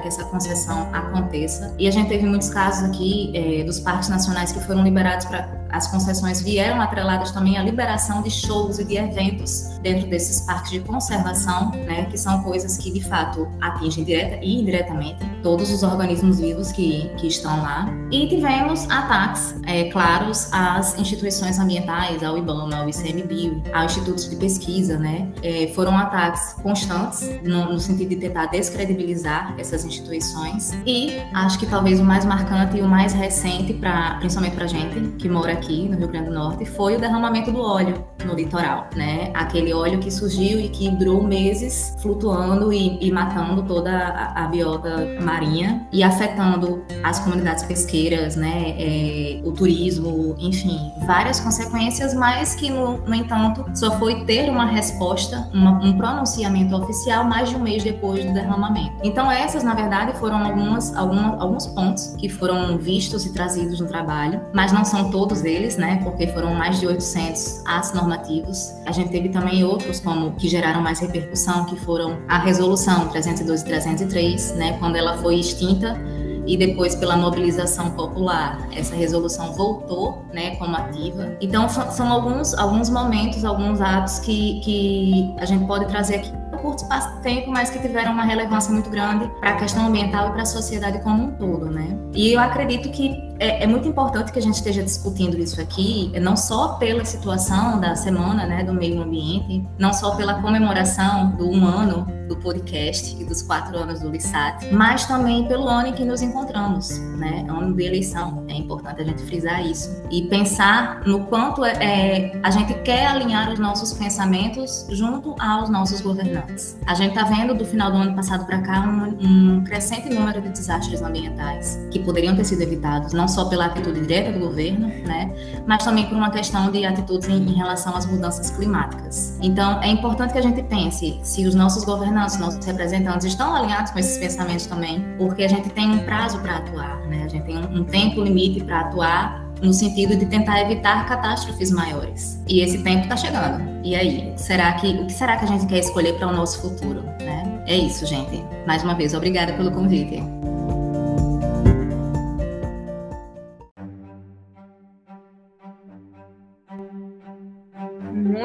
que 0.00 0.08
essa 0.08 0.24
concessão 0.24 0.90
aconteça. 0.92 1.72
E 1.78 1.86
a 1.86 1.90
gente 1.90 2.08
teve 2.08 2.26
muitos 2.26 2.50
casos 2.50 2.90
aqui 2.90 3.30
é, 3.32 3.64
dos 3.64 3.78
parques 3.78 4.08
nacionais 4.08 4.52
que 4.52 4.60
foram 4.60 4.82
liberados 4.82 5.24
para 5.24 5.64
as 5.74 5.88
concessões 5.88 6.40
vieram 6.40 6.80
atreladas 6.80 7.32
também 7.32 7.58
à 7.58 7.62
liberação 7.62 8.22
de 8.22 8.30
shows 8.30 8.78
e 8.78 8.84
de 8.84 8.96
eventos 8.96 9.76
dentro 9.82 10.08
desses 10.08 10.42
parques 10.42 10.70
de 10.70 10.78
conservação, 10.78 11.72
né, 11.72 12.04
que 12.04 12.16
são 12.16 12.42
coisas 12.44 12.76
que 12.78 12.92
de 12.92 13.02
fato 13.02 13.48
atingem 13.60 14.04
direta 14.04 14.36
e 14.36 14.60
indiretamente 14.60 15.18
todos 15.42 15.72
os 15.72 15.82
organismos 15.82 16.38
vivos 16.38 16.70
que, 16.70 17.08
que 17.16 17.26
estão 17.26 17.60
lá. 17.60 17.88
E 18.12 18.28
tivemos 18.28 18.88
ataques 18.88 19.56
é, 19.66 19.90
claros 19.90 20.48
às 20.52 20.96
instituições 20.96 21.58
ambientais, 21.58 22.22
ao 22.22 22.38
IBAMA, 22.38 22.76
ao 22.76 22.88
ICMBio, 22.88 23.60
aos 23.74 23.96
institutos 23.96 24.30
de 24.30 24.36
pesquisa, 24.36 24.96
né? 24.96 25.28
É, 25.42 25.72
foram 25.74 25.98
ataques 25.98 26.52
constantes 26.62 27.28
no, 27.42 27.72
no 27.72 27.80
sentido 27.80 28.10
de 28.10 28.16
tentar 28.24 28.46
descredibilizar 28.46 29.54
essas 29.58 29.84
instituições. 29.84 30.72
E 30.86 31.18
acho 31.34 31.58
que 31.58 31.66
talvez 31.66 32.00
o 32.00 32.04
mais 32.04 32.24
marcante 32.24 32.78
e 32.78 32.80
o 32.80 32.88
mais 32.88 33.12
recente, 33.12 33.74
pra, 33.74 34.16
principalmente 34.18 34.56
para 34.56 34.66
gente 34.66 35.16
que 35.18 35.28
mora 35.28 35.52
aqui 35.52 35.88
no 35.88 35.98
Rio 35.98 36.08
Grande 36.08 36.28
do 36.28 36.34
Norte, 36.34 36.64
foi 36.64 36.96
o 36.96 37.00
derramamento 37.00 37.52
do 37.52 37.60
óleo 37.60 38.04
no 38.24 38.34
litoral, 38.34 38.88
né? 38.96 39.30
Aquele 39.34 39.74
óleo 39.74 39.98
que 39.98 40.10
surgiu 40.10 40.58
e 40.58 40.68
que 40.68 40.88
durou 40.90 41.22
meses 41.22 41.94
flutuando 42.00 42.72
e, 42.72 42.98
e 43.00 43.10
matando 43.10 43.62
toda 43.62 43.90
a, 43.90 44.44
a, 44.44 44.48
biota 44.48 45.18
marinha 45.20 45.86
e 45.92 46.02
afetando 46.02 46.82
as 47.02 47.18
comunidades 47.20 47.64
pesqueiras, 47.64 48.36
né? 48.36 48.74
É, 48.78 49.40
o 49.44 49.52
turismo, 49.52 50.34
enfim, 50.38 50.78
várias 51.06 51.40
consequências, 51.40 52.14
mas 52.14 52.54
que, 52.54 52.70
no, 52.70 52.98
no 52.98 53.14
entanto, 53.14 53.64
só 53.74 53.98
foi 53.98 54.24
ter 54.24 54.48
uma 54.48 54.64
resposta, 54.64 55.48
uma, 55.52 55.72
um 55.84 55.96
pronunciamento 55.96 56.74
oficial 56.74 57.24
mais 57.24 57.50
de 57.50 57.56
um 57.56 57.60
mês 57.60 57.84
depois 57.84 58.13
do 58.22 58.32
derramamento. 58.32 58.94
Então, 59.02 59.30
essas, 59.30 59.62
na 59.62 59.74
verdade, 59.74 60.16
foram 60.18 60.44
algumas, 60.44 60.94
algumas, 60.96 61.40
alguns 61.40 61.66
pontos 61.66 62.14
que 62.18 62.28
foram 62.28 62.78
vistos 62.78 63.26
e 63.26 63.32
trazidos 63.32 63.80
no 63.80 63.86
trabalho, 63.86 64.40
mas 64.52 64.72
não 64.72 64.84
são 64.84 65.10
todos 65.10 65.44
eles, 65.44 65.76
né? 65.76 66.00
Porque 66.02 66.26
foram 66.28 66.54
mais 66.54 66.78
de 66.80 66.86
800 66.86 67.62
atos 67.66 67.92
normativos. 67.92 68.74
A 68.86 68.92
gente 68.92 69.10
teve 69.10 69.28
também 69.28 69.64
outros 69.64 70.00
como 70.00 70.32
que 70.32 70.48
geraram 70.48 70.80
mais 70.80 71.00
repercussão, 71.00 71.64
que 71.66 71.76
foram 71.76 72.18
a 72.28 72.38
resolução 72.38 73.08
312 73.08 73.62
e 73.62 73.66
303, 73.66 74.54
né? 74.56 74.76
Quando 74.78 74.96
ela 74.96 75.16
foi 75.18 75.36
extinta 75.36 75.98
e 76.46 76.56
depois 76.56 76.94
pela 76.94 77.16
mobilização 77.16 77.90
popular 77.90 78.68
essa 78.72 78.94
resolução 78.94 79.52
voltou 79.52 80.24
né 80.32 80.56
como 80.56 80.76
ativa 80.76 81.36
então 81.40 81.68
são 81.68 82.12
alguns 82.12 82.54
alguns 82.54 82.90
momentos 82.90 83.44
alguns 83.44 83.80
atos 83.80 84.18
que, 84.18 84.60
que 84.60 85.34
a 85.38 85.44
gente 85.44 85.66
pode 85.66 85.86
trazer 85.86 86.16
aqui 86.16 86.32
curto 86.64 86.82
espaço 86.82 87.14
de 87.16 87.20
tempo, 87.20 87.50
mas 87.50 87.68
que 87.68 87.78
tiveram 87.78 88.12
uma 88.12 88.24
relevância 88.24 88.72
muito 88.72 88.88
grande 88.88 89.30
para 89.38 89.50
a 89.50 89.56
questão 89.56 89.86
ambiental 89.86 90.28
e 90.28 90.32
para 90.32 90.42
a 90.42 90.46
sociedade 90.46 90.98
como 91.02 91.24
um 91.24 91.30
todo, 91.32 91.66
né? 91.66 91.94
E 92.14 92.32
eu 92.32 92.40
acredito 92.40 92.90
que 92.90 93.33
é, 93.44 93.64
é, 93.64 93.66
muito 93.66 93.86
importante 93.86 94.32
que 94.32 94.38
a 94.38 94.42
gente 94.42 94.54
esteja 94.54 94.82
discutindo 94.82 95.38
isso 95.38 95.60
aqui, 95.60 96.10
não 96.18 96.34
só 96.34 96.74
pela 96.74 97.04
situação 97.04 97.78
da 97.78 97.94
semana 97.94 98.46
né, 98.46 98.64
do 98.64 98.72
meio 98.72 99.02
ambiente, 99.02 99.62
não 99.78 99.92
só 99.92 100.14
pela 100.16 100.40
comemoração 100.40 101.32
do 101.32 101.50
um 101.50 101.66
ano 101.66 102.06
do 102.26 102.36
podcast 102.36 103.20
e 103.20 103.24
dos 103.24 103.42
quatro 103.42 103.76
anos 103.76 104.00
do 104.00 104.10
LISAT, 104.10 104.72
mas 104.72 105.06
também 105.06 105.46
pelo 105.46 105.68
ano 105.68 105.88
em 105.88 105.92
que 105.92 106.04
nos 106.04 106.22
encontramos, 106.22 106.98
né? 107.18 107.44
Ano 107.48 107.74
de 107.74 107.84
eleição. 107.84 108.44
É 108.48 108.54
importante 108.54 109.02
a 109.02 109.04
gente 109.04 109.22
frisar 109.24 109.64
isso. 109.64 109.90
E 110.10 110.22
pensar 110.22 111.02
no 111.06 111.26
quanto 111.26 111.64
é, 111.64 111.72
é 111.72 112.40
a 112.42 112.50
gente 112.50 112.74
quer 112.82 113.06
alinhar 113.06 113.52
os 113.52 113.58
nossos 113.58 113.92
pensamentos 113.92 114.86
junto 114.90 115.34
aos 115.38 115.68
nossos 115.68 116.00
governantes. 116.00 116.78
A 116.86 116.94
gente 116.94 117.10
está 117.16 117.24
vendo 117.24 117.54
do 117.54 117.64
final 117.64 117.90
do 117.90 117.98
ano 117.98 118.14
passado 118.14 118.46
para 118.46 118.60
cá 118.60 118.80
um, 118.80 119.58
um 119.58 119.64
crescente 119.64 120.08
número 120.08 120.40
de 120.40 120.48
desastres 120.48 121.02
ambientais 121.02 121.78
que 121.90 121.98
poderiam 121.98 122.34
ter 122.34 122.44
sido 122.44 122.62
evitados, 122.62 123.12
não 123.12 123.28
só 123.34 123.44
pela 123.46 123.66
atitude 123.66 124.00
direta 124.00 124.32
do 124.32 124.38
governo, 124.38 124.88
né? 125.06 125.32
Mas 125.66 125.84
também 125.84 126.06
por 126.06 126.16
uma 126.16 126.30
questão 126.30 126.70
de 126.70 126.84
atitudes 126.84 127.28
em, 127.28 127.36
em 127.36 127.54
relação 127.54 127.96
às 127.96 128.06
mudanças 128.06 128.50
climáticas. 128.50 129.38
Então, 129.42 129.82
é 129.82 129.88
importante 129.88 130.32
que 130.32 130.38
a 130.38 130.42
gente 130.42 130.62
pense 130.62 131.18
se 131.22 131.46
os 131.46 131.54
nossos 131.54 131.84
governantes 131.84 132.38
nossos 132.38 132.64
representantes 132.64 133.26
estão 133.26 133.54
alinhados 133.54 133.90
com 133.90 133.98
esses 133.98 134.18
pensamentos 134.18 134.66
também, 134.66 135.04
porque 135.18 135.42
a 135.42 135.48
gente 135.48 135.68
tem 135.70 135.90
um 135.90 135.98
prazo 136.00 136.38
para 136.40 136.56
atuar, 136.56 136.98
né? 137.08 137.24
A 137.24 137.28
gente 137.28 137.44
tem 137.44 137.58
um, 137.58 137.80
um 137.80 137.84
tempo 137.84 138.22
limite 138.22 138.62
para 138.62 138.80
atuar 138.80 139.44
no 139.62 139.72
sentido 139.72 140.16
de 140.16 140.26
tentar 140.26 140.60
evitar 140.60 141.06
catástrofes 141.06 141.70
maiores. 141.70 142.42
E 142.46 142.60
esse 142.60 142.82
tempo 142.82 143.04
está 143.04 143.16
chegando. 143.16 143.64
E 143.82 143.94
aí, 143.94 144.32
será 144.36 144.72
que 144.74 144.88
o 144.88 145.06
que 145.06 145.12
será 145.12 145.36
que 145.36 145.44
a 145.44 145.48
gente 145.48 145.66
quer 145.66 145.78
escolher 145.78 146.14
para 146.14 146.28
o 146.28 146.32
nosso 146.32 146.60
futuro, 146.60 147.02
né? 147.20 147.62
É 147.66 147.76
isso, 147.76 148.04
gente. 148.04 148.44
Mais 148.66 148.82
uma 148.82 148.94
vez, 148.94 149.14
obrigada 149.14 149.54
pelo 149.54 149.70
convite. 149.70 150.22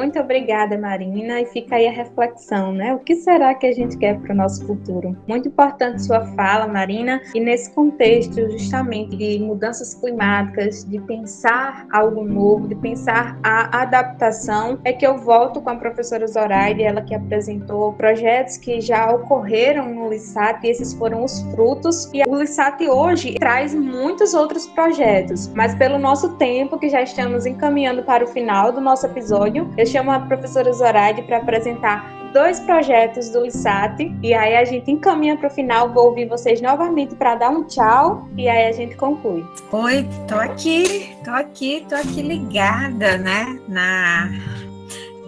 Muito 0.00 0.18
obrigada, 0.18 0.78
Marina. 0.78 1.42
E 1.42 1.44
fica 1.44 1.76
aí 1.76 1.86
a 1.86 1.92
reflexão, 1.92 2.72
né? 2.72 2.94
O 2.94 3.00
que 3.00 3.16
será 3.16 3.54
que 3.54 3.66
a 3.66 3.72
gente 3.72 3.98
quer 3.98 4.18
para 4.18 4.32
o 4.32 4.34
nosso 4.34 4.66
futuro? 4.66 5.14
Muito 5.28 5.48
importante 5.48 6.02
sua 6.02 6.24
fala, 6.34 6.66
Marina. 6.66 7.20
E 7.34 7.38
nesse 7.38 7.70
contexto, 7.74 8.50
justamente 8.50 9.14
de 9.14 9.38
mudanças 9.40 9.92
climáticas, 9.92 10.86
de 10.86 10.98
pensar 11.02 11.86
algo 11.92 12.24
novo, 12.24 12.66
de 12.66 12.76
pensar 12.76 13.38
a 13.42 13.82
adaptação, 13.82 14.78
é 14.84 14.92
que 14.94 15.06
eu 15.06 15.18
volto 15.18 15.60
com 15.60 15.68
a 15.68 15.76
professora 15.76 16.26
Zoraide, 16.26 16.82
ela 16.82 17.02
que 17.02 17.14
apresentou 17.14 17.92
projetos 17.92 18.56
que 18.56 18.80
já 18.80 19.12
ocorreram 19.12 19.94
no 19.94 20.08
LISAT, 20.08 20.66
e 20.66 20.70
esses 20.70 20.94
foram 20.94 21.24
os 21.24 21.42
frutos. 21.50 22.08
E 22.14 22.22
o 22.26 22.36
LISAT 22.36 22.88
hoje 22.88 23.34
traz 23.34 23.74
muitos 23.74 24.32
outros 24.32 24.66
projetos, 24.66 25.48
mas 25.48 25.74
pelo 25.74 25.98
nosso 25.98 26.38
tempo, 26.38 26.78
que 26.78 26.88
já 26.88 27.02
estamos 27.02 27.44
encaminhando 27.44 28.02
para 28.02 28.24
o 28.24 28.28
final 28.28 28.72
do 28.72 28.80
nosso 28.80 29.04
episódio, 29.04 29.70
eu 29.76 29.89
chamo 29.90 30.12
a 30.12 30.20
professora 30.20 30.72
Zoraide 30.72 31.22
para 31.22 31.38
apresentar 31.38 32.08
dois 32.32 32.60
projetos 32.60 33.28
do 33.30 33.44
ISAT 33.44 34.16
e 34.22 34.32
aí 34.32 34.56
a 34.56 34.64
gente 34.64 34.88
encaminha 34.88 35.36
para 35.36 35.48
o 35.48 35.50
final. 35.50 35.92
Vou 35.92 36.06
ouvir 36.06 36.28
vocês 36.28 36.60
novamente 36.60 37.14
para 37.16 37.34
dar 37.34 37.50
um 37.50 37.64
tchau 37.64 38.28
e 38.36 38.48
aí 38.48 38.68
a 38.68 38.72
gente 38.72 38.94
conclui. 38.94 39.44
Oi, 39.72 40.06
tô 40.28 40.36
aqui, 40.36 41.16
tô 41.24 41.30
aqui, 41.32 41.84
tô 41.88 41.96
aqui 41.96 42.22
ligada, 42.22 43.18
né, 43.18 43.58
na 43.66 44.30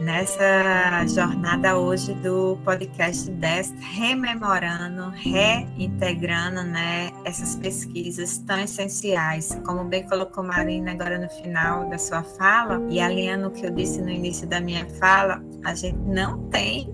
nessa 0.02 1.06
jornada 1.06 1.78
hoje 1.78 2.12
do 2.14 2.58
podcast 2.64 3.30
Dest, 3.30 3.72
rememorando, 3.94 5.10
reintegrando 5.10 6.62
né, 6.64 7.12
essas 7.24 7.54
pesquisas 7.56 8.38
tão 8.38 8.58
essenciais. 8.58 9.56
Como 9.64 9.84
bem 9.84 10.06
colocou 10.08 10.42
Marina 10.42 10.92
agora 10.92 11.18
no 11.18 11.28
final 11.28 11.88
da 11.88 11.98
sua 11.98 12.22
fala, 12.22 12.84
e 12.90 13.00
alinhando 13.00 13.48
o 13.48 13.50
que 13.50 13.64
eu 13.64 13.70
disse 13.70 14.02
no 14.02 14.10
início 14.10 14.46
da 14.46 14.60
minha 14.60 14.86
fala, 14.98 15.40
a 15.64 15.74
gente 15.74 15.98
não 15.98 16.48
tem 16.48 16.90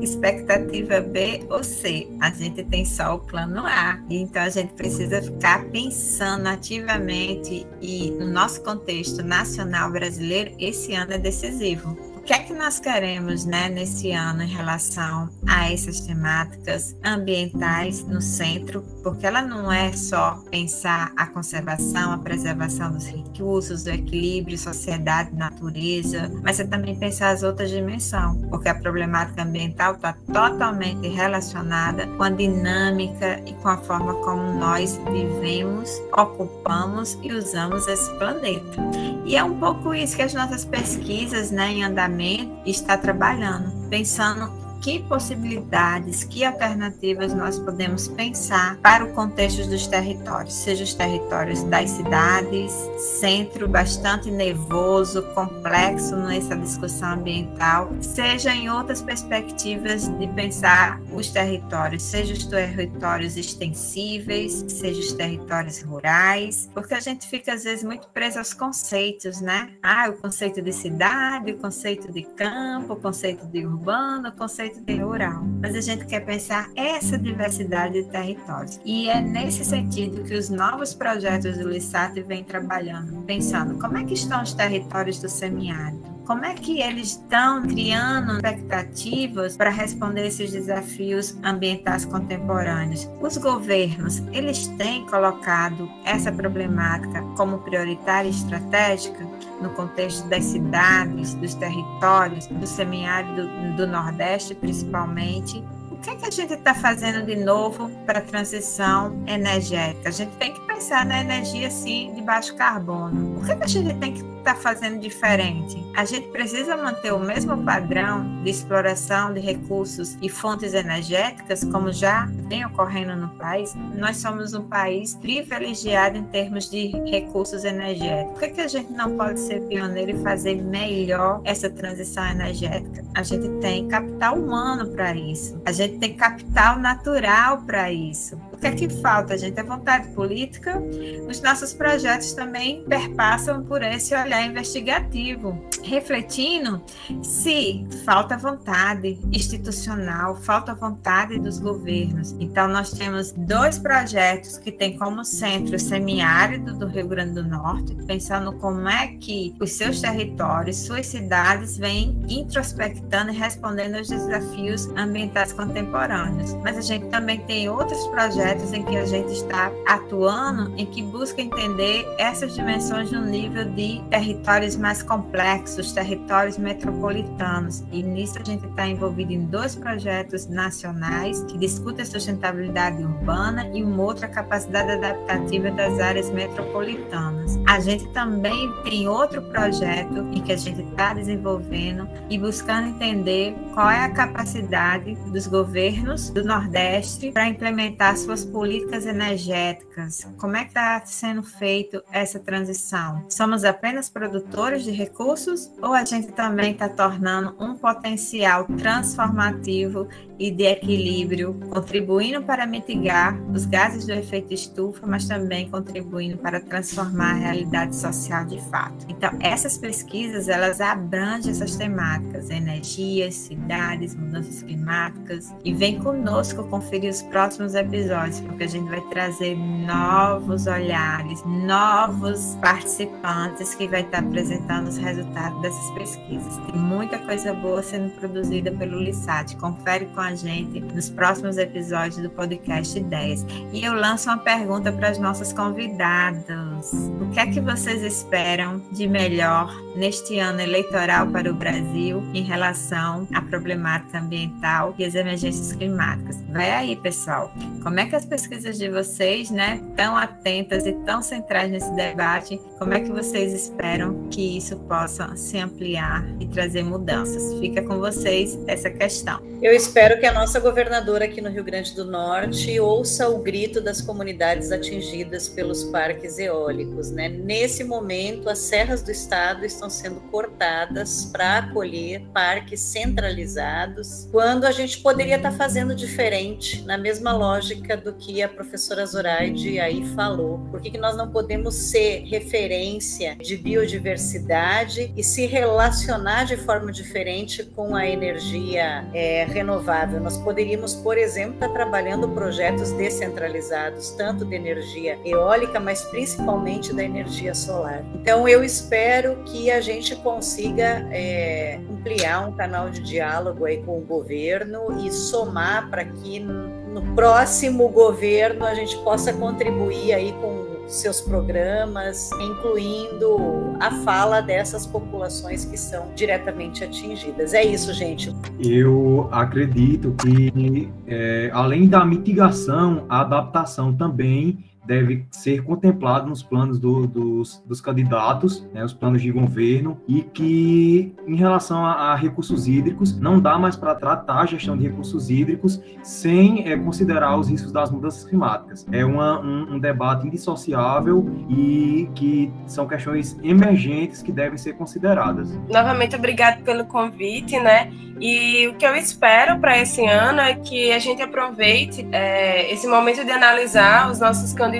expectativa 0.00 1.00
B 1.00 1.44
ou 1.50 1.62
C, 1.62 2.08
a 2.20 2.30
gente 2.30 2.64
tem 2.64 2.84
só 2.84 3.14
o 3.14 3.18
plano 3.20 3.64
A. 3.66 4.00
Então 4.10 4.42
a 4.42 4.48
gente 4.48 4.72
precisa 4.74 5.22
ficar 5.22 5.64
pensando 5.66 6.48
ativamente 6.48 7.66
e 7.80 8.10
no 8.12 8.26
nosso 8.26 8.62
contexto 8.62 9.22
nacional 9.22 9.90
brasileiro, 9.90 10.54
esse 10.58 10.94
ano 10.94 11.12
é 11.12 11.18
decisivo 11.18 12.07
que 12.28 12.34
é 12.34 12.40
que 12.40 12.52
nós 12.52 12.78
queremos 12.78 13.46
né, 13.46 13.70
nesse 13.70 14.12
ano 14.12 14.42
em 14.42 14.48
relação 14.48 15.30
a 15.46 15.72
essas 15.72 16.00
temáticas 16.00 16.94
ambientais 17.02 18.04
no 18.04 18.20
centro, 18.20 18.82
porque 19.02 19.26
ela 19.26 19.40
não 19.40 19.72
é 19.72 19.90
só 19.94 20.32
pensar 20.50 21.10
a 21.16 21.24
conservação, 21.24 22.12
a 22.12 22.18
preservação 22.18 22.92
dos 22.92 23.06
recursos, 23.06 23.84
do 23.84 23.88
equilíbrio, 23.88 24.58
sociedade, 24.58 25.34
natureza, 25.34 26.30
mas 26.42 26.60
é 26.60 26.64
também 26.64 26.98
pensar 26.98 27.30
as 27.30 27.42
outras 27.42 27.70
dimensões, 27.70 28.36
porque 28.50 28.68
a 28.68 28.74
problemática 28.74 29.42
ambiental 29.42 29.94
está 29.94 30.14
totalmente 30.30 31.08
relacionada 31.08 32.06
com 32.08 32.24
a 32.24 32.28
dinâmica 32.28 33.40
e 33.46 33.54
com 33.54 33.68
a 33.70 33.78
forma 33.78 34.12
como 34.16 34.52
nós 34.52 35.00
vivemos, 35.10 35.90
ocupamos 36.12 37.18
e 37.22 37.32
usamos 37.32 37.88
esse 37.88 38.12
planeta. 38.18 38.76
E 39.24 39.34
é 39.34 39.42
um 39.42 39.58
pouco 39.58 39.94
isso 39.94 40.14
que 40.14 40.22
as 40.22 40.34
nossas 40.34 40.66
pesquisas 40.66 41.50
né, 41.50 41.72
em 41.72 41.84
andamento 41.84 42.17
está 42.66 42.98
trabalhando, 42.98 43.88
pensando 43.88 44.67
que 44.80 45.00
possibilidades, 45.00 46.24
que 46.24 46.44
alternativas 46.44 47.34
nós 47.34 47.58
podemos 47.58 48.08
pensar 48.08 48.76
para 48.78 49.04
o 49.04 49.12
contexto 49.12 49.66
dos 49.68 49.86
territórios, 49.86 50.54
seja 50.54 50.84
os 50.84 50.94
territórios 50.94 51.62
das 51.64 51.90
cidades, 51.90 52.72
centro 53.20 53.68
bastante 53.68 54.30
nervoso, 54.30 55.22
complexo 55.34 56.16
nessa 56.16 56.56
discussão 56.56 57.14
ambiental, 57.14 57.90
seja 58.00 58.54
em 58.54 58.70
outras 58.70 59.02
perspectivas 59.02 60.08
de 60.18 60.26
pensar 60.28 61.00
os 61.12 61.30
territórios, 61.30 62.02
seja 62.02 62.34
os 62.34 62.44
territórios 62.44 63.36
extensíveis, 63.36 64.64
seja 64.68 65.00
os 65.00 65.12
territórios 65.12 65.82
rurais, 65.82 66.70
porque 66.74 66.94
a 66.94 67.00
gente 67.00 67.26
fica 67.26 67.52
às 67.52 67.64
vezes 67.64 67.84
muito 67.84 68.08
preso 68.08 68.38
aos 68.38 68.54
conceitos, 68.54 69.40
né? 69.40 69.70
Ah, 69.82 70.08
o 70.08 70.14
conceito 70.14 70.62
de 70.62 70.72
cidade, 70.72 71.52
o 71.52 71.58
conceito 71.58 72.12
de 72.12 72.22
campo, 72.22 72.94
o 72.94 72.96
conceito 72.96 73.46
de 73.46 73.66
urbano, 73.66 74.28
o 74.28 74.32
conceito 74.32 74.67
conceito 74.68 75.04
rural, 75.04 75.42
mas 75.60 75.74
a 75.74 75.80
gente 75.80 76.06
quer 76.06 76.20
pensar 76.20 76.70
essa 76.76 77.18
diversidade 77.18 78.02
de 78.02 78.08
territórios. 78.08 78.80
E 78.84 79.08
é 79.08 79.20
nesse 79.20 79.64
sentido 79.64 80.22
que 80.24 80.34
os 80.34 80.48
novos 80.48 80.94
projetos 80.94 81.58
do 81.58 81.68
LISAT 81.68 82.20
vêm 82.22 82.44
trabalhando, 82.44 83.22
pensando 83.22 83.78
como 83.78 83.96
é 83.96 84.04
que 84.04 84.14
estão 84.14 84.42
os 84.42 84.52
territórios 84.52 85.20
do 85.20 85.28
semiárido, 85.28 86.02
como 86.28 86.44
é 86.44 86.52
que 86.52 86.82
eles 86.82 87.12
estão 87.12 87.62
criando 87.62 88.34
expectativas 88.34 89.56
para 89.56 89.70
responder 89.70 90.26
esses 90.26 90.52
desafios 90.52 91.34
ambientais 91.42 92.04
contemporâneos? 92.04 93.08
Os 93.18 93.38
governos, 93.38 94.18
eles 94.30 94.66
têm 94.76 95.06
colocado 95.06 95.90
essa 96.04 96.30
problemática 96.30 97.22
como 97.34 97.60
prioritária 97.60 98.28
e 98.28 98.30
estratégica 98.30 99.26
no 99.62 99.70
contexto 99.70 100.28
das 100.28 100.44
cidades, 100.44 101.32
dos 101.32 101.54
territórios, 101.54 102.46
do 102.46 102.66
semiárido 102.66 103.48
do 103.74 103.86
Nordeste, 103.86 104.54
principalmente, 104.54 105.64
o 105.90 105.96
que, 105.96 106.10
é 106.10 106.14
que 106.14 106.26
a 106.26 106.30
gente 106.30 106.52
está 106.52 106.74
fazendo 106.74 107.24
de 107.24 107.36
novo 107.36 107.90
para 108.04 108.18
a 108.18 108.22
transição 108.22 109.20
energética? 109.26 110.10
A 110.10 110.12
gente 110.12 110.30
tem 110.36 110.52
que 110.52 110.60
pensar 110.60 111.06
na 111.06 111.22
energia, 111.22 111.70
sim, 111.70 112.12
de 112.14 112.20
baixo 112.20 112.54
carbono. 112.54 113.38
O 113.38 113.44
que, 113.44 113.50
é 113.50 113.56
que 113.56 113.64
a 113.64 113.66
gente 113.66 113.94
tem 113.94 114.12
que 114.12 114.37
estar 114.48 114.54
tá 114.54 114.60
fazendo 114.60 114.98
diferente? 114.98 115.84
A 115.94 116.04
gente 116.04 116.28
precisa 116.28 116.76
manter 116.76 117.12
o 117.12 117.18
mesmo 117.18 117.62
padrão 117.64 118.42
de 118.42 118.50
exploração 118.50 119.34
de 119.34 119.40
recursos 119.40 120.16
e 120.22 120.28
fontes 120.28 120.72
energéticas, 120.72 121.64
como 121.64 121.92
já 121.92 122.26
vem 122.48 122.64
ocorrendo 122.64 123.14
no 123.16 123.28
país. 123.30 123.74
Nós 123.94 124.16
somos 124.16 124.54
um 124.54 124.62
país 124.62 125.14
privilegiado 125.14 126.16
em 126.16 126.24
termos 126.24 126.70
de 126.70 126.88
recursos 127.10 127.64
energéticos. 127.64 128.32
Por 128.32 128.40
que, 128.40 128.48
que 128.48 128.60
a 128.60 128.68
gente 128.68 128.92
não 128.92 129.16
pode 129.16 129.40
ser 129.40 129.60
pioneiro 129.66 130.12
e 130.12 130.22
fazer 130.22 130.54
melhor 130.62 131.40
essa 131.44 131.68
transição 131.68 132.24
energética? 132.26 133.04
A 133.14 133.22
gente 133.22 133.48
tem 133.60 133.88
capital 133.88 134.36
humano 134.38 134.90
para 134.92 135.14
isso. 135.14 135.60
A 135.66 135.72
gente 135.72 135.98
tem 135.98 136.14
capital 136.14 136.78
natural 136.78 137.62
para 137.66 137.92
isso. 137.92 138.40
O 138.58 138.60
que 138.60 138.66
é 138.66 138.72
que 138.72 138.88
falta, 138.88 139.38
gente? 139.38 139.60
A 139.60 139.62
vontade 139.62 140.08
política. 140.08 140.82
Os 141.28 141.40
nossos 141.40 141.72
projetos 141.72 142.32
também 142.32 142.82
perpassam 142.88 143.62
por 143.62 143.84
esse 143.84 144.16
olhar 144.16 144.44
investigativo, 144.44 145.56
refletindo 145.84 146.82
se 147.22 147.86
falta 148.04 148.36
vontade 148.36 149.16
institucional, 149.30 150.34
falta 150.34 150.74
vontade 150.74 151.38
dos 151.38 151.60
governos. 151.60 152.34
Então, 152.40 152.66
nós 152.66 152.90
temos 152.90 153.30
dois 153.30 153.78
projetos 153.78 154.58
que 154.58 154.72
têm 154.72 154.98
como 154.98 155.24
centro 155.24 155.76
o 155.76 155.78
semiárido 155.78 156.74
do 156.74 156.88
Rio 156.88 157.06
Grande 157.06 157.34
do 157.34 157.44
Norte, 157.44 157.94
pensando 158.08 158.52
como 158.54 158.88
é 158.88 159.06
que 159.20 159.54
os 159.60 159.70
seus 159.70 160.00
territórios, 160.00 160.78
suas 160.78 161.06
cidades 161.06 161.78
vêm 161.78 162.20
introspectando 162.28 163.30
e 163.30 163.36
respondendo 163.36 163.98
aos 163.98 164.08
desafios 164.08 164.88
ambientais 164.96 165.52
contemporâneos. 165.52 166.54
Mas 166.54 166.76
a 166.76 166.80
gente 166.80 167.06
também 167.06 167.38
tem 167.42 167.68
outros 167.68 168.04
projetos 168.08 168.47
projetos 168.48 168.72
em 168.72 168.82
que 168.82 168.96
a 168.96 169.04
gente 169.04 169.32
está 169.32 169.70
atuando, 169.86 170.72
em 170.76 170.86
que 170.86 171.02
busca 171.02 171.42
entender 171.42 172.06
essas 172.16 172.54
dimensões 172.54 173.12
no 173.12 173.24
nível 173.24 173.64
de 173.64 174.02
territórios 174.10 174.76
mais 174.76 175.02
complexos, 175.02 175.92
territórios 175.92 176.56
metropolitanos. 176.56 177.84
E 177.92 178.02
nisso 178.02 178.38
a 178.40 178.44
gente 178.44 178.64
está 178.66 178.86
envolvido 178.86 179.32
em 179.32 179.44
dois 179.44 179.74
projetos 179.74 180.46
nacionais 180.46 181.42
que 181.44 181.58
discutem 181.58 182.02
a 182.02 182.06
sustentabilidade 182.06 183.02
urbana 183.02 183.68
e 183.74 183.82
uma 183.82 184.02
outra 184.02 184.28
capacidade 184.28 184.92
adaptativa 184.92 185.70
das 185.70 185.98
áreas 185.98 186.30
metropolitanas. 186.30 187.58
A 187.68 187.80
gente 187.80 188.08
também 188.08 188.72
tem 188.82 189.08
outro 189.08 189.42
projeto 189.42 190.26
em 190.32 190.40
que 190.40 190.52
a 190.52 190.56
gente 190.56 190.80
está 190.82 191.12
desenvolvendo 191.12 192.08
e 192.30 192.38
buscando 192.38 192.88
entender 192.88 193.54
qual 193.74 193.90
é 193.90 194.04
a 194.04 194.10
capacidade 194.10 195.14
dos 195.26 195.46
governos 195.46 196.30
do 196.30 196.44
Nordeste 196.44 197.30
para 197.30 197.48
implementar 197.48 198.16
suas 198.16 198.37
suas 198.38 198.44
políticas 198.44 199.06
energéticas? 199.06 200.26
Como 200.36 200.56
é 200.56 200.62
que 200.62 200.68
está 200.68 201.04
sendo 201.04 201.42
feito 201.42 202.02
essa 202.12 202.38
transição? 202.38 203.24
Somos 203.28 203.64
apenas 203.64 204.08
produtores 204.08 204.84
de 204.84 204.90
recursos 204.90 205.70
ou 205.82 205.92
a 205.92 206.04
gente 206.04 206.28
também 206.32 206.72
está 206.72 206.88
tornando 206.88 207.54
um 207.58 207.74
potencial 207.74 208.66
transformativo 208.76 210.08
e 210.38 210.50
de 210.50 210.64
equilíbrio, 210.64 211.54
contribuindo 211.70 212.42
para 212.42 212.66
mitigar 212.66 213.38
os 213.52 213.64
gases 213.64 214.06
do 214.06 214.12
efeito 214.12 214.54
estufa, 214.54 215.06
mas 215.06 215.26
também 215.26 215.68
contribuindo 215.68 216.38
para 216.38 216.60
transformar 216.60 217.32
a 217.32 217.34
realidade 217.34 217.96
social 217.96 218.44
de 218.44 218.60
fato. 218.70 219.06
Então, 219.08 219.30
essas 219.40 219.76
pesquisas, 219.76 220.48
elas 220.48 220.80
abrangem 220.80 221.50
essas 221.50 221.76
temáticas, 221.76 222.50
energias, 222.50 223.34
cidades, 223.34 224.14
mudanças 224.14 224.62
climáticas, 224.62 225.52
e 225.64 225.72
vem 225.72 225.98
conosco 225.98 226.64
conferir 226.64 227.10
os 227.10 227.22
próximos 227.22 227.74
episódios, 227.74 228.40
porque 228.40 228.64
a 228.64 228.68
gente 228.68 228.88
vai 228.88 229.00
trazer 229.08 229.56
novos 229.56 230.66
olhares, 230.66 231.42
novos 231.44 232.56
participantes 232.60 233.74
que 233.74 233.88
vai 233.88 234.02
estar 234.02 234.18
apresentando 234.18 234.88
os 234.88 234.96
resultados 234.96 235.60
dessas 235.62 235.90
pesquisas. 235.92 236.56
Tem 236.58 236.76
muita 236.76 237.18
coisa 237.18 237.52
boa 237.54 237.82
sendo 237.82 238.10
produzida 238.10 238.70
pelo 238.72 238.98
LISAT. 239.00 239.56
Confere 239.56 240.06
com 240.06 240.20
a 240.20 240.27
gente 240.34 240.80
nos 240.80 241.10
próximos 241.10 241.58
episódios 241.58 242.18
do 242.18 242.30
podcast 242.30 242.98
Ideias. 242.98 243.44
E 243.72 243.84
eu 243.84 243.94
lanço 243.94 244.28
uma 244.28 244.38
pergunta 244.38 244.92
para 244.92 245.08
as 245.08 245.18
nossas 245.18 245.52
convidadas. 245.52 246.92
O 247.20 247.30
que 247.32 247.40
é 247.40 247.46
que 247.46 247.60
vocês 247.60 248.02
esperam 248.02 248.82
de 248.92 249.06
melhor 249.06 249.74
neste 249.96 250.38
ano 250.38 250.60
eleitoral 250.60 251.26
para 251.28 251.50
o 251.50 251.54
Brasil 251.54 252.22
em 252.32 252.42
relação 252.42 253.26
à 253.34 253.40
problemática 253.40 254.18
ambiental 254.18 254.94
e 254.98 255.04
as 255.04 255.14
emergências 255.14 255.72
climáticas? 255.72 256.38
Vai 256.50 256.70
aí, 256.70 256.96
pessoal. 256.96 257.52
Como 257.82 257.98
é 257.98 258.06
que 258.06 258.16
as 258.16 258.24
pesquisas 258.24 258.78
de 258.78 258.88
vocês, 258.88 259.50
né, 259.50 259.80
tão 259.96 260.16
atentas 260.16 260.86
e 260.86 260.92
tão 261.04 261.22
centrais 261.22 261.70
nesse 261.70 261.92
debate, 261.94 262.60
como 262.78 262.94
é 262.94 263.00
que 263.00 263.10
vocês 263.10 263.52
esperam 263.52 264.28
que 264.30 264.56
isso 264.56 264.76
possa 264.76 265.34
se 265.36 265.58
ampliar 265.58 266.24
e 266.40 266.46
trazer 266.46 266.82
mudanças? 266.82 267.58
Fica 267.58 267.82
com 267.82 267.98
vocês 267.98 268.58
essa 268.66 268.90
questão. 268.90 269.40
Eu 269.60 269.74
espero 269.74 270.17
que 270.18 270.26
a 270.26 270.32
nossa 270.32 270.58
governadora 270.58 271.26
aqui 271.26 271.40
no 271.40 271.48
Rio 271.48 271.62
Grande 271.62 271.94
do 271.94 272.04
Norte 272.04 272.80
ouça 272.80 273.28
o 273.28 273.38
grito 273.38 273.80
das 273.80 274.00
comunidades 274.00 274.72
atingidas 274.72 275.48
pelos 275.48 275.84
parques 275.84 276.38
eólicos. 276.38 277.12
Né? 277.12 277.28
Nesse 277.28 277.84
momento, 277.84 278.50
as 278.50 278.58
serras 278.58 279.00
do 279.00 279.12
estado 279.12 279.64
estão 279.64 279.88
sendo 279.88 280.20
cortadas 280.22 281.26
para 281.26 281.58
acolher 281.58 282.22
parques 282.34 282.80
centralizados, 282.80 284.28
quando 284.32 284.64
a 284.64 284.72
gente 284.72 284.98
poderia 284.98 285.36
estar 285.36 285.52
fazendo 285.52 285.94
diferente, 285.94 286.82
na 286.82 286.98
mesma 286.98 287.32
lógica 287.32 287.96
do 287.96 288.12
que 288.12 288.42
a 288.42 288.48
professora 288.48 289.06
Zoraide 289.06 289.78
aí 289.78 290.04
falou. 290.16 290.58
Por 290.70 290.80
que, 290.80 290.90
que 290.90 290.98
nós 290.98 291.16
não 291.16 291.30
podemos 291.30 291.74
ser 291.74 292.24
referência 292.24 293.36
de 293.36 293.56
biodiversidade 293.56 295.12
e 295.16 295.22
se 295.22 295.46
relacionar 295.46 296.44
de 296.44 296.56
forma 296.56 296.90
diferente 296.90 297.62
com 297.64 297.94
a 297.94 298.08
energia 298.08 299.06
é, 299.14 299.44
renovável? 299.44 300.07
Nós 300.20 300.38
poderíamos, 300.38 300.94
por 300.94 301.18
exemplo, 301.18 301.54
estar 301.54 301.68
trabalhando 301.70 302.28
projetos 302.28 302.92
descentralizados, 302.92 304.10
tanto 304.10 304.44
de 304.44 304.54
energia 304.54 305.18
eólica, 305.24 305.78
mas 305.78 306.02
principalmente 306.04 306.92
da 306.92 307.02
energia 307.02 307.54
solar. 307.54 308.04
Então, 308.14 308.48
eu 308.48 308.62
espero 308.62 309.42
que 309.44 309.70
a 309.70 309.80
gente 309.80 310.14
consiga 310.16 311.06
é, 311.10 311.80
ampliar 311.90 312.48
um 312.48 312.52
canal 312.52 312.90
de 312.90 313.00
diálogo 313.00 313.64
aí 313.64 313.82
com 313.82 313.98
o 313.98 314.00
governo 314.00 315.04
e 315.04 315.10
somar 315.10 315.88
para 315.90 316.04
que 316.04 316.40
no 316.40 317.14
próximo 317.14 317.88
governo 317.88 318.64
a 318.64 318.74
gente 318.74 318.96
possa 318.98 319.32
contribuir 319.32 320.12
aí 320.12 320.32
com 320.40 320.67
seus 320.88 321.20
programas, 321.20 322.30
incluindo 322.40 323.76
a 323.78 323.90
fala 324.02 324.40
dessas 324.40 324.86
populações 324.86 325.64
que 325.64 325.76
são 325.76 326.10
diretamente 326.14 326.82
atingidas. 326.82 327.52
É 327.52 327.62
isso, 327.62 327.92
gente. 327.92 328.34
Eu 328.58 329.28
acredito 329.30 330.14
que, 330.14 330.90
é, 331.06 331.50
além 331.52 331.86
da 331.86 332.04
mitigação, 332.04 333.04
a 333.08 333.20
adaptação 333.20 333.94
também 333.94 334.64
deve 334.88 335.26
ser 335.30 335.62
contemplado 335.62 336.26
nos 336.26 336.42
planos 336.42 336.80
do, 336.80 337.06
dos, 337.06 337.62
dos, 337.66 337.78
candidatos, 337.78 338.66
né, 338.72 338.82
os 338.82 338.94
planos 338.94 339.20
de 339.20 339.30
governo, 339.30 340.00
e 340.08 340.22
que, 340.22 341.14
em 341.26 341.36
relação 341.36 341.84
a, 341.84 342.12
a 342.12 342.14
recursos 342.16 342.66
hídricos, 342.66 343.16
não 343.20 343.38
dá 343.38 343.58
mais 343.58 343.76
para 343.76 343.94
tratar 343.94 344.40
a 344.40 344.46
gestão 344.46 344.78
de 344.78 344.88
recursos 344.88 345.28
hídricos 345.28 345.78
sem 346.02 346.66
é, 346.66 346.76
considerar 346.76 347.36
os 347.38 347.50
riscos 347.50 347.70
das 347.70 347.90
mudanças 347.90 348.24
climáticas. 348.24 348.86
É 348.90 349.04
uma, 349.04 349.38
um, 349.40 349.74
um, 349.74 349.78
debate 349.78 350.26
indissociável 350.26 351.46
e 351.50 352.08
que 352.14 352.50
são 352.66 352.88
questões 352.88 353.38
emergentes 353.42 354.22
que 354.22 354.32
devem 354.32 354.56
ser 354.56 354.72
consideradas. 354.72 355.54
Novamente, 355.68 356.16
obrigado 356.16 356.62
pelo 356.62 356.86
convite, 356.86 357.60
né? 357.60 357.92
E 358.20 358.66
o 358.66 358.74
que 358.74 358.84
eu 358.84 358.96
espero 358.96 359.60
para 359.60 359.78
esse 359.78 360.04
ano 360.04 360.40
é 360.40 360.54
que 360.54 360.90
a 360.92 360.98
gente 360.98 361.22
aproveite 361.22 362.08
é, 362.10 362.72
esse 362.72 362.88
momento 362.88 363.24
de 363.24 363.30
analisar 363.30 364.10
os 364.10 364.18
nossos 364.18 364.52
candidatos 364.52 364.77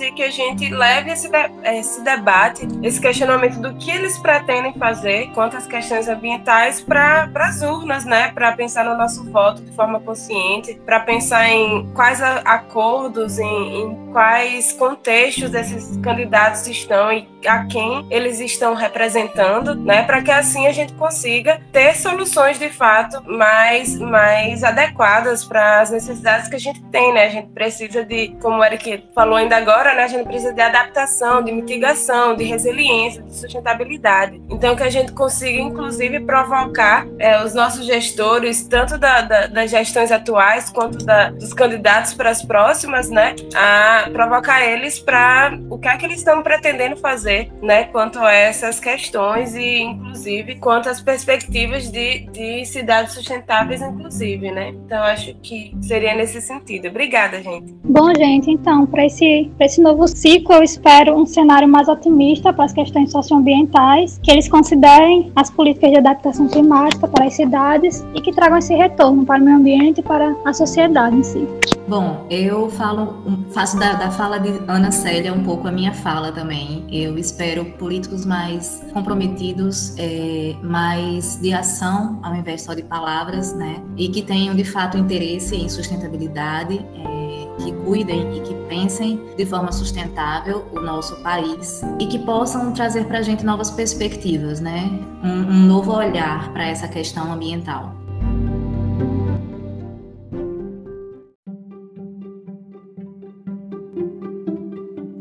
e 0.00 0.12
que 0.12 0.22
a 0.22 0.30
gente 0.30 0.68
leve 0.68 1.10
esse, 1.10 1.28
de, 1.28 1.50
esse 1.64 2.02
debate, 2.02 2.66
esse 2.82 3.00
questionamento 3.00 3.60
do 3.60 3.74
que 3.74 3.90
eles 3.90 4.18
pretendem 4.18 4.72
fazer 4.74 5.30
quanto 5.34 5.56
às 5.56 5.66
questões 5.66 6.08
ambientais 6.08 6.80
para 6.80 7.30
as 7.34 7.62
urnas, 7.62 8.04
né? 8.04 8.30
Para 8.32 8.52
pensar 8.52 8.84
no 8.84 8.96
nosso 8.96 9.30
voto 9.30 9.62
de 9.62 9.72
forma 9.72 10.00
consciente, 10.00 10.80
para 10.84 11.00
pensar 11.00 11.48
em 11.48 11.90
quais 11.94 12.20
acordos, 12.22 13.38
em, 13.38 13.82
em 13.82 14.12
quais 14.12 14.72
contextos 14.72 15.54
esses 15.54 15.96
candidatos 15.98 16.66
estão 16.66 17.12
e 17.12 17.28
a 17.46 17.64
quem 17.64 18.06
eles 18.10 18.40
estão 18.40 18.74
representando, 18.74 19.74
né? 19.74 20.02
Para 20.02 20.22
que 20.22 20.30
assim 20.30 20.66
a 20.66 20.72
gente 20.72 20.92
consiga 20.94 21.60
ter 21.72 21.96
soluções 21.96 22.58
de 22.58 22.68
fato 22.68 23.22
mais, 23.24 23.98
mais 23.98 24.62
adequadas 24.62 25.44
para 25.44 25.80
as 25.80 25.90
necessidades 25.90 26.48
que 26.48 26.56
a 26.56 26.60
gente 26.60 26.82
tem, 26.84 27.12
né? 27.12 27.26
A 27.26 27.30
gente 27.30 27.48
precisa 27.48 28.04
de, 28.04 28.36
como 28.40 28.58
o 28.58 28.64
Eric 28.64 29.08
falou 29.14 29.31
ainda 29.34 29.56
agora, 29.56 29.94
né? 29.94 30.04
A 30.04 30.08
gente 30.08 30.26
precisa 30.26 30.52
de 30.52 30.60
adaptação, 30.60 31.42
de 31.42 31.52
mitigação, 31.52 32.34
de 32.34 32.44
resiliência, 32.44 33.22
de 33.22 33.34
sustentabilidade. 33.34 34.40
Então, 34.50 34.74
que 34.76 34.82
a 34.82 34.90
gente 34.90 35.12
consiga, 35.12 35.60
inclusive, 35.60 36.20
provocar 36.20 37.06
é, 37.18 37.42
os 37.42 37.54
nossos 37.54 37.86
gestores, 37.86 38.66
tanto 38.66 38.98
da, 38.98 39.20
da, 39.20 39.46
das 39.46 39.70
gestões 39.70 40.10
atuais 40.10 40.70
quanto 40.70 41.04
da, 41.04 41.30
dos 41.30 41.52
candidatos 41.52 42.14
para 42.14 42.30
as 42.30 42.42
próximas, 42.42 43.10
né? 43.10 43.34
A 43.54 44.08
provocar 44.12 44.64
eles 44.64 44.98
para 44.98 45.58
o 45.70 45.78
que 45.78 45.88
é 45.88 45.96
que 45.96 46.04
eles 46.04 46.18
estão 46.18 46.42
pretendendo 46.42 46.96
fazer, 46.96 47.50
né? 47.62 47.84
Quanto 47.84 48.18
a 48.18 48.32
essas 48.32 48.80
questões 48.80 49.54
e, 49.54 49.80
inclusive, 49.82 50.56
quanto 50.56 50.88
às 50.88 51.00
perspectivas 51.00 51.90
de, 51.90 52.26
de 52.30 52.64
cidades 52.66 53.12
sustentáveis, 53.14 53.82
inclusive, 53.82 54.50
né? 54.50 54.68
Então, 54.68 55.02
acho 55.02 55.34
que 55.42 55.74
seria 55.80 56.14
nesse 56.14 56.40
sentido. 56.40 56.88
Obrigada, 56.88 57.42
gente. 57.42 57.72
Bom, 57.84 58.14
gente, 58.14 58.50
então, 58.50 58.86
para 58.86 59.06
esse, 59.06 59.21
esse 59.60 59.80
novo 59.80 60.06
ciclo, 60.08 60.56
eu 60.56 60.62
espero 60.62 61.14
um 61.14 61.26
cenário 61.26 61.68
mais 61.68 61.88
otimista 61.88 62.52
para 62.52 62.64
as 62.64 62.72
questões 62.72 63.10
socioambientais, 63.10 64.18
que 64.22 64.30
eles 64.30 64.48
considerem 64.48 65.32
as 65.34 65.50
políticas 65.50 65.90
de 65.90 65.96
adaptação 65.98 66.48
climática 66.48 67.06
para 67.08 67.26
as 67.26 67.34
cidades 67.34 68.04
e 68.14 68.20
que 68.20 68.32
tragam 68.32 68.58
esse 68.58 68.74
retorno 68.74 69.24
para 69.24 69.40
o 69.40 69.44
meio 69.44 69.56
ambiente 69.56 70.00
e 70.00 70.02
para 70.02 70.34
a 70.44 70.52
sociedade 70.52 71.16
em 71.16 71.22
si. 71.22 71.46
Bom, 71.88 72.26
eu 72.30 72.70
falo, 72.70 73.18
faço 73.50 73.78
da, 73.78 73.94
da 73.94 74.10
fala 74.10 74.38
de 74.38 74.48
Ana 74.68 74.90
Célia 74.90 75.32
um 75.32 75.42
pouco 75.42 75.66
a 75.68 75.72
minha 75.72 75.92
fala 75.92 76.32
também. 76.32 76.86
Eu 76.90 77.18
espero 77.18 77.64
políticos 77.64 78.24
mais 78.24 78.82
comprometidos, 78.92 79.94
é, 79.98 80.54
mais 80.62 81.36
de 81.40 81.52
ação, 81.52 82.18
ao 82.22 82.34
invés 82.34 82.62
só 82.62 82.72
de 82.72 82.82
palavras, 82.82 83.52
né? 83.54 83.82
E 83.96 84.08
que 84.08 84.22
tenham 84.22 84.54
de 84.54 84.64
fato 84.64 84.96
interesse 84.96 85.56
em 85.56 85.68
sustentabilidade, 85.68 86.78
é, 86.94 87.21
que 87.58 87.72
cuidem 87.84 88.36
e 88.36 88.40
que 88.40 88.54
pensem 88.68 89.20
de 89.36 89.46
forma 89.46 89.70
sustentável 89.72 90.64
o 90.72 90.80
nosso 90.80 91.22
país 91.22 91.82
e 91.98 92.06
que 92.06 92.18
possam 92.18 92.72
trazer 92.72 93.06
para 93.06 93.18
a 93.18 93.22
gente 93.22 93.44
novas 93.44 93.70
perspectivas, 93.70 94.60
né? 94.60 94.90
Um, 95.22 95.28
um 95.28 95.66
novo 95.66 95.92
olhar 95.92 96.52
para 96.52 96.66
essa 96.66 96.88
questão 96.88 97.32
ambiental. 97.32 98.02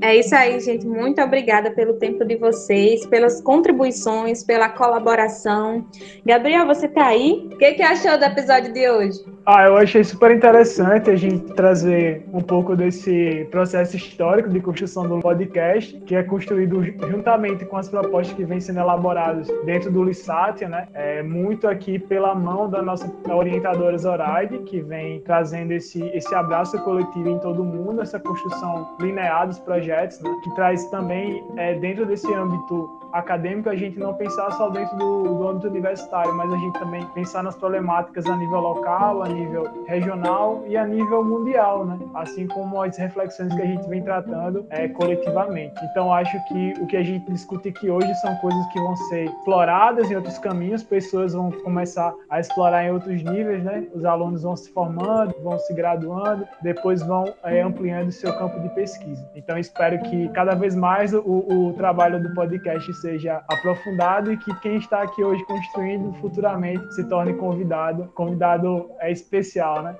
É 0.03 0.15
isso 0.15 0.35
aí, 0.35 0.59
gente. 0.59 0.85
Muito 0.85 1.21
obrigada 1.21 1.71
pelo 1.71 1.93
tempo 1.93 2.25
de 2.25 2.35
vocês, 2.35 3.05
pelas 3.05 3.39
contribuições, 3.39 4.43
pela 4.43 4.67
colaboração. 4.67 5.87
Gabriel, 6.25 6.65
você 6.65 6.87
tá 6.87 7.05
aí? 7.05 7.47
O 7.53 7.57
que, 7.57 7.75
que 7.75 7.81
achou 7.81 8.17
do 8.17 8.25
episódio 8.25 8.73
de 8.73 8.89
hoje? 8.89 9.23
Ah, 9.43 9.63
eu 9.65 9.75
achei 9.75 10.03
super 10.03 10.29
interessante 10.29 11.09
a 11.09 11.15
gente 11.15 11.53
trazer 11.53 12.23
um 12.31 12.41
pouco 12.41 12.75
desse 12.75 13.47
processo 13.49 13.95
histórico 13.95 14.49
de 14.49 14.59
construção 14.59 15.07
do 15.07 15.19
podcast, 15.19 15.99
que 16.01 16.15
é 16.15 16.21
construído 16.21 16.83
juntamente 16.83 17.65
com 17.65 17.75
as 17.75 17.89
propostas 17.89 18.35
que 18.35 18.45
vêm 18.45 18.59
sendo 18.59 18.81
elaboradas 18.81 19.47
dentro 19.65 19.91
do 19.91 20.03
LISAT, 20.03 20.67
né? 20.67 20.87
É 20.93 21.23
muito 21.23 21.67
aqui 21.67 21.97
pela 21.97 22.35
mão 22.35 22.69
da 22.69 22.83
nossa 22.83 23.11
orientadora 23.27 23.97
Zoraide, 23.97 24.59
que 24.59 24.79
vem 24.79 25.21
trazendo 25.21 25.71
esse, 25.71 26.03
esse 26.09 26.33
abraço 26.35 26.77
coletivo 26.83 27.29
em 27.29 27.39
todo 27.39 27.63
mundo, 27.63 28.01
essa 28.01 28.19
construção 28.19 28.95
linear 28.99 29.47
dos 29.47 29.57
projetos, 29.57 30.19
né? 30.21 30.29
que 30.43 30.53
traz 30.53 30.85
também, 30.91 31.43
é, 31.57 31.73
dentro 31.79 32.05
desse 32.05 32.31
âmbito 32.31 33.00
acadêmico, 33.13 33.69
a 33.69 33.75
gente 33.75 33.99
não 33.99 34.13
pensar 34.13 34.51
só 34.51 34.69
dentro 34.69 34.95
do, 34.97 35.23
do 35.23 35.47
âmbito 35.47 35.67
universitário, 35.67 36.33
mas 36.35 36.51
a 36.51 36.57
gente 36.57 36.79
também 36.79 37.05
pensar 37.07 37.43
nas 37.43 37.55
problemáticas 37.55 38.25
a 38.25 38.35
nível 38.35 38.59
local, 38.59 39.23
a 39.23 39.27
nível 39.27 39.83
regional 39.87 40.63
e 40.67 40.77
a 40.77 40.85
nível 40.85 41.23
mundial, 41.23 41.85
né? 41.85 41.99
Assim 42.13 42.47
como 42.47 42.81
as 42.81 42.97
reflexões 42.97 43.53
que 43.53 43.61
a 43.61 43.65
gente 43.65 43.87
vem 43.87 44.01
tratando 44.01 44.65
é, 44.69 44.87
coletivamente. 44.87 45.73
Então, 45.91 46.13
acho 46.13 46.37
que 46.47 46.73
o 46.81 46.87
que 46.87 46.97
a 46.97 47.03
gente 47.03 47.31
discute 47.31 47.69
aqui 47.69 47.89
hoje 47.89 48.13
são 48.15 48.35
coisas 48.37 48.65
que 48.67 48.79
vão 48.79 48.95
ser 48.95 49.25
exploradas 49.25 50.09
em 50.09 50.15
outros 50.15 50.37
caminhos, 50.39 50.83
pessoas 50.83 51.33
vão 51.33 51.51
começar 51.51 52.13
a 52.29 52.39
explorar 52.39 52.85
em 52.85 52.91
outros 52.91 53.21
níveis, 53.23 53.63
né? 53.63 53.87
Os 53.93 54.05
alunos 54.05 54.43
vão 54.43 54.55
se 54.55 54.71
formando, 54.71 55.33
vão 55.41 55.57
se 55.59 55.73
graduando, 55.73 56.47
depois 56.61 57.01
vão 57.01 57.25
é, 57.43 57.61
ampliando 57.61 58.09
o 58.09 58.11
seu 58.11 58.33
campo 58.37 58.59
de 58.59 58.69
pesquisa. 58.69 59.29
Então, 59.35 59.57
espero 59.57 59.99
que 60.03 60.29
cada 60.29 60.55
vez 60.55 60.75
mais 60.75 61.13
o, 61.13 61.19
o 61.19 61.73
trabalho 61.73 62.21
do 62.21 62.33
podcast 62.33 62.93
seja 63.01 63.43
aprofundado 63.49 64.31
e 64.31 64.37
que 64.37 64.53
quem 64.59 64.77
está 64.77 65.01
aqui 65.01 65.23
hoje 65.23 65.43
construindo 65.45 66.13
futuramente 66.21 66.93
se 66.93 67.03
torne 67.09 67.33
convidado. 67.33 68.11
Convidado 68.13 68.89
é 68.99 69.11
especial, 69.11 69.83
né? 69.83 69.95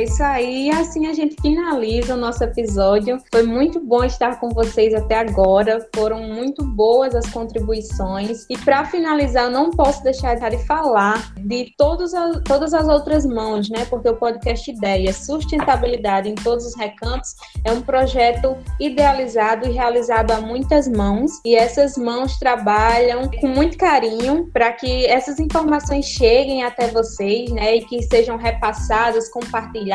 É 0.00 0.04
isso 0.04 0.22
aí. 0.22 0.70
Assim 0.70 1.08
a 1.08 1.12
gente 1.12 1.36
finaliza 1.42 2.14
o 2.14 2.16
nosso 2.16 2.42
episódio. 2.42 3.18
Foi 3.30 3.42
muito 3.42 3.78
bom 3.80 4.02
estar 4.02 4.40
com 4.40 4.48
vocês 4.48 4.94
até 4.94 5.18
agora. 5.18 5.86
Foram 5.94 6.22
muito 6.22 6.64
boas 6.64 7.14
as 7.14 7.28
contribuições. 7.28 8.46
E 8.48 8.56
para 8.56 8.86
finalizar, 8.86 9.50
não 9.50 9.70
posso 9.70 10.02
deixar 10.02 10.36
de 10.36 10.56
falar 10.64 11.34
de 11.36 11.74
todos 11.76 12.14
a, 12.14 12.40
todas 12.40 12.72
as 12.72 12.88
outras 12.88 13.26
mãos, 13.26 13.68
né? 13.68 13.84
Porque 13.90 14.08
o 14.08 14.16
podcast 14.16 14.70
Ideias, 14.70 15.16
Sustentabilidade 15.16 16.30
em 16.30 16.34
Todos 16.34 16.64
os 16.64 16.76
Recantos, 16.76 17.34
é 17.62 17.70
um 17.70 17.82
projeto 17.82 18.56
idealizado 18.80 19.68
e 19.68 19.72
realizado 19.72 20.30
a 20.30 20.40
muitas 20.40 20.88
mãos. 20.88 21.30
E 21.44 21.54
essas 21.54 21.98
mãos 21.98 22.38
trabalham 22.38 23.30
com 23.38 23.48
muito 23.48 23.76
carinho 23.76 24.48
para 24.50 24.72
que 24.72 25.04
essas 25.04 25.38
informações 25.38 26.06
cheguem 26.06 26.62
até 26.62 26.86
vocês, 26.86 27.52
né? 27.52 27.76
E 27.76 27.84
que 27.84 28.02
sejam 28.04 28.38
repassadas, 28.38 29.28
compartilhadas 29.28 29.89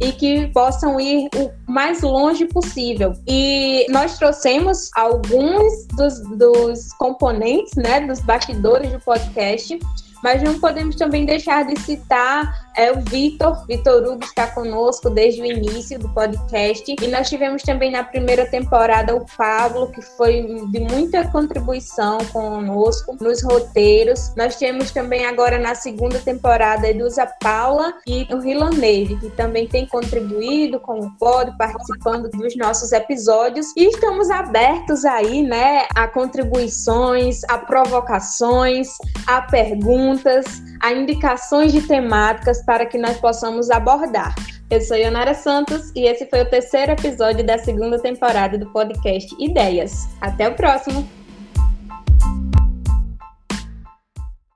e 0.00 0.12
que 0.12 0.48
possam 0.48 0.98
ir 0.98 1.28
o 1.36 1.50
mais 1.70 2.02
longe 2.02 2.46
possível. 2.46 3.12
E 3.26 3.86
nós 3.90 4.18
trouxemos 4.18 4.90
alguns 4.94 5.86
dos, 5.96 6.20
dos 6.36 6.92
componentes, 6.94 7.74
né, 7.76 8.00
dos 8.00 8.20
bastidores 8.20 8.92
do 8.92 9.00
podcast, 9.00 9.78
mas 10.22 10.42
não 10.42 10.58
podemos 10.58 10.96
também 10.96 11.24
deixar 11.24 11.64
de 11.64 11.78
citar 11.80 12.69
é 12.80 12.90
o 12.90 13.00
Vitor. 13.02 13.66
Vitor 13.66 14.02
Hugo 14.02 14.24
está 14.24 14.46
conosco 14.46 15.10
desde 15.10 15.42
o 15.42 15.44
início 15.44 15.98
do 15.98 16.08
podcast. 16.08 16.96
E 16.98 17.06
nós 17.08 17.28
tivemos 17.28 17.62
também 17.62 17.90
na 17.90 18.02
primeira 18.02 18.46
temporada 18.46 19.14
o 19.14 19.26
Pablo, 19.36 19.88
que 19.88 20.00
foi 20.00 20.42
de 20.70 20.80
muita 20.80 21.28
contribuição 21.28 22.16
conosco 22.32 23.14
nos 23.20 23.42
roteiros. 23.42 24.32
Nós 24.34 24.56
temos 24.56 24.90
também 24.92 25.26
agora 25.26 25.58
na 25.58 25.74
segunda 25.74 26.18
temporada 26.20 26.86
a 26.86 26.90
Edusa 26.90 27.26
Paula 27.42 27.92
e 28.06 28.26
o 28.32 28.38
Rilaneve, 28.38 29.18
que 29.20 29.28
também 29.30 29.68
tem 29.68 29.86
contribuído 29.86 30.80
com 30.80 31.00
o 31.00 31.10
pod, 31.18 31.54
participando 31.58 32.30
dos 32.30 32.56
nossos 32.56 32.92
episódios. 32.92 33.74
E 33.76 33.88
estamos 33.88 34.30
abertos 34.30 35.04
aí, 35.04 35.42
né, 35.42 35.86
a 35.94 36.08
contribuições, 36.08 37.42
a 37.44 37.58
provocações, 37.58 38.88
a 39.26 39.42
perguntas, 39.42 40.62
a 40.80 40.92
indicações 40.92 41.72
de 41.72 41.82
temáticas 41.82 42.62
para 42.70 42.86
que 42.86 42.96
nós 42.96 43.18
possamos 43.18 43.68
abordar. 43.68 44.32
Eu 44.70 44.80
sou 44.80 44.96
Ionara 44.96 45.34
Santos 45.34 45.90
e 45.96 46.06
esse 46.06 46.24
foi 46.26 46.42
o 46.42 46.48
terceiro 46.48 46.92
episódio 46.92 47.44
da 47.44 47.58
segunda 47.58 47.98
temporada 47.98 48.56
do 48.56 48.66
podcast 48.66 49.34
Ideias. 49.40 50.06
Até 50.20 50.48
o 50.48 50.54
próximo! 50.54 51.19